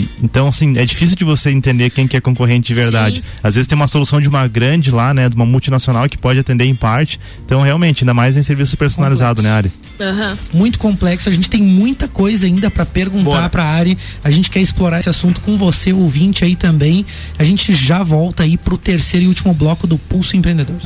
e- 0.00 0.08
então, 0.22 0.48
assim, 0.48 0.72
é 0.78 0.86
difícil 0.86 1.14
de 1.14 1.22
você 1.22 1.50
entender 1.50 1.90
quem 1.90 2.08
que 2.08 2.16
é 2.16 2.20
concorrente 2.20 2.68
de 2.68 2.74
verdade. 2.74 3.16
Sim. 3.16 3.22
Às 3.42 3.56
vezes 3.56 3.68
tem 3.68 3.76
uma 3.76 3.86
solução 3.86 4.22
de 4.22 4.26
uma 4.28 4.48
grande 4.48 4.90
lá, 4.90 5.12
né, 5.12 5.28
de 5.28 5.36
uma 5.36 5.44
multinacional 5.44 6.08
que 6.08 6.16
pode 6.16 6.38
atender 6.38 6.64
em 6.64 6.74
parte. 6.74 7.20
Então, 7.44 7.60
realmente, 7.60 8.04
ainda 8.04 8.14
mais 8.14 8.38
em 8.38 8.42
serviço 8.42 8.74
personalizado, 8.78 9.42
né, 9.42 9.50
Ari? 9.50 9.70
Aham. 10.00 10.38
Muito 10.54 10.78
complexo, 10.78 11.28
a 11.28 11.32
gente 11.32 11.50
tem 11.50 11.62
muita 11.62 12.08
coisa 12.08 12.46
ainda 12.46 12.70
pra 12.70 12.86
perguntar 12.86 13.24
Bora. 13.30 13.48
pra 13.50 13.64
Ari. 13.64 13.98
A 14.24 14.30
gente 14.30 14.48
quer 14.48 14.60
explorar 14.60 15.00
esse 15.00 15.10
assunto 15.10 15.42
com 15.42 15.58
você, 15.58 15.92
ouvinte 15.92 16.42
aí 16.42 16.56
também. 16.56 17.04
A 17.38 17.44
gente 17.44 17.74
já 17.74 18.02
volta 18.02 18.44
aí 18.44 18.56
pro 18.56 18.78
terceiro 18.78 19.26
e 19.26 19.28
último 19.28 19.52
bloco 19.52 19.86
do 19.86 19.98
Pulso 19.98 20.38
Empreendedor. 20.38 20.76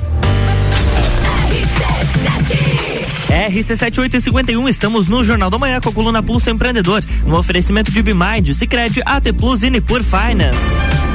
RC7851, 3.49 4.69
estamos 4.69 5.09
no 5.09 5.23
Jornal 5.23 5.51
da 5.51 5.59
Manhã 5.59 5.81
com 5.81 5.91
a 5.91 5.93
coluna 5.93 6.23
Pulso 6.23 6.49
Empreendedor, 6.49 7.03
no 7.27 7.39
oferecimento 7.39 7.91
de 7.91 8.03
Bimind, 8.03 8.55
Cicred, 8.55 9.03
AT 9.05 9.33
Plus 9.37 9.63
e 9.63 9.71
Nipur 9.71 10.03
Finance. 10.03 11.14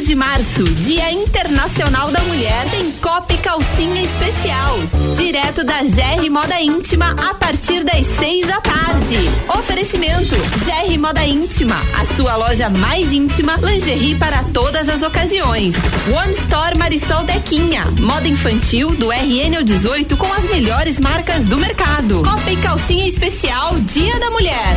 Oito 0.00 0.08
de 0.08 0.14
março, 0.14 0.64
Dia 0.64 1.12
Internacional 1.12 2.10
da 2.10 2.20
Mulher, 2.22 2.64
tem 2.70 2.90
Copa 3.02 3.34
e 3.34 3.36
Calcinha 3.36 4.00
Especial. 4.00 4.78
Direto 5.14 5.62
da 5.62 5.82
GR 5.82 6.30
Moda 6.30 6.58
Íntima 6.58 7.10
a 7.10 7.34
partir 7.34 7.84
das 7.84 8.06
seis 8.06 8.46
da 8.46 8.58
tarde. 8.62 9.18
Oferecimento: 9.58 10.34
GR 10.64 10.98
Moda 10.98 11.22
Íntima, 11.26 11.76
a 12.00 12.06
sua 12.16 12.34
loja 12.36 12.70
mais 12.70 13.12
íntima, 13.12 13.56
lingerie 13.58 14.14
para 14.14 14.42
todas 14.44 14.88
as 14.88 15.02
ocasiões. 15.02 15.74
One 16.10 16.32
Store 16.32 16.78
Marisol 16.78 17.24
Dequinha, 17.24 17.84
moda 18.00 18.26
infantil 18.26 18.92
do 18.92 19.10
RN 19.10 19.56
ao 19.58 19.62
18 19.62 20.16
com 20.16 20.32
as 20.32 20.44
melhores 20.44 20.98
marcas 20.98 21.46
do 21.46 21.58
mercado. 21.58 22.22
Copa 22.22 22.50
e 22.50 22.56
Calcinha 22.56 23.06
Especial, 23.06 23.78
Dia 23.80 24.18
da 24.18 24.30
Mulher. 24.30 24.76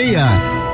meia. 0.00 0.59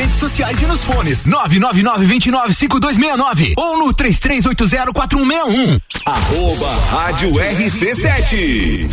redes 0.00 0.16
sociais 0.16 0.58
e 0.62 0.66
nos 0.66 0.82
fones 0.82 1.24
999-295269 1.24 3.52
ou 3.54 3.84
no 3.84 3.92
33804161. 3.92 5.78
Arroba 6.06 6.74
Rádio 6.90 7.34
RC7. 7.34 8.88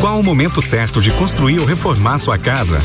Qual 0.00 0.18
o 0.18 0.24
momento 0.24 0.60
certo 0.60 1.00
de 1.00 1.12
construir 1.12 1.60
ou 1.60 1.66
reformar 1.66 2.18
sua 2.18 2.36
casa? 2.38 2.80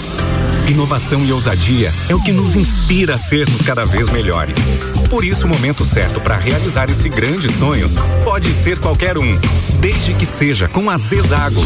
Inovação 0.70 1.26
e 1.26 1.32
ousadia 1.32 1.92
é 2.10 2.14
o 2.14 2.22
que 2.22 2.32
nos 2.32 2.56
inspira 2.56 3.16
a 3.16 3.18
sermos 3.18 3.64
cada 3.64 3.84
vez 3.84 4.08
melhores. 4.10 4.56
Por 5.10 5.26
isso, 5.26 5.48
o 5.48 5.50
momento 5.50 5.84
certo 5.84 6.22
para 6.22 6.38
realizar 6.38 6.92
esse 6.92 7.10
grande 7.10 7.52
sonho 7.58 7.90
pode 8.24 8.54
ser 8.54 8.78
qualquer 8.78 9.18
um, 9.18 9.36
desde 9.80 10.14
que 10.14 10.28
seja 10.28 10.68
com 10.68 10.92
a 10.92 10.98
Zezago. 10.98 11.66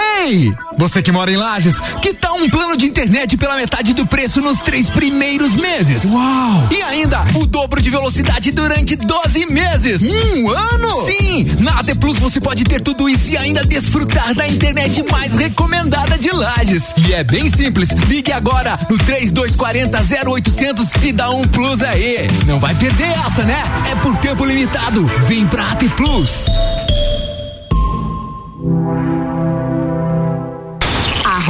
Ei, 0.23 0.51
você 0.77 1.01
que 1.01 1.11
mora 1.11 1.31
em 1.31 1.35
Lages, 1.35 1.79
que 1.99 2.13
tal 2.13 2.35
um 2.35 2.47
plano 2.47 2.77
de 2.77 2.85
internet 2.85 3.35
pela 3.37 3.55
metade 3.55 3.91
do 3.91 4.05
preço 4.05 4.39
nos 4.39 4.59
três 4.59 4.87
primeiros 4.87 5.51
meses? 5.53 6.03
Uau! 6.05 6.67
E 6.69 6.79
ainda 6.83 7.23
o 7.33 7.47
dobro 7.47 7.81
de 7.81 7.89
velocidade 7.89 8.51
durante 8.51 8.95
12 8.95 9.47
meses. 9.47 10.03
Um 10.03 10.47
ano? 10.47 11.05
Sim! 11.07 11.55
Na 11.59 11.79
AT 11.79 11.95
Plus 11.99 12.19
você 12.19 12.39
pode 12.39 12.63
ter 12.63 12.81
tudo 12.81 13.09
isso 13.09 13.31
e 13.31 13.37
ainda 13.37 13.65
desfrutar 13.65 14.35
da 14.35 14.47
internet 14.47 15.03
mais 15.11 15.33
recomendada 15.33 16.19
de 16.19 16.29
Lages. 16.29 16.93
E 16.97 17.13
é 17.13 17.23
bem 17.23 17.49
simples. 17.49 17.89
Ligue 18.07 18.31
agora 18.31 18.79
no 18.91 18.99
3240 18.99 20.29
0800 20.29 21.03
e 21.03 21.11
dá 21.11 21.31
um 21.31 21.47
plus 21.47 21.81
aí. 21.81 22.27
Não 22.45 22.59
vai 22.59 22.75
perder 22.75 23.09
essa, 23.25 23.43
né? 23.43 23.63
É 23.91 23.95
por 23.95 24.15
tempo 24.19 24.45
limitado. 24.45 25.03
Vem 25.27 25.47
pra 25.47 25.63
AT 25.71 25.83
Plus. 25.97 26.45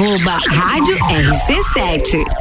Arroba 0.01 0.39
Rádio 0.49 0.97
RC7. 0.97 2.40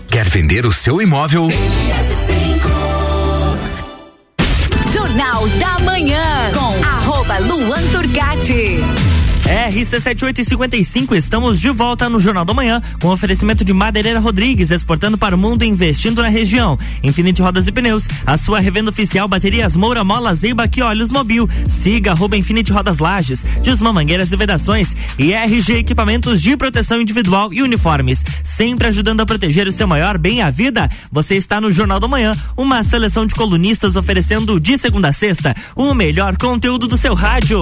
Quer 0.11 0.27
vender 0.27 0.65
o 0.65 0.73
seu 0.73 1.01
imóvel? 1.01 1.47
Jornal 4.93 5.47
da 5.57 5.79
Manhã 5.79 6.51
com 6.53 6.85
arroba 6.85 7.37
Luan. 7.39 7.81
RC7855, 9.71 11.15
estamos 11.15 11.61
de 11.61 11.69
volta 11.69 12.09
no 12.09 12.19
Jornal 12.19 12.43
da 12.43 12.53
Manhã 12.53 12.81
com 13.01 13.07
oferecimento 13.07 13.63
de 13.63 13.71
Madeireira 13.71 14.19
Rodrigues, 14.19 14.69
exportando 14.69 15.17
para 15.17 15.33
o 15.33 15.37
mundo 15.37 15.63
e 15.63 15.67
investindo 15.67 16.21
na 16.21 16.27
região. 16.27 16.77
Infinite 17.01 17.41
Rodas 17.41 17.67
e 17.67 17.71
Pneus, 17.71 18.05
a 18.25 18.37
sua 18.37 18.59
revenda 18.59 18.89
oficial 18.89 19.29
Baterias 19.29 19.73
Moura 19.73 20.03
Mola 20.03 20.35
Zeiba 20.35 20.67
que 20.67 20.81
Olhos 20.81 21.09
Mobil. 21.09 21.49
Siga 21.69 22.11
arroba 22.11 22.35
Infinite 22.35 22.73
Rodas 22.73 22.99
Lages, 22.99 23.45
Desmã 23.63 23.93
Mangueiras 23.93 24.29
e 24.33 24.35
Vedações 24.35 24.93
e 25.17 25.31
RG 25.31 25.77
Equipamentos 25.77 26.41
de 26.41 26.57
Proteção 26.57 26.99
Individual 26.99 27.53
e 27.53 27.61
Uniformes. 27.61 28.25
Sempre 28.43 28.87
ajudando 28.87 29.21
a 29.21 29.25
proteger 29.25 29.69
o 29.69 29.71
seu 29.71 29.87
maior 29.87 30.17
bem, 30.17 30.41
a 30.41 30.51
vida. 30.51 30.89
Você 31.13 31.35
está 31.35 31.61
no 31.61 31.71
Jornal 31.71 31.99
da 31.99 32.09
Manhã, 32.09 32.35
uma 32.57 32.83
seleção 32.83 33.25
de 33.25 33.33
colunistas 33.33 33.95
oferecendo 33.95 34.59
de 34.59 34.77
segunda 34.77 35.07
a 35.07 35.13
sexta 35.13 35.55
o 35.77 35.93
melhor 35.93 36.35
conteúdo 36.35 36.89
do 36.89 36.97
seu 36.97 37.13
rádio. 37.13 37.61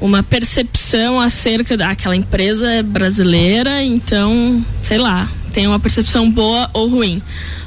uma 0.00 0.22
percepção 0.22 1.20
acerca 1.20 1.76
daquela 1.76 2.16
empresa 2.16 2.70
é 2.70 2.82
brasileira, 2.82 3.82
então, 3.84 4.64
sei 4.80 4.96
lá, 4.96 5.30
tem 5.52 5.66
uma 5.66 5.78
percepção 5.78 6.30
boa 6.30 6.70
ou 6.72 6.88
ruim. 6.88 7.22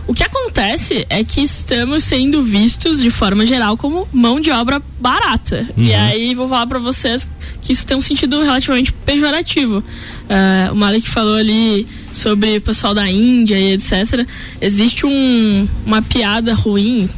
O 0.05 0.13
que 0.13 0.23
acontece 0.23 1.05
é 1.09 1.23
que 1.23 1.41
estamos 1.41 2.03
sendo 2.03 2.43
vistos 2.43 2.99
de 3.01 3.09
forma 3.09 3.45
geral 3.45 3.77
como 3.77 4.07
mão 4.11 4.39
de 4.39 4.51
obra 4.51 4.81
barata. 4.99 5.65
Uhum. 5.77 5.83
E 5.83 5.93
aí 5.93 6.35
vou 6.35 6.49
falar 6.49 6.67
para 6.67 6.79
vocês 6.79 7.27
que 7.61 7.71
isso 7.71 7.85
tem 7.85 7.95
um 7.95 8.01
sentido 8.01 8.41
relativamente 8.41 8.91
pejorativo. 8.91 9.81
Uh, 10.23 10.71
o 10.71 10.75
Malik 10.75 11.07
falou 11.09 11.35
ali 11.35 11.85
sobre 12.11 12.57
o 12.57 12.61
pessoal 12.61 12.93
da 12.93 13.09
Índia 13.09 13.59
e 13.59 13.73
etc. 13.73 14.25
Existe 14.61 15.05
um, 15.05 15.67
uma 15.85 16.01
piada 16.01 16.53
ruim 16.53 17.09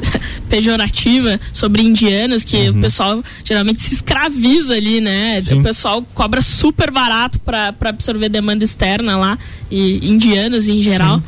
pejorativa 0.48 1.40
sobre 1.52 1.82
indianos 1.82 2.44
que 2.44 2.68
Uhum. 2.68 2.78
o 2.78 2.80
pessoal 2.82 3.24
geralmente 3.44 3.82
se 3.82 3.94
escraviza 3.94 4.74
ali, 4.74 5.00
né? 5.00 5.40
Sim. 5.40 5.60
O 5.60 5.62
pessoal 5.62 6.06
cobra 6.14 6.40
super 6.42 6.90
barato 6.90 7.40
para 7.40 7.74
absorver 7.84 8.28
demanda 8.28 8.62
externa 8.64 9.16
lá 9.16 9.38
e 9.70 10.06
indianos 10.08 10.68
em 10.68 10.82
geral. 10.82 11.22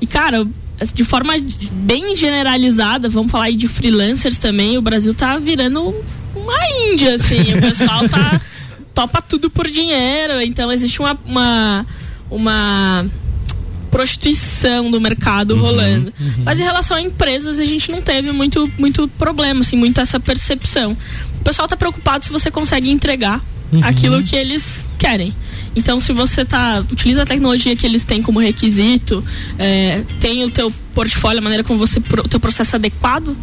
E 0.00 0.06
cara, 0.06 0.46
de 0.94 1.04
forma 1.04 1.34
bem 1.72 2.14
generalizada, 2.16 3.08
vamos 3.08 3.30
falar 3.30 3.44
aí 3.46 3.56
de 3.56 3.68
freelancers 3.68 4.38
também, 4.38 4.78
o 4.78 4.82
Brasil 4.82 5.12
tá 5.14 5.38
virando 5.38 5.94
uma 6.34 6.54
Índia, 6.90 7.14
assim. 7.16 7.54
o 7.54 7.60
pessoal 7.60 8.08
tá 8.08 8.40
topa 8.94 9.22
tudo 9.22 9.50
por 9.50 9.70
dinheiro, 9.70 10.40
então 10.40 10.70
existe 10.70 11.00
uma, 11.00 11.18
uma, 11.24 11.86
uma 12.30 13.06
prostituição 13.90 14.90
do 14.90 15.00
mercado 15.00 15.56
rolando. 15.56 16.12
Mas 16.44 16.58
em 16.58 16.62
relação 16.62 16.96
a 16.96 17.00
empresas, 17.02 17.58
a 17.58 17.64
gente 17.64 17.90
não 17.90 18.00
teve 18.00 18.32
muito, 18.32 18.70
muito 18.78 19.06
problema, 19.18 19.60
assim, 19.60 19.76
muito 19.76 20.00
essa 20.00 20.18
percepção. 20.18 20.96
O 21.40 21.44
pessoal 21.44 21.68
tá 21.68 21.76
preocupado 21.76 22.24
se 22.24 22.32
você 22.32 22.50
consegue 22.50 22.90
entregar 22.90 23.40
Uhum. 23.72 23.80
aquilo 23.82 24.22
que 24.22 24.36
eles 24.36 24.84
querem. 24.98 25.34
Então, 25.74 25.98
se 25.98 26.12
você 26.12 26.44
tá 26.44 26.84
utiliza 26.90 27.22
a 27.22 27.26
tecnologia 27.26 27.74
que 27.74 27.86
eles 27.86 28.04
têm 28.04 28.20
como 28.20 28.38
requisito, 28.38 29.24
é, 29.58 30.04
tem 30.20 30.44
o 30.44 30.50
teu 30.50 30.70
portfólio, 30.94 31.38
a 31.38 31.40
maneira 31.42 31.64
como 31.64 31.78
você 31.78 31.98
o 31.98 32.28
teu 32.28 32.38
processo 32.38 32.76
adequado, 32.76 33.34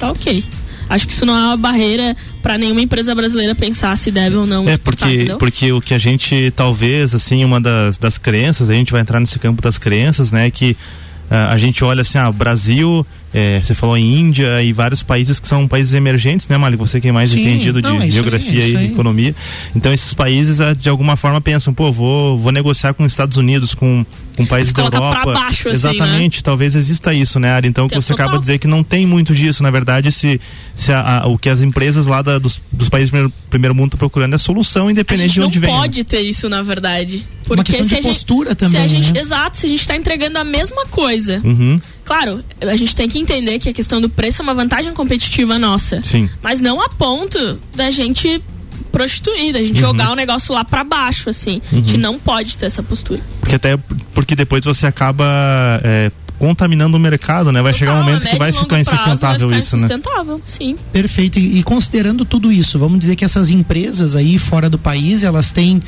tá 0.00 0.10
ok. 0.10 0.44
Acho 0.88 1.06
que 1.06 1.12
isso 1.12 1.24
não 1.24 1.36
é 1.36 1.46
uma 1.46 1.56
barreira 1.56 2.16
para 2.42 2.58
nenhuma 2.58 2.80
empresa 2.82 3.14
brasileira 3.14 3.54
pensar 3.54 3.96
se 3.96 4.10
deve 4.10 4.36
ou 4.36 4.46
não 4.46 4.68
É 4.68 4.76
porque, 4.76 5.04
entendeu? 5.04 5.38
porque 5.38 5.72
o 5.72 5.80
que 5.80 5.94
a 5.94 5.98
gente 5.98 6.52
talvez 6.54 7.14
assim 7.14 7.44
uma 7.44 7.60
das, 7.60 7.98
das 7.98 8.18
crenças 8.18 8.68
a 8.68 8.74
gente 8.74 8.92
vai 8.92 9.00
entrar 9.00 9.20
nesse 9.20 9.38
campo 9.38 9.62
das 9.62 9.78
crenças 9.78 10.30
né 10.30 10.50
que 10.50 10.76
ah, 11.30 11.52
a 11.52 11.56
gente 11.56 11.82
olha 11.84 12.02
assim 12.02 12.18
ah 12.18 12.28
o 12.28 12.32
Brasil 12.32 13.06
é, 13.34 13.60
você 13.62 13.74
falou 13.74 13.96
em 13.96 14.18
Índia 14.18 14.62
e 14.62 14.72
vários 14.72 15.02
países 15.02 15.40
que 15.40 15.48
são 15.48 15.66
países 15.66 15.92
emergentes 15.92 16.46
né 16.48 16.56
Mali 16.58 16.76
você 16.76 17.00
que 17.00 17.08
é 17.08 17.12
mais 17.12 17.30
Sim, 17.30 17.40
entendido 17.40 17.80
de 17.80 17.88
não, 17.88 18.00
é 18.00 18.04
aí, 18.04 18.10
geografia 18.10 18.62
é 18.62 18.66
isso 18.66 18.74
e 18.74 18.76
aí. 18.78 18.86
economia 18.92 19.34
então 19.74 19.92
esses 19.92 20.12
países 20.12 20.60
ah, 20.60 20.74
de 20.74 20.88
alguma 20.88 21.16
forma 21.16 21.40
pensam 21.40 21.72
pô 21.72 21.90
vou 21.90 22.38
vou 22.38 22.52
negociar 22.52 22.92
com 22.94 23.04
os 23.04 23.12
Estados 23.12 23.36
Unidos 23.36 23.74
com 23.74 24.04
com 24.36 24.46
países 24.46 24.72
da 24.72 24.84
Europa 24.84 25.32
baixo, 25.34 25.68
assim, 25.68 25.76
exatamente 25.76 26.42
talvez 26.42 26.74
exista 26.74 27.12
isso 27.12 27.38
né 27.40 27.50
Ari 27.52 27.68
então 27.68 27.86
você 27.88 28.12
total. 28.12 28.14
acaba 28.26 28.38
de 28.38 28.40
dizer 28.42 28.58
que 28.58 28.66
não 28.66 28.82
tem 28.82 29.06
muito 29.06 29.34
disso 29.34 29.62
na 29.62 29.70
verdade 29.70 30.10
se 30.12 30.40
se 30.76 30.92
a- 30.92 31.22
a- 31.22 31.26
o 31.28 31.38
que 31.38 31.48
as 31.48 31.62
empresas 31.62 32.06
lá 32.06 32.22
da- 32.22 32.38
dos, 32.38 32.60
dos 32.72 32.88
países 32.88 33.10
do 33.10 33.12
primeiro, 33.12 33.32
primeiro 33.50 33.74
mundo 33.74 33.88
estão 33.88 33.98
procurando 33.98 34.34
é 34.34 34.38
solução 34.38 34.88
A 34.88 34.90
independente 34.92 35.24
gente 35.28 35.34
de 35.34 35.40
não 35.40 35.46
onde 35.48 35.58
vem 35.58 35.70
né? 35.70 35.76
pode 35.78 36.04
ter 36.04 36.20
isso, 36.20 36.48
na 36.48 36.62
verdade. 36.62 37.26
Uma 37.46 37.56
Porque 37.56 37.72
questão 37.72 37.84
se 37.84 37.88
de 37.90 37.94
a 37.94 38.02
gente, 38.02 38.12
postura 38.12 38.50
se 38.50 38.56
também, 38.56 38.80
a 38.82 38.86
gente, 38.86 39.12
né? 39.12 39.20
Exato, 39.20 39.56
se 39.58 39.66
a 39.66 39.68
gente 39.68 39.80
está 39.80 39.96
entregando 39.96 40.38
a 40.38 40.44
mesma 40.44 40.86
coisa. 40.86 41.40
Uhum. 41.44 41.78
Claro, 42.04 42.44
a 42.60 42.76
gente 42.76 42.94
tem 42.96 43.08
que 43.08 43.18
entender 43.18 43.58
que 43.58 43.68
a 43.68 43.72
questão 43.72 44.00
do 44.00 44.08
preço 44.08 44.42
é 44.42 44.44
uma 44.44 44.54
vantagem 44.54 44.92
competitiva 44.92 45.58
nossa. 45.58 46.00
Sim. 46.02 46.28
Mas 46.42 46.60
não 46.60 46.80
a 46.82 46.88
ponto 46.88 47.60
da 47.74 47.90
gente 47.90 48.42
prostituir, 48.90 49.52
da 49.52 49.60
gente 49.60 49.72
Uhum. 49.82 49.88
jogar 49.90 50.10
o 50.12 50.14
negócio 50.14 50.52
lá 50.54 50.64
pra 50.64 50.84
baixo, 50.84 51.30
assim. 51.30 51.62
A 51.72 51.76
gente 51.76 51.94
Uhum. 51.94 52.00
não 52.00 52.18
pode 52.18 52.58
ter 52.58 52.66
essa 52.66 52.82
postura. 52.82 53.20
Porque 53.40 53.54
até 53.54 53.76
porque 54.14 54.34
depois 54.36 54.64
você 54.64 54.86
acaba 54.86 55.24
é, 55.82 56.10
contaminando 56.38 56.96
o 56.96 57.00
mercado, 57.00 57.50
né? 57.52 57.62
Vai 57.62 57.72
chegar 57.72 57.92
um 57.92 57.98
Total, 58.00 58.06
momento 58.12 58.28
que 58.28 58.36
vai 58.36 58.52
ficar 58.52 58.80
insustentável 58.80 59.48
vai 59.48 59.48
ficar 59.48 59.58
isso, 59.58 59.76
né? 59.76 59.84
insustentável, 59.84 60.40
sim. 60.44 60.76
Perfeito. 60.92 61.38
E, 61.38 61.58
e 61.60 61.62
considerando 61.62 62.24
tudo 62.24 62.50
isso, 62.52 62.78
vamos 62.78 62.98
dizer 63.00 63.16
que 63.16 63.24
essas 63.24 63.48
empresas 63.48 64.14
aí 64.16 64.38
fora 64.38 64.68
do 64.68 64.78
país, 64.78 65.22
elas 65.22 65.52
têm 65.52 65.80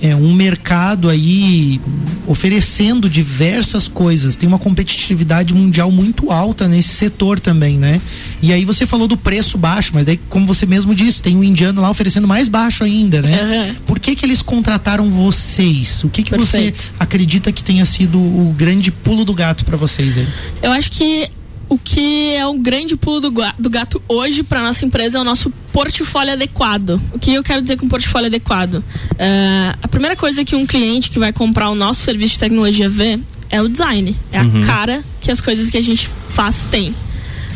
é, 0.00 0.16
um 0.16 0.32
mercado 0.32 1.08
aí 1.08 1.80
oferecendo 2.26 3.08
diversas 3.08 3.86
coisas. 3.86 4.36
Tem 4.36 4.48
uma 4.48 4.58
competitividade 4.58 5.52
mundial 5.52 5.90
muito 5.90 6.30
alta 6.30 6.66
nesse 6.66 6.90
setor 6.90 7.38
também, 7.38 7.76
né? 7.76 8.00
E 8.40 8.52
aí 8.52 8.64
você 8.64 8.86
falou 8.86 9.06
do 9.06 9.16
preço 9.16 9.58
baixo, 9.58 9.92
mas 9.94 10.06
daí, 10.06 10.18
como 10.28 10.46
você 10.46 10.64
mesmo 10.64 10.94
disse, 10.94 11.22
tem 11.22 11.36
o 11.36 11.44
indiano 11.44 11.82
lá 11.82 11.90
oferecendo 11.90 12.26
mais 12.26 12.48
baixo 12.48 12.82
ainda, 12.82 13.20
né? 13.20 13.76
Por 13.84 13.98
que 13.98 14.16
que 14.16 14.24
eles 14.24 14.40
contrataram 14.40 15.10
vocês? 15.10 16.02
O 16.02 16.08
que 16.08 16.22
que 16.22 16.30
Perfeito. 16.30 16.82
você 16.82 16.90
acredita 16.98 17.52
que 17.52 17.62
tenha 17.62 17.84
sido 17.84 18.18
o 18.18 18.54
grande 18.56 18.90
pulo 18.90 19.24
do 19.24 19.34
gato 19.34 19.64
para 19.64 19.76
vocês 19.76 20.16
aí? 20.16 20.26
Eu 20.62 20.72
acho 20.72 20.90
que 20.90 21.28
o 21.70 21.78
que 21.78 22.34
é 22.34 22.44
um 22.46 22.60
grande 22.60 22.96
pulo 22.96 23.20
do, 23.20 23.32
do 23.56 23.70
gato 23.70 24.02
hoje 24.08 24.42
para 24.42 24.60
nossa 24.60 24.84
empresa 24.84 25.18
é 25.18 25.20
o 25.20 25.24
nosso 25.24 25.50
portfólio 25.72 26.32
adequado. 26.32 27.00
O 27.12 27.18
que 27.18 27.32
eu 27.32 27.44
quero 27.44 27.62
dizer 27.62 27.76
com 27.76 27.88
portfólio 27.88 28.26
adequado? 28.26 28.82
É, 29.16 29.72
a 29.80 29.86
primeira 29.86 30.16
coisa 30.16 30.44
que 30.44 30.56
um 30.56 30.66
cliente 30.66 31.08
que 31.08 31.18
vai 31.18 31.32
comprar 31.32 31.70
o 31.70 31.76
nosso 31.76 32.02
serviço 32.02 32.34
de 32.34 32.40
tecnologia 32.40 32.88
vê 32.88 33.20
é 33.48 33.62
o 33.62 33.68
design, 33.68 34.16
é 34.32 34.42
Uhum. 34.42 34.62
a 34.64 34.66
cara 34.66 35.04
que 35.20 35.30
as 35.30 35.40
coisas 35.40 35.70
que 35.70 35.76
a 35.78 35.82
gente 35.82 36.08
faz 36.30 36.66
tem. 36.70 36.92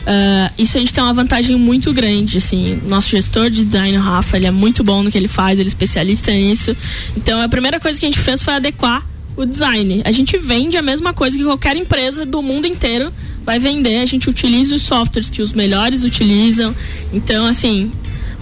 É, 0.07 0.51
isso 0.59 0.77
a 0.77 0.81
gente 0.81 0.95
tem 0.95 1.03
uma 1.03 1.13
vantagem 1.13 1.57
muito 1.57 1.93
grande, 1.93 2.39
assim, 2.39 2.81
nosso 2.87 3.09
gestor 3.11 3.51
de 3.51 3.65
design, 3.65 3.99
o 3.99 4.01
Rafa, 4.01 4.37
ele 4.37 4.47
é 4.47 4.51
muito 4.53 4.85
bom 4.85 5.03
no 5.03 5.11
que 5.11 5.19
ele 5.19 5.29
faz, 5.29 5.59
ele 5.59 5.67
é 5.67 5.69
especialista 5.69 6.31
nisso. 6.31 6.77
Então 7.17 7.41
a 7.43 7.49
primeira 7.49 7.81
coisa 7.81 7.99
que 7.99 8.07
a 8.07 8.09
gente 8.09 8.21
fez 8.21 8.43
foi 8.43 8.55
adequar 8.55 9.05
o 9.37 9.45
design. 9.45 10.03
A 10.05 10.13
gente 10.13 10.39
vende 10.39 10.77
a 10.77 10.83
mesma 10.83 11.13
coisa 11.13 11.37
que 11.37 11.43
qualquer 11.43 11.77
empresa 11.77 12.25
do 12.25 12.41
mundo 12.41 12.67
inteiro 12.67 13.13
vai 13.45 13.59
vender. 13.59 14.01
A 14.01 14.07
gente 14.07 14.29
utiliza 14.29 14.75
os 14.75 14.83
softwares 14.83 15.31
que 15.31 15.43
os 15.43 15.53
melhores 15.53 16.05
utilizam. 16.05 16.75
Então, 17.13 17.47
assim, 17.47 17.93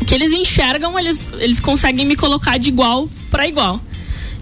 o 0.00 0.04
que 0.04 0.14
eles 0.14 0.32
enxergam, 0.32 0.98
eles, 0.98 1.26
eles 1.38 1.60
conseguem 1.60 2.06
me 2.06 2.16
colocar 2.16 2.58
de 2.58 2.68
igual 2.68 3.08
para 3.30 3.46
igual. 3.46 3.80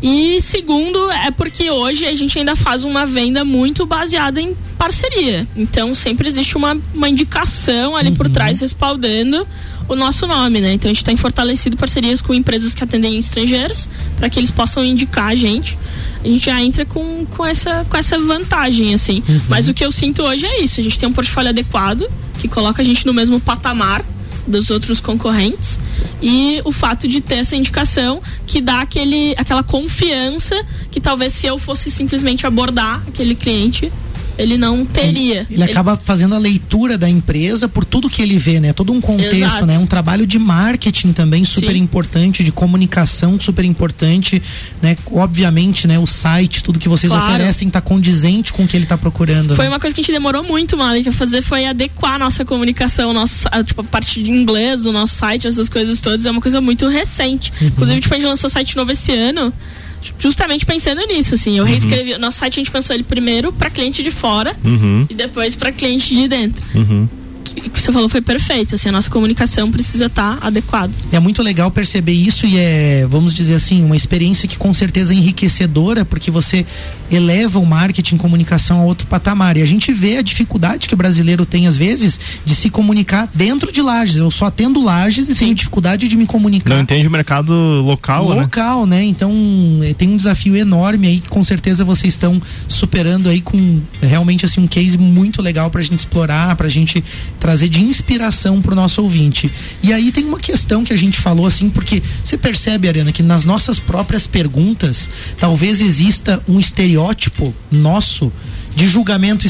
E 0.02 0.40
segundo, 0.40 1.10
é 1.10 1.30
porque 1.30 1.70
hoje 1.70 2.06
a 2.06 2.14
gente 2.14 2.38
ainda 2.38 2.56
faz 2.56 2.84
uma 2.84 3.04
venda 3.04 3.44
muito 3.44 3.84
baseada 3.84 4.40
em 4.40 4.56
parceria. 4.78 5.46
Então 5.54 5.94
sempre 5.94 6.26
existe 6.26 6.56
uma, 6.56 6.76
uma 6.94 7.08
indicação 7.08 7.94
ali 7.94 8.10
por 8.12 8.28
trás 8.28 8.60
respaldando 8.60 9.46
o 9.88 9.94
nosso 9.94 10.26
nome, 10.26 10.60
né? 10.60 10.72
Então 10.72 10.90
a 10.90 10.94
gente 10.94 11.04
tem 11.04 11.16
fortalecido 11.16 11.76
parcerias 11.76 12.22
com 12.22 12.32
empresas 12.32 12.74
que 12.74 12.82
atendem 12.82 13.18
estrangeiros 13.18 13.88
para 14.16 14.30
que 14.30 14.38
eles 14.38 14.50
possam 14.50 14.84
indicar 14.84 15.26
a 15.26 15.34
gente. 15.34 15.76
A 16.24 16.26
gente 16.26 16.46
já 16.46 16.62
entra 16.62 16.86
com, 16.86 17.26
com, 17.26 17.44
essa, 17.44 17.84
com 17.88 17.96
essa 17.96 18.18
vantagem, 18.18 18.94
assim. 18.94 19.22
Mas 19.48 19.68
o 19.68 19.74
que 19.74 19.84
eu 19.84 19.90
sinto 19.90 20.22
hoje 20.22 20.46
é 20.46 20.62
isso: 20.62 20.80
a 20.80 20.82
gente 20.82 20.98
tem 20.98 21.08
um 21.08 21.12
portfólio 21.12 21.50
adequado 21.50 22.06
que 22.38 22.48
coloca 22.48 22.80
a 22.80 22.84
gente 22.84 23.04
no 23.04 23.12
mesmo 23.12 23.40
patamar 23.40 24.04
dos 24.50 24.70
outros 24.70 25.00
concorrentes 25.00 25.78
e 26.20 26.60
o 26.64 26.72
fato 26.72 27.08
de 27.08 27.20
ter 27.20 27.36
essa 27.36 27.56
indicação 27.56 28.20
que 28.46 28.60
dá 28.60 28.80
aquele, 28.80 29.34
aquela 29.38 29.62
confiança 29.62 30.54
que 30.90 31.00
talvez 31.00 31.32
se 31.32 31.46
eu 31.46 31.58
fosse 31.58 31.90
simplesmente 31.90 32.46
abordar 32.46 33.02
aquele 33.08 33.34
cliente 33.34 33.90
ele 34.38 34.56
não 34.56 34.84
teria. 34.84 35.46
Ele 35.50 35.62
acaba 35.62 35.96
fazendo 35.96 36.34
a 36.34 36.38
leitura 36.38 36.96
da 36.96 37.08
empresa 37.08 37.68
por 37.68 37.84
tudo 37.84 38.08
que 38.08 38.22
ele 38.22 38.38
vê, 38.38 38.60
né? 38.60 38.72
Todo 38.72 38.92
um 38.92 39.00
contexto, 39.00 39.34
Exato. 39.34 39.66
né? 39.66 39.78
Um 39.78 39.86
trabalho 39.86 40.26
de 40.26 40.38
marketing 40.38 41.12
também 41.12 41.44
super 41.44 41.76
importante, 41.76 42.42
de 42.42 42.52
comunicação 42.52 43.38
super 43.38 43.64
importante, 43.64 44.42
né? 44.82 44.96
Obviamente, 45.12 45.86
né? 45.86 45.98
O 45.98 46.06
site, 46.06 46.62
tudo 46.62 46.78
que 46.78 46.88
vocês 46.88 47.10
Claro. 47.10 47.26
oferecem 47.26 47.68
tá 47.68 47.80
condizente 47.80 48.52
com 48.52 48.64
o 48.64 48.68
que 48.68 48.76
ele 48.76 48.86
tá 48.86 48.96
procurando. 48.96 49.54
Foi 49.54 49.66
né? 49.66 49.70
uma 49.70 49.80
coisa 49.80 49.94
que 49.94 50.00
a 50.00 50.04
gente 50.04 50.12
demorou 50.12 50.42
muito, 50.42 50.76
Malik, 50.76 51.08
a 51.08 51.12
fazer 51.12 51.42
foi 51.42 51.66
adequar 51.66 52.14
a 52.14 52.18
nossa 52.18 52.44
comunicação, 52.44 53.12
nosso, 53.12 53.48
a, 53.50 53.62
tipo, 53.62 53.80
a 53.80 53.84
parte 53.84 54.22
de 54.22 54.30
inglês 54.30 54.82
do 54.82 54.92
nosso 54.92 55.14
site, 55.14 55.46
essas 55.46 55.68
coisas 55.68 56.00
todas, 56.00 56.26
é 56.26 56.30
uma 56.30 56.40
coisa 56.40 56.60
muito 56.60 56.88
recente. 56.88 57.52
Uhum. 57.60 57.68
Inclusive, 57.68 58.00
tipo, 58.00 58.14
a 58.14 58.16
gente 58.16 58.26
lançou 58.26 58.48
o 58.48 58.50
site 58.50 58.76
novo 58.76 58.92
esse 58.92 59.12
ano, 59.12 59.52
justamente 60.18 60.64
pensando 60.66 61.00
nisso, 61.06 61.34
assim. 61.34 61.56
Eu 61.58 61.64
Uhum. 61.64 61.70
reescrevi, 61.70 62.18
nosso 62.18 62.38
site 62.38 62.54
a 62.54 62.56
gente 62.60 62.70
pensou 62.70 62.94
ele 62.94 63.02
primeiro 63.04 63.52
para 63.52 63.70
cliente 63.70 64.02
de 64.02 64.10
fora 64.10 64.56
Uhum. 64.64 65.06
e 65.08 65.14
depois 65.14 65.54
para 65.56 65.72
cliente 65.72 66.14
de 66.14 66.28
dentro. 66.28 66.62
Uhum. 66.74 67.08
Que, 67.44 67.68
que 67.68 67.80
você 67.80 67.92
falou 67.92 68.08
foi 68.08 68.20
perfeito. 68.20 68.74
Assim, 68.74 68.88
a 68.88 68.92
nossa 68.92 69.10
comunicação 69.10 69.70
precisa 69.70 70.06
estar 70.06 70.38
adequada. 70.40 70.92
É 71.12 71.18
muito 71.18 71.42
legal 71.42 71.70
perceber 71.70 72.12
isso 72.12 72.46
e 72.46 72.58
é, 72.58 73.06
vamos 73.08 73.34
dizer 73.34 73.54
assim, 73.54 73.84
uma 73.84 73.96
experiência 73.96 74.48
que 74.48 74.56
com 74.56 74.72
certeza 74.72 75.12
é 75.12 75.16
enriquecedora, 75.16 76.04
porque 76.04 76.30
você 76.30 76.66
eleva 77.10 77.58
o 77.58 77.66
marketing 77.66 78.16
comunicação 78.16 78.80
a 78.80 78.84
outro 78.84 79.06
patamar. 79.06 79.56
E 79.56 79.62
a 79.62 79.66
gente 79.66 79.92
vê 79.92 80.18
a 80.18 80.22
dificuldade 80.22 80.88
que 80.88 80.94
o 80.94 80.96
brasileiro 80.96 81.44
tem, 81.44 81.66
às 81.66 81.76
vezes, 81.76 82.20
de 82.44 82.54
se 82.54 82.70
comunicar 82.70 83.28
dentro 83.34 83.72
de 83.72 83.82
lajes. 83.82 84.16
Eu 84.16 84.30
só 84.30 84.46
atendo 84.46 84.82
lajes 84.82 85.28
e 85.28 85.34
tenho 85.34 85.54
dificuldade 85.54 86.08
de 86.08 86.16
me 86.16 86.26
comunicar. 86.26 86.74
Não 86.74 86.82
entende 86.82 87.06
o 87.06 87.10
mercado 87.10 87.52
local, 87.82 88.30
né? 88.30 88.42
local, 88.42 88.86
né? 88.86 89.02
Então 89.04 89.32
eh, 89.82 89.94
tem 89.94 90.08
um 90.08 90.16
desafio 90.16 90.56
enorme 90.56 91.06
aí 91.06 91.20
que 91.20 91.28
com 91.28 91.42
certeza 91.42 91.84
vocês 91.84 92.14
estão 92.14 92.40
superando 92.68 93.28
aí 93.28 93.40
com 93.40 93.80
realmente 94.00 94.44
assim 94.44 94.60
um 94.60 94.66
case 94.66 94.96
muito 94.96 95.42
legal 95.42 95.70
pra 95.70 95.82
gente 95.82 95.98
explorar, 95.98 96.54
pra 96.56 96.68
gente 96.68 97.02
trazer 97.40 97.68
de 97.68 97.82
inspiração 97.82 98.60
pro 98.60 98.76
nosso 98.76 99.02
ouvinte. 99.02 99.50
E 99.82 99.92
aí 99.92 100.12
tem 100.12 100.24
uma 100.24 100.38
questão 100.38 100.84
que 100.84 100.92
a 100.92 100.96
gente 100.96 101.18
falou 101.18 101.46
assim, 101.46 101.70
porque 101.70 102.02
você 102.22 102.36
percebe, 102.36 102.86
Ariana, 102.86 103.12
que 103.12 103.22
nas 103.22 103.44
nossas 103.44 103.78
próprias 103.78 104.26
perguntas 104.26 105.10
talvez 105.38 105.80
exista 105.80 106.42
um 106.46 106.60
estereótipo 106.60 107.52
nosso 107.70 108.30
de 108.76 108.86
julgamento 108.86 109.48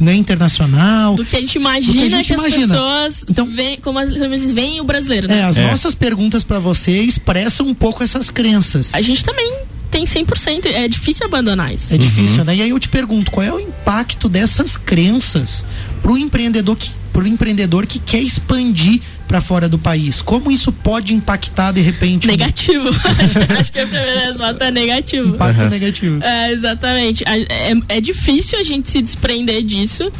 né, 0.00 0.14
internacional. 0.14 1.14
Do 1.14 1.24
que 1.24 1.36
a 1.36 1.40
gente 1.40 1.56
imagina 1.56 1.92
que 1.92 1.98
que, 2.08 2.14
a 2.14 2.16
gente 2.16 2.34
as 2.34 2.40
imagina. 2.40 2.66
pessoas 2.66 3.24
veem, 3.48 3.78
como 3.80 3.98
as, 3.98 4.10
como 4.10 4.24
eles 4.24 4.52
veem 4.52 4.80
o 4.80 4.84
brasileiro. 4.84 5.28
Né? 5.28 5.38
É, 5.38 5.44
as 5.44 5.56
nossas 5.56 5.94
perguntas 5.94 6.42
pra 6.44 6.58
você 6.58 7.00
expressam 7.00 7.66
um 7.66 7.74
pouco 7.74 8.02
essas 8.02 8.30
crenças. 8.30 8.90
A 8.92 9.00
gente 9.00 9.24
também 9.24 9.64
tem 9.94 10.04
100%. 10.04 10.66
É 10.66 10.88
difícil 10.88 11.24
abandonar 11.24 11.72
isso. 11.72 11.94
É 11.94 11.98
difícil, 11.98 12.44
né? 12.44 12.56
E 12.56 12.62
aí 12.62 12.70
eu 12.70 12.80
te 12.80 12.88
pergunto, 12.88 13.30
qual 13.30 13.46
é 13.46 13.52
o 13.52 13.60
impacto 13.60 14.28
dessas 14.28 14.76
crenças 14.76 15.64
pro 16.02 16.18
empreendedor 16.18 16.74
que, 16.76 16.90
pro 17.12 17.24
empreendedor 17.26 17.86
que 17.86 18.00
quer 18.00 18.20
expandir 18.20 19.00
para 19.28 19.40
fora 19.40 19.68
do 19.68 19.78
país? 19.78 20.20
Como 20.20 20.50
isso 20.50 20.72
pode 20.72 21.14
impactar 21.14 21.70
de 21.70 21.80
repente? 21.80 22.26
Negativo. 22.26 22.88
acho, 23.58 23.70
que 23.72 23.78
a 23.78 23.86
primeira 23.86 24.26
resposta 24.26 24.64
é 24.64 24.70
negativo. 24.72 25.28
Impacto 25.28 25.64
negativo. 25.66 26.22
É, 26.24 26.50
exatamente. 26.52 27.22
A- 27.24 27.38
É, 27.38 27.72
é 27.88 28.00
difícil 28.00 28.58
a 28.58 28.64
gente 28.64 28.90
se 28.90 29.00
desprender 29.00 29.62
disso. 29.62 30.10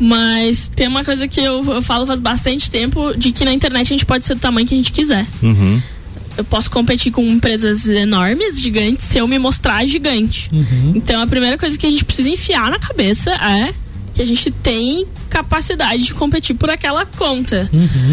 Mas 0.00 0.66
tem 0.74 0.88
uma 0.88 1.04
coisa 1.04 1.28
que 1.28 1.38
eu, 1.40 1.62
eu 1.64 1.80
falo 1.82 2.04
faz 2.06 2.18
bastante 2.18 2.68
tempo 2.68 3.16
de 3.16 3.30
que 3.30 3.44
na 3.44 3.52
internet 3.52 3.86
a 3.86 3.90
gente 3.90 4.04
pode 4.04 4.26
ser 4.26 4.34
do 4.34 4.40
tamanho 4.40 4.66
que 4.66 4.74
a 4.74 4.76
gente 4.76 4.90
quiser. 4.90 5.24
Uhum. 5.40 5.80
Eu 6.36 6.44
posso 6.44 6.70
competir 6.70 7.12
com 7.12 7.22
empresas 7.26 7.86
enormes, 7.88 8.58
gigantes, 8.60 9.06
se 9.06 9.18
eu 9.18 9.26
me 9.28 9.38
mostrar 9.38 9.84
gigante. 9.86 10.50
Então 10.94 11.20
a 11.22 11.26
primeira 11.26 11.58
coisa 11.58 11.76
que 11.78 11.86
a 11.86 11.90
gente 11.90 12.04
precisa 12.04 12.28
enfiar 12.28 12.70
na 12.70 12.78
cabeça 12.78 13.30
é 13.32 13.72
que 14.14 14.20
a 14.20 14.26
gente 14.26 14.50
tem 14.50 15.06
capacidade 15.30 16.04
de 16.04 16.12
competir 16.12 16.54
por 16.54 16.68
aquela 16.68 17.06
conta. 17.06 17.70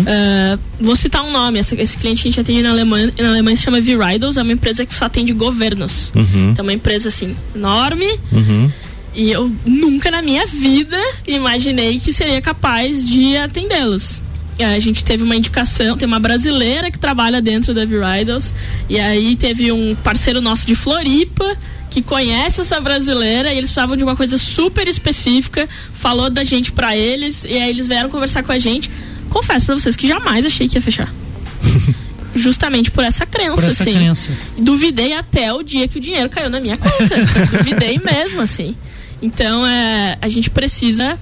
Ah, 0.08 0.58
vou 0.80 0.96
citar 0.96 1.24
um 1.24 1.32
nome, 1.32 1.60
esse, 1.60 1.76
esse 1.76 1.98
cliente 1.98 2.22
que 2.22 2.28
a 2.30 2.32
gente 2.32 2.40
atende 2.40 2.62
na 2.62 2.70
Alemanha, 2.72 3.14
na 3.20 3.30
Alemanha 3.30 3.56
se 3.58 3.64
chama 3.64 3.82
V-Riders, 3.82 4.38
é 4.38 4.42
uma 4.42 4.54
empresa 4.54 4.86
que 4.86 4.94
só 4.94 5.06
atende 5.06 5.34
governos. 5.34 6.12
Uhum. 6.16 6.52
Então 6.52 6.64
é 6.64 6.68
uma 6.68 6.74
empresa 6.74 7.10
assim, 7.10 7.36
enorme, 7.54 8.08
Uhum. 8.32 8.72
e 9.14 9.30
eu 9.32 9.52
nunca 9.66 10.10
na 10.10 10.22
minha 10.22 10.46
vida 10.46 10.98
imaginei 11.28 12.00
que 12.00 12.14
seria 12.14 12.42
capaz 12.42 13.04
de 13.06 13.36
atendê-los. 13.36 14.22
Aí 14.60 14.76
A 14.76 14.80
gente 14.80 15.04
teve 15.04 15.24
uma 15.24 15.36
indicação, 15.36 15.98
tem 15.98 16.08
uma 16.08 16.20
brasileira 16.20 16.92
que 16.92 17.00
trabalha 17.00 17.42
dentro 17.42 17.74
da 17.74 17.86
V-Riders, 17.86 18.54
e 18.90 19.00
aí 19.00 19.36
teve 19.36 19.72
um 19.72 19.96
parceiro 19.96 20.42
nosso 20.42 20.66
de 20.68 20.76
Floripa 20.76 21.58
que 21.90 22.02
conhece 22.04 22.62
essa 22.62 22.80
brasileira 22.80 23.50
e 23.52 23.58
eles 23.58 23.70
precisavam 23.70 23.98
de 23.98 24.04
uma 24.04 24.16
coisa 24.16 24.38
super 24.38 24.88
específica, 24.88 25.68
falou 25.94 26.30
da 26.30 26.44
gente 26.44 26.72
pra 26.72 26.96
eles, 26.96 27.46
e 27.46 27.54
aí 27.58 27.70
eles 27.70 27.88
vieram 27.88 28.10
conversar 28.10 28.44
com 28.44 28.52
a 28.52 28.60
gente. 28.60 28.92
Confesso 29.30 29.66
pra 29.66 29.76
vocês 29.76 29.96
que 29.96 30.08
jamais 30.08 30.46
achei 30.46 30.68
que 30.68 30.78
ia 30.78 30.82
fechar. 30.82 31.12
Justamente 32.36 32.92
por 32.92 33.04
essa 33.04 33.26
crença, 33.26 33.56
Por 33.56 33.64
essa 33.66 33.84
assim. 33.84 33.94
crença. 33.94 34.32
Duvidei 34.58 35.14
até 35.14 35.52
o 35.52 35.64
dia 35.64 35.88
que 35.88 35.98
o 35.98 36.02
dinheiro 36.02 36.30
caiu 36.30 36.50
na 36.50 36.60
minha 36.60 36.78
conta. 36.78 37.16
Duvidei 37.58 38.00
mesmo, 38.04 38.42
assim. 38.42 38.76
Então, 39.22 39.66
é, 39.66 40.18
a 40.22 40.28
gente 40.28 40.50
precisa 40.50 41.18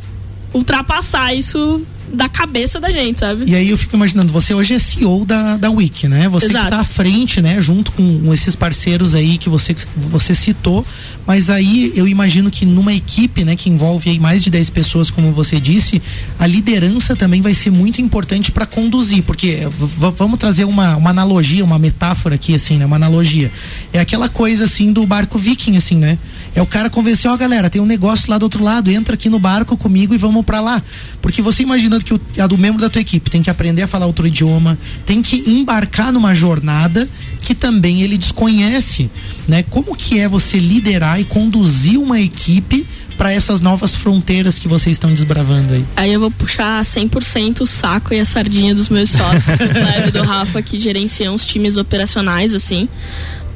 ultrapassar 0.54 1.34
isso 1.34 1.82
da 2.12 2.30
cabeça 2.30 2.80
da 2.80 2.90
gente, 2.90 3.20
sabe? 3.20 3.46
E 3.48 3.56
aí 3.56 3.70
eu 3.70 3.78
fico 3.78 3.96
imaginando, 3.96 4.32
você 4.32 4.54
hoje 4.54 4.74
é 4.74 4.80
CEO 4.80 5.26
da, 5.26 5.58
da 5.58 5.70
Wiki, 5.70 6.08
né? 6.08 6.30
Você 6.30 6.48
Exato. 6.48 6.66
que 6.66 6.72
tá 6.72 6.78
à 6.78 6.84
frente, 6.84 7.42
né? 7.42 7.62
Junto 7.62 7.92
com 7.92 8.34
esses 8.34 8.56
parceiros 8.56 9.14
aí 9.14 9.38
que 9.38 9.50
você, 9.50 9.76
você 9.96 10.34
citou. 10.34 10.86
Mas 11.26 11.50
aí 11.50 11.92
eu 11.96 12.08
imagino 12.08 12.50
que 12.50 12.66
numa 12.66 12.94
equipe, 12.94 13.44
né? 13.44 13.56
Que 13.56 13.70
envolve 13.70 14.10
aí 14.10 14.20
mais 14.20 14.44
de 14.44 14.50
10 14.50 14.70
pessoas, 14.70 15.10
como 15.10 15.32
você 15.32 15.60
disse, 15.60 16.02
a 16.40 16.48
liderança 16.48 17.16
também 17.16 17.42
vai 17.42 17.54
ser 17.54 17.72
muito 17.72 18.02
importante 18.02 18.52
para 18.52 18.66
conduzir. 18.66 19.24
Porque 19.24 19.68
vamos 19.70 20.40
trazer 20.40 20.64
uma, 20.66 20.96
uma 20.96 21.10
analogia, 21.10 21.64
uma 21.64 21.78
metáfora 21.78 22.36
aqui, 22.36 22.56
assim, 22.56 22.78
né? 22.78 22.86
Uma 22.86 22.96
analogia. 22.96 23.52
É 23.92 24.00
aquela 24.00 24.30
coisa 24.30 24.66
assim 24.66 24.92
do 24.92 25.06
barco 25.06 25.38
viking, 25.38 25.78
assim, 25.78 25.96
né? 25.96 26.18
É 26.56 26.62
o 26.62 26.66
cara 26.66 26.90
convencer, 26.90 27.30
ó, 27.30 27.38
galera, 27.38 27.70
tem 27.70 27.82
um 27.82 27.86
negócio 27.86 28.30
lá 28.32 28.38
do 28.38 28.44
outro 28.44 28.64
lado, 28.64 28.90
entra 28.90 29.14
aqui 29.14 29.30
no 29.30 29.38
barco 29.38 29.78
comigo 29.78 30.16
e 30.16 30.18
vamos 30.18 30.44
pra 30.44 30.60
lá. 30.60 30.82
Porque 31.22 31.42
você 31.42 31.62
imaginando 31.98 32.06
que 32.06 32.14
o, 32.14 32.22
a 32.42 32.48
do 32.48 32.58
membro 32.58 32.82
da 32.82 32.90
tua 32.90 33.02
equipe 33.02 33.30
tem 33.30 33.42
que 33.42 33.50
aprender 33.50 33.82
a 33.82 33.88
falar 33.88 34.06
outro 34.06 34.28
idioma, 34.28 34.78
tem 35.06 35.22
que 35.22 35.50
embarcar 35.50 36.12
numa 36.12 36.34
jornada 36.34 37.08
que 37.42 37.56
também 37.56 38.02
ele 38.02 38.18
desconhece, 38.18 39.10
né? 39.48 39.64
Como 39.64 39.96
que 39.96 40.20
é 40.20 40.28
você 40.28 40.60
liderar 40.60 41.20
e 41.20 41.24
conduzir 41.24 42.00
uma 42.00 42.20
equipe 42.20 42.86
para 43.18 43.32
essas 43.32 43.60
novas 43.60 43.96
fronteiras 43.96 44.60
que 44.60 44.68
vocês 44.68 44.96
estão 44.96 45.14
desbravando 45.14 45.74
aí? 45.74 45.86
Aí 45.96 46.14
eu 46.14 46.20
vou 46.20 46.30
puxar 46.30 46.84
100% 46.84 47.62
o 47.62 47.68
saco 47.68 48.14
e 48.14 48.20
a 48.20 48.26
sardinha 48.26 48.76
dos 48.76 48.90
meus 48.90 49.10
sócios, 49.10 49.58
do 49.58 49.70
Cleber 49.70 50.08
e 50.08 50.12
do 50.12 50.22
Rafa, 50.22 50.62
que 50.62 50.80
gerenciam 50.80 51.34
os 51.34 51.44
times 51.44 51.78
operacionais, 51.78 52.54
assim. 52.54 52.88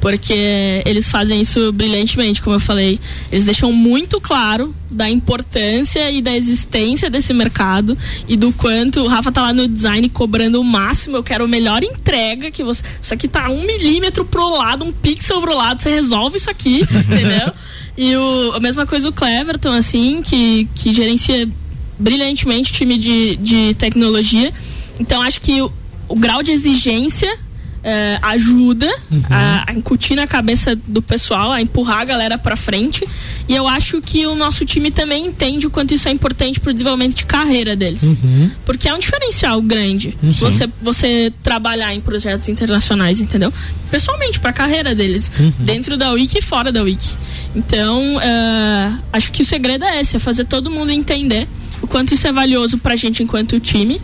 Porque 0.02 0.82
eles 0.84 1.08
fazem 1.08 1.40
isso 1.40 1.70
brilhantemente, 1.70 2.42
como 2.42 2.56
eu 2.56 2.60
falei. 2.60 2.98
Eles 3.30 3.44
deixam 3.44 3.72
muito 3.72 4.20
claro 4.20 4.74
da 4.90 5.08
importância 5.08 6.10
e 6.10 6.20
da 6.20 6.36
existência 6.36 7.08
desse 7.08 7.32
mercado 7.32 7.96
e 8.26 8.36
do 8.36 8.52
quanto 8.52 9.00
o 9.00 9.06
Rafa 9.06 9.30
tá 9.30 9.42
lá 9.42 9.52
no 9.52 9.68
design 9.68 10.08
cobrando 10.08 10.60
o 10.60 10.64
máximo. 10.64 11.16
Eu 11.16 11.22
quero 11.22 11.44
a 11.44 11.48
melhor 11.48 11.84
entrega 11.84 12.50
que 12.50 12.64
você. 12.64 12.82
Isso 13.00 13.14
aqui 13.14 13.28
tá 13.28 13.48
um 13.48 13.62
milímetro 13.62 14.24
pro 14.24 14.56
lado, 14.56 14.84
um 14.84 14.90
pixel 14.90 15.40
pro 15.40 15.56
lado, 15.56 15.80
você 15.80 15.90
resolve 15.90 16.36
isso 16.36 16.50
aqui, 16.50 16.80
entendeu? 16.90 17.52
E 17.96 18.16
o, 18.16 18.54
a 18.56 18.58
mesma 18.58 18.84
coisa 18.84 19.08
o 19.08 19.12
Cleverton, 19.12 19.70
assim, 19.70 20.20
que, 20.20 20.68
que 20.74 20.92
gerencia 20.92 21.48
brilhantemente 21.96 22.72
o 22.72 22.74
time 22.74 22.98
de, 22.98 23.36
de 23.36 23.74
tecnologia. 23.74 24.52
Então 24.98 25.22
acho 25.22 25.40
que 25.40 25.62
o, 25.62 25.72
o 26.08 26.16
grau 26.16 26.42
de 26.42 26.50
exigência 26.50 27.38
eh, 27.84 28.18
ajuda 28.22 28.88
a, 29.28 29.70
a 29.70 29.72
incutir 29.74 30.16
na 30.16 30.26
cabeça 30.26 30.76
do 30.86 31.02
pessoal, 31.02 31.50
a 31.50 31.60
empurrar 31.60 32.00
a 32.00 32.04
galera 32.04 32.38
pra 32.38 32.56
frente. 32.56 33.04
E 33.48 33.54
eu 33.54 33.66
acho 33.66 34.00
que 34.00 34.26
o 34.26 34.34
nosso 34.34 34.64
time 34.64 34.90
também 34.90 35.26
entende 35.26 35.66
o 35.66 35.70
quanto 35.70 35.92
isso 35.92 36.08
é 36.08 36.12
importante 36.12 36.60
pro 36.60 36.72
desenvolvimento 36.72 37.16
de 37.16 37.24
carreira 37.24 37.74
deles. 37.74 38.18
Porque 38.64 38.88
é 38.88 38.94
um 38.94 38.98
diferencial 38.98 39.60
grande 39.60 40.16
Sim. 40.22 40.30
você, 40.30 40.70
você 40.80 41.32
trabalhar 41.42 41.94
em 41.94 42.00
projetos 42.00 42.48
internacionais, 42.48 43.20
entendeu? 43.20 43.52
Pessoalmente, 43.90 44.38
pra 44.38 44.52
carreira 44.52 44.94
deles, 44.94 45.30
dentro 45.58 45.96
da 45.96 46.12
Wiki 46.12 46.38
e 46.38 46.42
fora 46.42 46.70
da 46.70 46.82
Wiki. 46.82 47.16
Então, 47.54 48.20
eh, 48.20 48.92
acho 49.12 49.32
que 49.32 49.42
o 49.42 49.44
segredo 49.44 49.84
é 49.84 50.00
esse, 50.00 50.16
é 50.16 50.18
fazer 50.18 50.44
todo 50.44 50.70
mundo 50.70 50.90
entender 50.90 51.46
o 51.82 51.86
quanto 51.86 52.14
isso 52.14 52.26
é 52.26 52.32
valioso 52.32 52.78
pra 52.78 52.94
gente 52.94 53.22
enquanto 53.22 53.58
time 53.58 54.00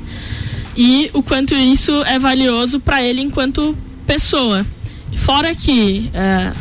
e 0.81 1.11
o 1.12 1.24
quanto 1.24 1.57
isso 1.57 1.91
é 2.05 2.20
valioso 2.20 2.79
pra 2.79 3.03
ele 3.03 3.20
enquanto 3.20 3.76
pessoa. 4.07 4.64
Fora 5.16 5.53
que, 5.53 6.09
é, 6.14 6.53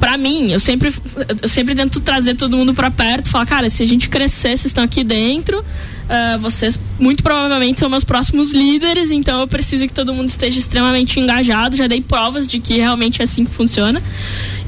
para 0.00 0.18
mim, 0.18 0.50
eu 0.50 0.58
sempre, 0.58 0.92
eu 1.40 1.48
sempre 1.48 1.76
tento 1.76 2.00
trazer 2.00 2.34
todo 2.34 2.56
mundo 2.56 2.74
pra 2.74 2.90
perto, 2.90 3.28
falar, 3.28 3.46
cara, 3.46 3.70
se 3.70 3.80
a 3.80 3.86
gente 3.86 4.08
crescer, 4.08 4.56
vocês 4.56 4.64
estão 4.64 4.82
aqui 4.82 5.04
dentro, 5.04 5.64
é, 6.08 6.36
vocês 6.38 6.80
muito 6.98 7.22
provavelmente 7.22 7.78
são 7.78 7.88
meus 7.88 8.02
próximos 8.02 8.50
líderes, 8.50 9.12
então 9.12 9.40
eu 9.40 9.46
preciso 9.46 9.86
que 9.86 9.92
todo 9.92 10.12
mundo 10.12 10.28
esteja 10.28 10.58
extremamente 10.58 11.20
engajado. 11.20 11.76
Já 11.76 11.86
dei 11.86 12.02
provas 12.02 12.48
de 12.48 12.58
que 12.58 12.76
realmente 12.76 13.20
é 13.20 13.24
assim 13.24 13.44
que 13.44 13.52
funciona. 13.52 14.02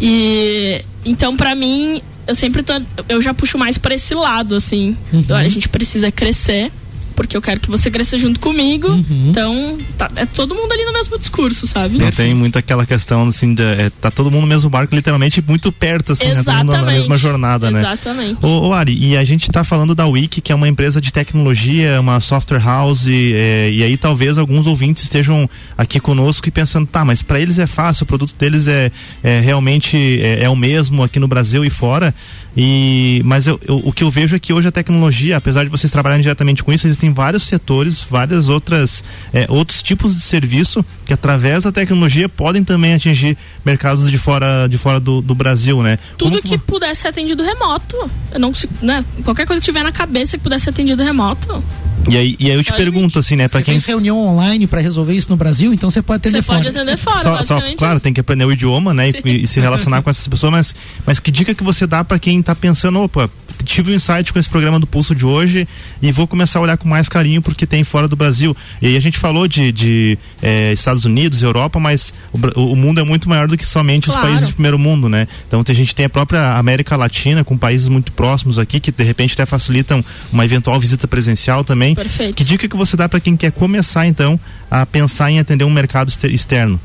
E 0.01 0.81
então, 1.05 1.37
pra 1.37 1.57
mim, 1.57 2.01
eu 2.25 2.37
sempre 2.37 2.63
tô, 2.63 2.75
eu 3.09 3.21
já 3.21 3.35
puxo 3.35 3.59
mais 3.59 3.79
pra 3.79 3.97
esse 3.97 4.15
lado, 4.15 4.55
assim. 4.55 4.97
olha, 5.13 5.45
a 5.45 5.49
gente 5.49 5.69
precisa 5.69 6.13
crescer. 6.13 6.71
Porque 7.13 7.37
eu 7.37 7.43
quero 7.43 7.61
que 7.61 7.71
você 7.71 7.91
cresça 7.91 8.19
junto 8.19 8.41
comigo. 8.41 8.89
Então, 9.11 9.79
tá- 9.97 10.11
é 10.17 10.25
todo 10.27 10.55
mundo 10.55 10.73
ali 10.73 10.85
no 10.85 10.93
mesmo 10.93 11.19
discurso, 11.19 11.67
sabe? 11.67 12.03
É, 12.03 12.11
tem 12.11 12.35
muito 12.35 12.59
aquela 12.59 12.85
questão, 12.87 13.29
assim, 13.29 13.55
de, 13.55 13.63
é, 13.63 13.91
tá 14.01 14.11
todo 14.11 14.31
mundo 14.31 14.43
no 14.43 14.47
mesmo 14.49 14.69
barco, 14.71 14.95
literalmente 14.95 15.43
muito 15.47 15.71
perto, 15.71 16.13
assim, 16.13 16.29
né? 16.29 16.43
Todo 16.43 16.55
mundo 16.57 16.67
na 16.67 16.73
Exatamente. 16.75 16.99
mesma 16.99 17.17
jornada, 17.19 17.71
né? 17.71 17.81
Exatamente. 17.81 18.45
Ô, 18.45 18.69
ô, 18.69 18.73
Ari, 18.73 18.97
e 18.99 19.17
a 19.17 19.25
gente 19.25 19.51
tá 19.51 19.63
falando 19.65 19.95
da 19.95 20.07
Wiki, 20.07 20.41
que 20.41 20.51
é 20.53 20.55
uma 20.55 20.69
empresa 20.69 21.01
de 21.01 21.13
tecnologia, 21.13 22.01
uma 22.01 22.21
software 22.21 22.61
house, 22.63 23.07
é, 23.09 23.71
e 23.73 23.83
aí 23.83 23.97
talvez 23.97 24.39
alguns 24.39 24.67
ouvintes 24.67 25.03
estejam 25.05 25.49
aqui 25.77 26.01
conosco 26.01 26.49
e 26.49 26.51
pensando, 26.51 26.87
tá, 26.87 27.05
mas 27.05 27.23
para 27.23 27.39
eles 27.41 27.59
é 27.59 27.67
fácil, 27.67 28.05
o 28.05 28.07
produto 28.07 28.35
deles 28.39 28.67
é, 28.69 28.91
é 29.23 29.41
realmente 29.41 29.97
é, 30.21 30.45
é 30.45 30.49
o 30.49 30.57
mesmo 30.57 31.03
aqui 31.03 31.19
no 31.19 31.29
Brasil 31.29 31.65
e 31.65 31.71
fora. 31.71 32.15
E, 32.57 33.23
mas 33.25 33.47
eu, 33.47 33.59
eu- 33.67 33.81
o 33.83 33.93
que 33.93 34.05
eu 34.05 34.11
vejo 34.11 34.37
é 34.37 34.39
que 34.39 34.53
hoje 34.53 34.69
a 34.69 34.71
tecnologia, 34.73 35.39
apesar 35.39 35.65
de 35.65 35.71
vocês 35.71 35.91
trabalharem 35.91 36.23
diretamente 36.23 36.63
com 36.63 36.71
isso, 36.73 36.87
existem 37.03 37.13
vários 37.13 37.43
setores, 37.43 38.03
várias 38.09 38.49
outras 38.49 39.03
é, 39.33 39.47
outros 39.49 39.83
tipos 39.83 40.15
de 40.15 40.21
serviço 40.21 40.85
que 41.05 41.13
através 41.13 41.65
da 41.65 41.73
tecnologia 41.73 42.29
podem 42.29 42.63
também 42.63 42.95
atingir 42.95 43.37
mercados 43.65 44.11
de 44.11 44.19
fora 44.19 44.69
de 44.69 44.79
fora 44.79 45.01
do, 45.01 45.21
do 45.21 45.35
Brasil, 45.35 45.83
né? 45.83 45.99
Tudo 46.17 46.41
Como... 46.41 46.43
que 46.43 46.59
pudesse 46.59 47.03
ser 47.03 47.09
atendido 47.09 47.43
remoto. 47.43 47.97
Eu 48.31 48.39
não, 48.39 48.53
né? 48.81 49.05
Qualquer 49.25 49.47
coisa 49.47 49.61
que 49.61 49.65
tiver 49.65 49.83
na 49.83 49.93
cabeça 49.93 50.39
que 50.39 50.45
pudesse 50.45 50.65
ser 50.65 50.71
atendido 50.71 51.03
remoto. 51.03 51.63
E 52.11 52.17
aí, 52.17 52.37
e 52.39 52.51
aí 52.51 52.57
eu 52.57 52.65
te 52.65 52.73
pergunto 52.73 53.19
assim, 53.19 53.37
né, 53.37 53.47
para 53.47 53.63
quem 53.63 53.75
fez 53.75 53.85
reunião 53.85 54.19
online 54.19 54.67
para 54.67 54.81
resolver 54.81 55.15
isso 55.15 55.31
no 55.31 55.37
Brasil, 55.37 55.73
então 55.73 55.89
você 55.89 56.03
pode 56.03 56.17
atender 56.17 56.43
fora. 56.43 56.59
Você 56.59 56.65
pode 56.65 56.77
atender 56.77 56.97
fora, 56.97 57.23
só, 57.23 57.43
só 57.43 57.61
claro, 57.77 58.01
tem 58.01 58.13
que 58.13 58.21
aprender 58.21 58.45
o 58.45 58.51
idioma, 58.51 58.93
né, 58.93 59.13
e, 59.25 59.43
e, 59.43 59.47
se 59.47 59.61
relacionar 59.61 60.03
com 60.03 60.11
essas 60.11 60.27
pessoas, 60.27 60.51
mas 60.51 60.75
mas 61.07 61.21
que 61.21 61.31
dica 61.31 61.55
que 61.55 61.63
você 61.63 61.87
dá 61.87 62.03
para 62.03 62.19
quem 62.19 62.43
tá 62.43 62.57
pensando, 62.57 62.99
opa, 62.99 63.31
tive 63.65 63.93
um 63.93 63.95
insight 63.95 64.33
com 64.33 64.39
esse 64.39 64.49
programa 64.49 64.81
do 64.81 64.87
Pulso 64.87 65.15
de 65.15 65.25
hoje 65.25 65.69
e 66.01 66.11
vou 66.11 66.27
começar 66.27 66.59
a 66.59 66.63
olhar 66.63 66.77
com 66.77 66.89
mais 66.93 67.09
carinho 67.09 67.41
porque 67.41 67.67
tem 67.67 67.83
fora 67.83 68.07
do 68.07 68.15
Brasil. 68.15 68.57
E 68.81 68.97
a 68.97 69.01
gente 69.01 69.19
falou 69.19 69.49
de, 69.49 69.73
de 69.73 70.19
eh, 70.43 70.73
Estados 70.73 71.05
Unidos, 71.05 71.43
Europa, 71.43 71.81
mas 71.81 72.13
o, 72.33 72.61
o, 72.73 72.77
mundo 72.77 73.01
é 73.01 73.05
muito 73.05 73.29
maior 73.29 73.49
do 73.49 73.57
que 73.57 73.67
somente 73.67 74.07
claro. 74.07 74.21
os 74.21 74.29
países 74.29 74.49
de 74.49 74.55
primeiro 74.55 74.79
mundo, 74.79 75.09
né? 75.09 75.27
Então 75.49 75.63
a 75.67 75.73
gente 75.73 75.95
tem 75.95 76.07
a 76.07 76.11
própria 76.11 76.59
América 76.59 76.97
Latina 76.97 77.43
com 77.43 77.57
países 77.57 77.89
muito 77.89 78.13
próximos 78.13 78.59
aqui 78.59 78.79
que 78.79 78.93
de 78.93 79.03
repente 79.05 79.33
até 79.33 79.47
facilitam 79.47 80.05
uma 80.33 80.45
eventual 80.45 80.79
visita 80.79 81.09
presencial 81.09 81.65
também. 81.65 81.95
Perfeito. 81.95 82.35
Que 82.35 82.45
dica 82.45 82.69
que 82.69 82.77
você 82.77 82.97
dá 82.97 83.09
para 83.09 83.21
quem 83.21 83.37
quer 83.37 83.53
começar 83.53 84.07
então 84.07 84.39
a 84.71 84.85
pensar 84.85 85.31
em 85.31 85.39
atender 85.39 85.65
um 85.65 85.71
mercado 85.71 86.13
externo? 86.31 86.81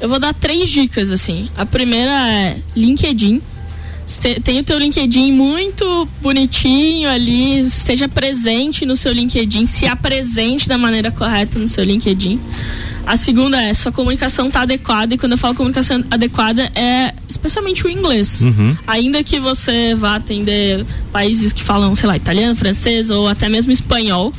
Eu 0.00 0.08
vou 0.08 0.18
dar 0.18 0.34
três 0.34 0.68
dicas 0.68 1.10
assim. 1.10 1.48
A 1.56 1.64
primeira 1.64 2.12
é 2.30 2.58
LinkedIn 2.76 3.40
tem 4.42 4.60
o 4.60 4.64
teu 4.64 4.78
LinkedIn 4.78 5.32
muito 5.32 6.08
bonitinho 6.22 7.08
ali, 7.10 7.60
esteja 7.60 8.08
presente 8.08 8.86
no 8.86 8.96
seu 8.96 9.12
LinkedIn, 9.12 9.66
se 9.66 9.86
apresente 9.86 10.68
da 10.68 10.78
maneira 10.78 11.10
correta 11.10 11.58
no 11.58 11.66
seu 11.66 11.82
LinkedIn. 11.82 12.38
A 13.04 13.16
segunda 13.16 13.60
é 13.60 13.72
sua 13.72 13.92
comunicação 13.92 14.48
está 14.48 14.62
adequada 14.62 15.14
e 15.14 15.18
quando 15.18 15.32
eu 15.32 15.38
falo 15.38 15.54
comunicação 15.54 16.04
adequada 16.10 16.70
é 16.74 17.14
especialmente 17.28 17.86
o 17.86 17.90
inglês. 17.90 18.42
Uhum. 18.42 18.76
Ainda 18.86 19.22
que 19.22 19.38
você 19.38 19.94
vá 19.94 20.16
atender 20.16 20.84
países 21.12 21.52
que 21.52 21.62
falam, 21.62 21.94
sei 21.94 22.08
lá, 22.08 22.16
italiano, 22.16 22.56
francês 22.56 23.10
ou 23.10 23.28
até 23.28 23.48
mesmo 23.48 23.72
espanhol, 23.72 24.32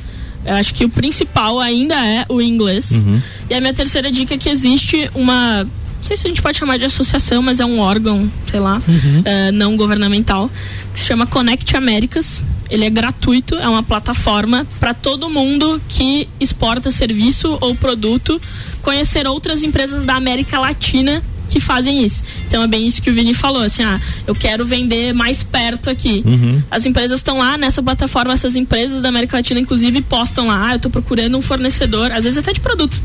eu 0.46 0.54
acho 0.54 0.74
que 0.74 0.86
o 0.86 0.90
principal 0.90 1.60
ainda 1.60 1.96
é 1.96 2.26
o 2.30 2.42
inglês. 2.42 2.92
Uhum. 2.92 3.22
E 3.50 3.54
a 3.54 3.62
minha 3.62 3.74
terceira 3.74 4.12
dica 4.12 4.34
é 4.34 4.38
que 4.38 4.50
existe 4.50 5.10
uma 5.14 5.66
sei 6.08 6.18
se 6.18 6.28
a 6.28 6.30
gente 6.30 6.42
pode 6.42 6.58
chamar 6.58 6.78
de 6.78 6.86
associação, 6.86 7.42
mas 7.42 7.60
é 7.60 7.66
um 7.66 7.80
órgão, 7.80 8.32
sei 8.50 8.60
lá, 8.60 8.82
uhum. 8.88 9.20
uh, 9.20 9.52
não 9.54 9.76
governamental, 9.76 10.50
que 10.94 11.00
se 11.00 11.06
chama 11.06 11.28
Connect 11.28 11.76
Américas. 11.76 12.42
Ele 12.70 12.86
é 12.86 12.90
gratuito, 12.90 13.56
é 13.56 13.68
uma 13.68 13.84
plataforma 13.84 14.68
para 14.80 14.94
todo 14.94 15.30
mundo 15.30 15.82
que 15.88 16.28
exporta 16.40 16.92
serviço 16.92 17.58
ou 17.62 17.76
produto 17.76 18.42
conhecer 18.82 19.26
outras 19.28 19.64
empresas 19.64 20.04
da 20.04 20.16
América 20.16 20.60
Latina 20.60 21.24
que 21.48 21.62
fazem 21.62 22.04
isso. 22.04 22.24
Então 22.46 22.62
é 22.62 22.68
bem 22.68 22.86
isso 22.86 23.02
que 23.02 23.10
o 23.10 23.14
Vini 23.14 23.34
falou, 23.34 23.62
assim, 23.62 23.84
ah, 23.84 24.00
eu 24.26 24.36
quero 24.36 24.66
vender 24.66 25.14
mais 25.14 25.44
perto 25.44 25.90
aqui. 25.90 26.22
Uhum. 26.26 26.62
As 26.70 26.86
empresas 26.86 27.20
estão 27.20 27.38
lá 27.38 27.58
nessa 27.58 27.82
plataforma, 27.82 28.34
essas 28.34 28.58
empresas 28.58 29.02
da 29.02 29.10
América 29.10 29.38
Latina, 29.38 29.60
inclusive, 29.60 30.02
postam 30.02 30.48
lá, 30.48 30.68
ah, 30.68 30.74
eu 30.74 30.78
estou 30.78 30.92
procurando 30.92 31.38
um 31.38 31.42
fornecedor, 31.42 32.12
às 32.12 32.26
vezes 32.26 32.38
até 32.38 32.52
de 32.52 32.60
produto. 32.60 33.02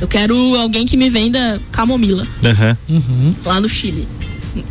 Eu 0.00 0.08
quero 0.08 0.34
alguém 0.56 0.86
que 0.86 0.96
me 0.96 1.08
venda 1.08 1.60
camomila. 1.72 2.26
Uhum. 2.88 3.30
Lá 3.44 3.60
no 3.60 3.68
Chile. 3.68 4.06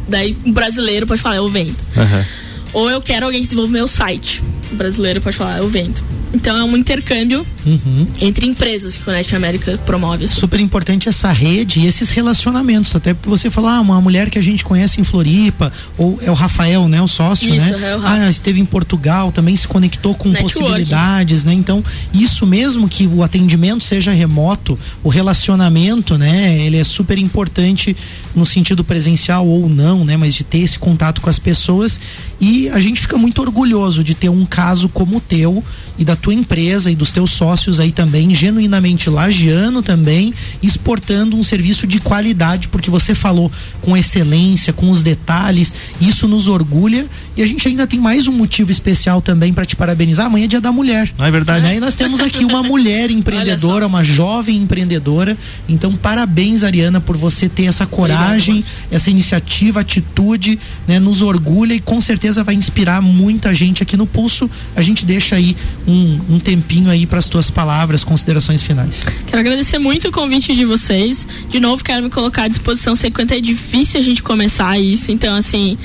Daí 0.08 0.36
um 0.46 0.52
brasileiro 0.52 1.06
pode 1.06 1.22
falar, 1.22 1.38
eu 1.38 1.50
vendo. 1.50 1.76
Uhum. 1.96 2.26
Ou 2.74 2.90
eu 2.90 3.02
quero 3.02 3.26
alguém 3.26 3.42
que 3.42 3.48
desenvolva 3.48 3.72
meu 3.72 3.88
site. 3.88 4.44
O 4.72 4.76
brasileiro 4.76 5.22
pode 5.22 5.36
falar, 5.36 5.60
eu 5.60 5.70
vendo. 5.70 6.02
Então 6.34 6.58
é 6.58 6.64
um 6.64 6.76
intercâmbio 6.76 7.46
uhum. 7.66 8.08
entre 8.20 8.46
empresas 8.46 8.96
que 8.96 9.02
o 9.02 9.06
Connect 9.06 9.36
América 9.36 9.78
promove. 9.86 10.26
Assim. 10.26 10.36
Super 10.36 10.60
importante 10.60 11.08
essa 11.08 11.32
rede 11.32 11.80
e 11.80 11.86
esses 11.86 12.10
relacionamentos, 12.10 12.96
até 12.96 13.14
porque 13.14 13.30
você 13.30 13.50
falou, 13.50 13.70
ah, 13.70 13.80
uma 13.80 14.02
mulher 14.02 14.30
que 14.30 14.38
a 14.38 14.42
gente 14.42 14.64
conhece 14.64 15.00
em 15.00 15.04
Floripa, 15.04 15.72
ou 15.98 16.20
é 16.22 16.30
o 16.30 16.34
Rafael, 16.34 16.88
né, 16.88 17.02
o 17.02 17.08
sócio, 17.08 17.54
isso, 17.54 17.78
né? 17.78 17.92
É 17.92 17.98
o 17.98 18.02
ah, 18.06 18.30
esteve 18.30 18.60
em 18.60 18.66
Portugal, 18.66 19.32
também 19.32 19.56
se 19.56 19.68
conectou 19.68 20.14
com 20.16 20.30
Networking. 20.30 20.60
possibilidades, 20.60 21.46
né? 21.46 21.54
Então, 21.54 21.84
isso 22.14 22.46
mesmo 22.46 22.88
que 22.88 23.08
o 23.08 23.24
atendimento 23.24 23.84
seja 23.84 24.12
remoto, 24.12 24.78
o 25.04 25.10
relacionamento, 25.10 26.18
né, 26.18 26.60
ele 26.60 26.78
é 26.78 26.84
super 26.84 27.18
importante 27.18 27.96
no 28.36 28.46
sentido 28.46 28.84
presencial 28.84 29.48
ou 29.48 29.70
não, 29.70 30.04
né, 30.04 30.18
mas 30.18 30.34
de 30.34 30.44
ter 30.44 30.60
esse 30.60 30.78
contato 30.78 31.22
com 31.22 31.30
as 31.30 31.40
pessoas 31.40 32.00
e 32.40 32.70
a 32.70 32.80
gente 32.80 33.00
fica 33.00 33.18
muito 33.18 33.42
orgulhoso 33.42 34.04
de 34.04 34.14
ter 34.14 34.30
um 34.30 34.46
caso 34.46 34.90
como 34.90 35.18
o 35.18 35.22
teu 35.22 35.64
e 35.98 36.04
da 36.04 36.15
tua 36.16 36.34
empresa 36.34 36.92
e 36.92 36.96
dos 36.96 37.12
teus 37.12 37.32
sócios 37.32 37.80
aí 37.80 37.92
também, 37.92 38.34
genuinamente 38.34 39.10
lagiano 39.10 39.82
também, 39.82 40.34
exportando 40.62 41.38
um 41.38 41.44
serviço 41.44 41.86
de 41.88 42.00
qualidade, 42.00 42.68
porque 42.68 42.90
você 42.90 43.14
falou 43.14 43.52
com 43.82 43.96
excelência, 43.96 44.74
com 44.74 44.90
os 44.90 45.02
detalhes, 45.02 45.74
isso 46.00 46.28
nos 46.28 46.48
orgulha 46.48 47.06
e 47.38 47.42
a 47.42 47.46
gente 47.46 47.68
ainda 47.68 47.86
tem 47.86 48.00
mais 48.00 48.28
um 48.28 48.32
motivo 48.32 48.72
especial 48.72 49.22
também 49.22 49.54
para 49.54 49.66
te 49.66 49.76
parabenizar. 49.76 50.28
Amanhã 50.28 50.46
é 50.46 50.48
dia 50.48 50.62
da 50.62 50.72
mulher. 50.72 51.12
Ah, 51.18 51.28
é 51.28 51.32
verdade. 51.32 51.64
Né? 51.64 51.76
E 51.76 51.80
nós 51.82 51.94
temos 51.94 52.22
aqui 52.22 52.46
uma 52.46 52.64
mulher 52.64 53.12
empreendedora, 53.12 53.86
uma 53.86 54.04
jovem 54.04 54.56
empreendedora. 54.56 55.38
Então, 55.68 55.96
parabéns, 55.98 56.64
Ariana, 56.64 57.02
por 57.02 57.18
você 57.18 57.50
ter 57.50 57.66
essa 57.66 57.86
coragem, 57.86 58.60
Obrigado, 58.60 58.90
essa 58.90 59.10
iniciativa, 59.10 59.82
atitude, 59.82 60.58
né? 60.88 60.98
Nos 60.98 61.22
orgulha 61.22 61.74
e 61.74 61.80
com 61.80 62.00
certeza 62.00 62.42
vai 62.42 62.56
inspirar 62.56 63.02
muita 63.02 63.54
gente 63.54 63.84
aqui 63.84 63.98
no 63.98 64.08
Pulso. 64.08 64.50
A 64.74 64.82
gente 64.82 65.06
deixa 65.06 65.36
aí 65.36 65.58
um, 65.86 66.05
um 66.30 66.40
tempinho 66.40 66.90
aí 66.90 67.06
para 67.06 67.20
as 67.20 67.28
tuas 67.28 67.50
palavras, 67.50 68.04
considerações 68.04 68.62
finais. 68.62 69.06
Quero 69.28 69.40
agradecer 69.40 69.80
muito 69.80 70.08
o 70.08 70.12
convite 70.12 70.56
de 70.56 70.66
vocês. 70.66 71.28
De 71.50 71.60
novo, 71.60 71.84
quero 71.84 72.04
me 72.04 72.10
colocar 72.10 72.44
à 72.44 72.48
disposição. 72.48 72.96
Sei 72.96 73.12
quanto 73.12 73.34
é 73.34 73.40
difícil 73.40 74.00
a 74.00 74.04
gente 74.04 74.22
começar 74.22 74.80
isso. 74.80 75.12
Então, 75.12 75.36
assim, 75.36 75.78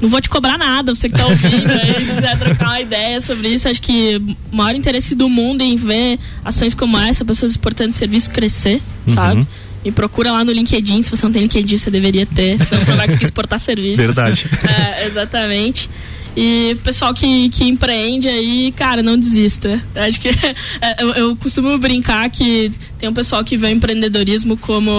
não 0.00 0.08
vou 0.08 0.20
te 0.20 0.28
cobrar 0.28 0.58
nada, 0.58 0.94
você 0.94 1.08
que 1.08 1.16
tá 1.16 1.26
ouvindo 1.26 1.70
aí, 1.70 2.04
se 2.04 2.14
quiser 2.14 2.38
trocar 2.38 2.66
uma 2.66 2.80
ideia 2.80 3.20
sobre 3.20 3.48
isso, 3.48 3.68
acho 3.68 3.80
que 3.80 4.20
o 4.52 4.56
maior 4.56 4.74
interesse 4.74 5.14
do 5.14 5.28
mundo 5.28 5.62
em 5.62 5.76
ver 5.76 6.18
ações 6.44 6.74
como 6.74 6.98
essa, 6.98 7.24
pessoas 7.24 7.52
exportando 7.52 7.92
serviço 7.92 8.30
crescer, 8.30 8.82
uhum. 9.06 9.14
sabe? 9.14 9.46
E 9.84 9.92
procura 9.92 10.32
lá 10.32 10.44
no 10.44 10.52
LinkedIn, 10.52 11.02
se 11.02 11.10
você 11.10 11.24
não 11.24 11.32
tem 11.32 11.42
LinkedIn, 11.42 11.76
você 11.76 11.90
deveria 11.90 12.26
ter, 12.26 12.58
senão 12.58 12.82
você 12.82 12.90
não 12.90 12.96
vai 12.96 13.06
conseguir 13.06 13.24
exportar 13.24 13.60
serviços. 13.60 13.96
Verdade. 13.96 14.46
É, 14.64 15.06
exatamente. 15.06 15.90
E 16.36 16.76
pessoal 16.82 17.14
que, 17.14 17.48
que 17.50 17.64
empreende 17.64 18.28
aí, 18.28 18.72
cara, 18.72 19.02
não 19.02 19.16
desista. 19.16 19.80
Acho 19.94 20.20
que 20.20 20.28
eu, 20.98 21.10
eu 21.10 21.36
costumo 21.36 21.78
brincar 21.78 22.28
que 22.28 22.72
tem 22.98 23.08
um 23.08 23.14
pessoal 23.14 23.44
que 23.44 23.56
vê 23.56 23.68
o 23.68 23.70
empreendedorismo 23.70 24.56
como 24.56 24.90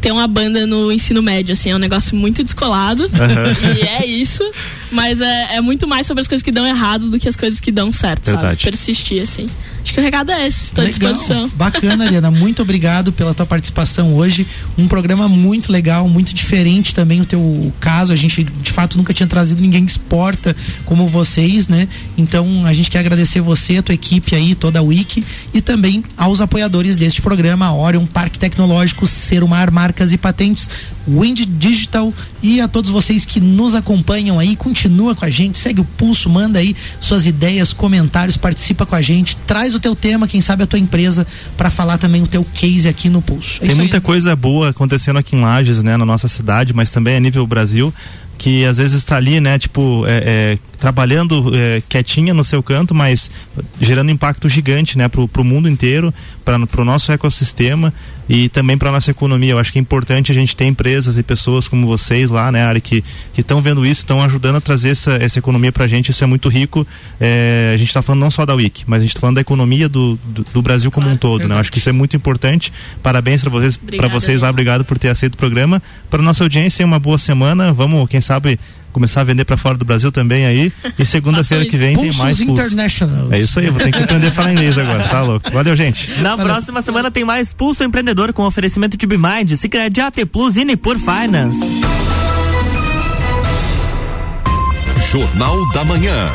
ter 0.00 0.12
uma 0.12 0.26
banda 0.26 0.66
no 0.66 0.92
ensino 0.92 1.22
médio, 1.22 1.52
assim, 1.52 1.70
é 1.70 1.74
um 1.74 1.78
negócio 1.78 2.16
muito 2.16 2.42
descolado. 2.44 3.04
Uhum. 3.04 3.76
E 3.76 3.80
é 3.82 4.06
isso. 4.06 4.42
Mas 4.90 5.20
é, 5.20 5.56
é, 5.56 5.60
muito 5.60 5.86
mais 5.86 6.06
sobre 6.06 6.20
as 6.20 6.28
coisas 6.28 6.42
que 6.42 6.52
dão 6.52 6.66
errado 6.66 7.10
do 7.10 7.18
que 7.18 7.28
as 7.28 7.36
coisas 7.36 7.60
que 7.60 7.72
dão 7.72 7.90
certo, 7.90 8.26
Verdade. 8.26 8.60
sabe? 8.60 8.62
Persistir, 8.62 9.22
assim. 9.22 9.46
Acho 9.86 9.94
que 9.94 10.00
o 10.00 10.02
recado 10.02 10.32
é 10.32 10.44
esse, 10.44 10.64
estou 10.64 10.84
à 10.84 10.88
disposição. 10.88 11.48
Bacana, 11.54 12.02
Ariana. 12.06 12.28
Muito 12.28 12.60
obrigado 12.60 13.12
pela 13.12 13.32
tua 13.32 13.46
participação 13.46 14.14
hoje. 14.16 14.44
Um 14.76 14.88
programa 14.88 15.28
muito 15.28 15.70
legal, 15.70 16.08
muito 16.08 16.34
diferente 16.34 16.92
também 16.92 17.20
o 17.20 17.24
teu 17.24 17.72
caso. 17.78 18.12
A 18.12 18.16
gente, 18.16 18.42
de 18.42 18.72
fato, 18.72 18.98
nunca 18.98 19.14
tinha 19.14 19.28
trazido 19.28 19.62
ninguém 19.62 19.84
que 19.84 19.92
exporta 19.92 20.56
como 20.84 21.06
vocês, 21.06 21.68
né? 21.68 21.86
Então, 22.18 22.66
a 22.66 22.72
gente 22.72 22.90
quer 22.90 22.98
agradecer 22.98 23.40
você, 23.40 23.76
a 23.76 23.82
tua 23.82 23.94
equipe 23.94 24.34
aí, 24.34 24.56
toda 24.56 24.80
a 24.80 24.82
Wiki, 24.82 25.22
e 25.54 25.60
também 25.60 26.02
aos 26.16 26.40
apoiadores 26.40 26.96
deste 26.96 27.22
programa, 27.22 27.72
Orion 27.72 28.06
Parque 28.06 28.40
Tecnológico, 28.40 29.06
Serumar 29.06 29.70
Marcas 29.76 30.10
e 30.10 30.16
Patentes, 30.16 30.70
Wind 31.06 31.44
Digital 31.58 32.10
e 32.42 32.62
a 32.62 32.66
todos 32.66 32.90
vocês 32.90 33.26
que 33.26 33.38
nos 33.38 33.74
acompanham 33.74 34.38
aí, 34.38 34.56
continua 34.56 35.14
com 35.14 35.26
a 35.26 35.28
gente, 35.28 35.58
segue 35.58 35.82
o 35.82 35.84
pulso, 35.84 36.30
manda 36.30 36.58
aí 36.58 36.74
suas 36.98 37.26
ideias, 37.26 37.74
comentários, 37.74 38.38
participa 38.38 38.86
com 38.86 38.94
a 38.94 39.02
gente, 39.02 39.36
traz 39.46 39.74
o 39.74 39.80
teu 39.80 39.94
tema, 39.94 40.26
quem 40.26 40.40
sabe 40.40 40.62
a 40.62 40.66
tua 40.66 40.78
empresa, 40.78 41.26
para 41.58 41.68
falar 41.68 41.98
também 41.98 42.22
o 42.22 42.26
teu 42.26 42.42
case 42.42 42.88
aqui 42.88 43.10
no 43.10 43.20
Pulso. 43.20 43.62
É 43.62 43.66
Tem 43.66 43.76
muita 43.76 43.98
aí. 43.98 44.00
coisa 44.00 44.34
boa 44.34 44.70
acontecendo 44.70 45.18
aqui 45.18 45.36
em 45.36 45.42
Lages, 45.42 45.82
né, 45.82 45.98
na 45.98 46.06
nossa 46.06 46.26
cidade, 46.26 46.72
mas 46.72 46.88
também 46.88 47.16
a 47.16 47.20
nível 47.20 47.46
Brasil 47.46 47.92
que 48.38 48.64
às 48.64 48.76
vezes 48.76 48.96
está 48.96 49.16
ali, 49.16 49.40
né, 49.40 49.58
tipo, 49.58 50.04
é, 50.06 50.22
é, 50.26 50.58
trabalhando 50.78 51.52
é, 51.54 51.82
quietinha 51.88 52.34
no 52.34 52.44
seu 52.44 52.62
canto, 52.62 52.94
mas 52.94 53.30
gerando 53.80 54.10
impacto 54.10 54.48
gigante, 54.48 54.98
né, 54.98 55.08
pro, 55.08 55.26
pro 55.26 55.42
mundo 55.44 55.68
inteiro, 55.68 56.12
para 56.44 56.82
o 56.82 56.84
nosso 56.84 57.10
ecossistema 57.12 57.92
e 58.28 58.48
também 58.48 58.76
para 58.76 58.90
nossa 58.90 59.10
economia. 59.10 59.52
Eu 59.52 59.58
acho 59.58 59.72
que 59.72 59.78
é 59.78 59.82
importante 59.82 60.32
a 60.32 60.34
gente 60.34 60.56
ter 60.56 60.64
empresas 60.64 61.18
e 61.18 61.22
pessoas 61.22 61.68
como 61.68 61.86
vocês 61.86 62.30
lá, 62.30 62.50
né, 62.50 62.64
Ari, 62.64 62.80
que 62.80 63.04
estão 63.36 63.60
vendo 63.60 63.84
isso, 63.84 64.00
estão 64.00 64.22
ajudando 64.22 64.56
a 64.56 64.60
trazer 64.60 64.90
essa, 64.90 65.12
essa 65.12 65.38
economia 65.38 65.72
para 65.72 65.84
a 65.84 65.88
gente. 65.88 66.10
Isso 66.10 66.22
é 66.24 66.26
muito 66.26 66.48
rico. 66.48 66.86
É, 67.20 67.72
a 67.74 67.76
gente 67.76 67.88
está 67.88 68.02
falando 68.02 68.20
não 68.20 68.30
só 68.30 68.44
da 68.44 68.54
Wiki, 68.54 68.84
mas 68.86 68.98
a 68.98 69.00
gente 69.02 69.10
está 69.10 69.20
falando 69.20 69.36
da 69.36 69.40
economia 69.40 69.88
do, 69.88 70.18
do, 70.24 70.44
do 70.52 70.62
Brasil 70.62 70.90
como 70.90 71.04
claro, 71.04 71.16
um 71.16 71.18
todo, 71.18 71.48
né? 71.48 71.54
Eu 71.54 71.58
acho 71.58 71.70
que 71.70 71.78
isso 71.78 71.88
é 71.88 71.92
muito 71.92 72.16
importante. 72.16 72.72
Parabéns 73.02 73.42
para 73.42 73.50
vocês, 73.50 73.76
para 73.76 74.08
vocês 74.08 74.40
lá, 74.40 74.50
obrigado 74.50 74.84
por 74.84 74.98
ter 74.98 75.08
aceito 75.08 75.34
o 75.34 75.38
programa. 75.38 75.82
Para 76.10 76.22
nossa 76.22 76.44
audiência, 76.44 76.84
uma 76.84 76.98
boa 76.98 77.18
semana. 77.18 77.72
Vamos, 77.72 78.08
quem 78.08 78.20
sabe 78.20 78.58
começar 78.96 79.20
a 79.20 79.24
vender 79.24 79.44
para 79.44 79.58
fora 79.58 79.76
do 79.76 79.84
Brasil 79.84 80.10
também 80.10 80.46
aí. 80.46 80.72
E 80.98 81.04
segunda-feira 81.04 81.66
que 81.66 81.76
vem 81.76 81.94
tem 81.94 82.12
mais 82.14 82.38
Pulso. 82.38 82.62
International. 82.62 83.28
É 83.30 83.38
isso 83.38 83.60
aí, 83.60 83.68
vou 83.68 83.78
ter 83.78 83.92
que 83.92 84.02
aprender 84.02 84.28
a 84.28 84.32
falar 84.32 84.52
inglês 84.52 84.78
agora, 84.78 85.04
tá 85.04 85.20
louco? 85.20 85.50
Valeu, 85.50 85.76
gente. 85.76 86.10
Na 86.22 86.34
Valeu. 86.34 86.46
próxima 86.54 86.80
semana 86.80 87.10
tem 87.10 87.22
mais 87.22 87.52
Pulso 87.52 87.84
Empreendedor 87.84 88.32
com 88.32 88.42
oferecimento 88.44 88.96
de 88.96 89.06
Bimind, 89.06 89.54
Cicred 89.54 90.00
AT 90.00 90.24
Plus 90.32 90.56
e 90.56 90.64
Nipur 90.64 90.96
Finance. 90.98 91.60
Jornal 95.12 95.72
da 95.72 95.84
Manhã. 95.84 96.30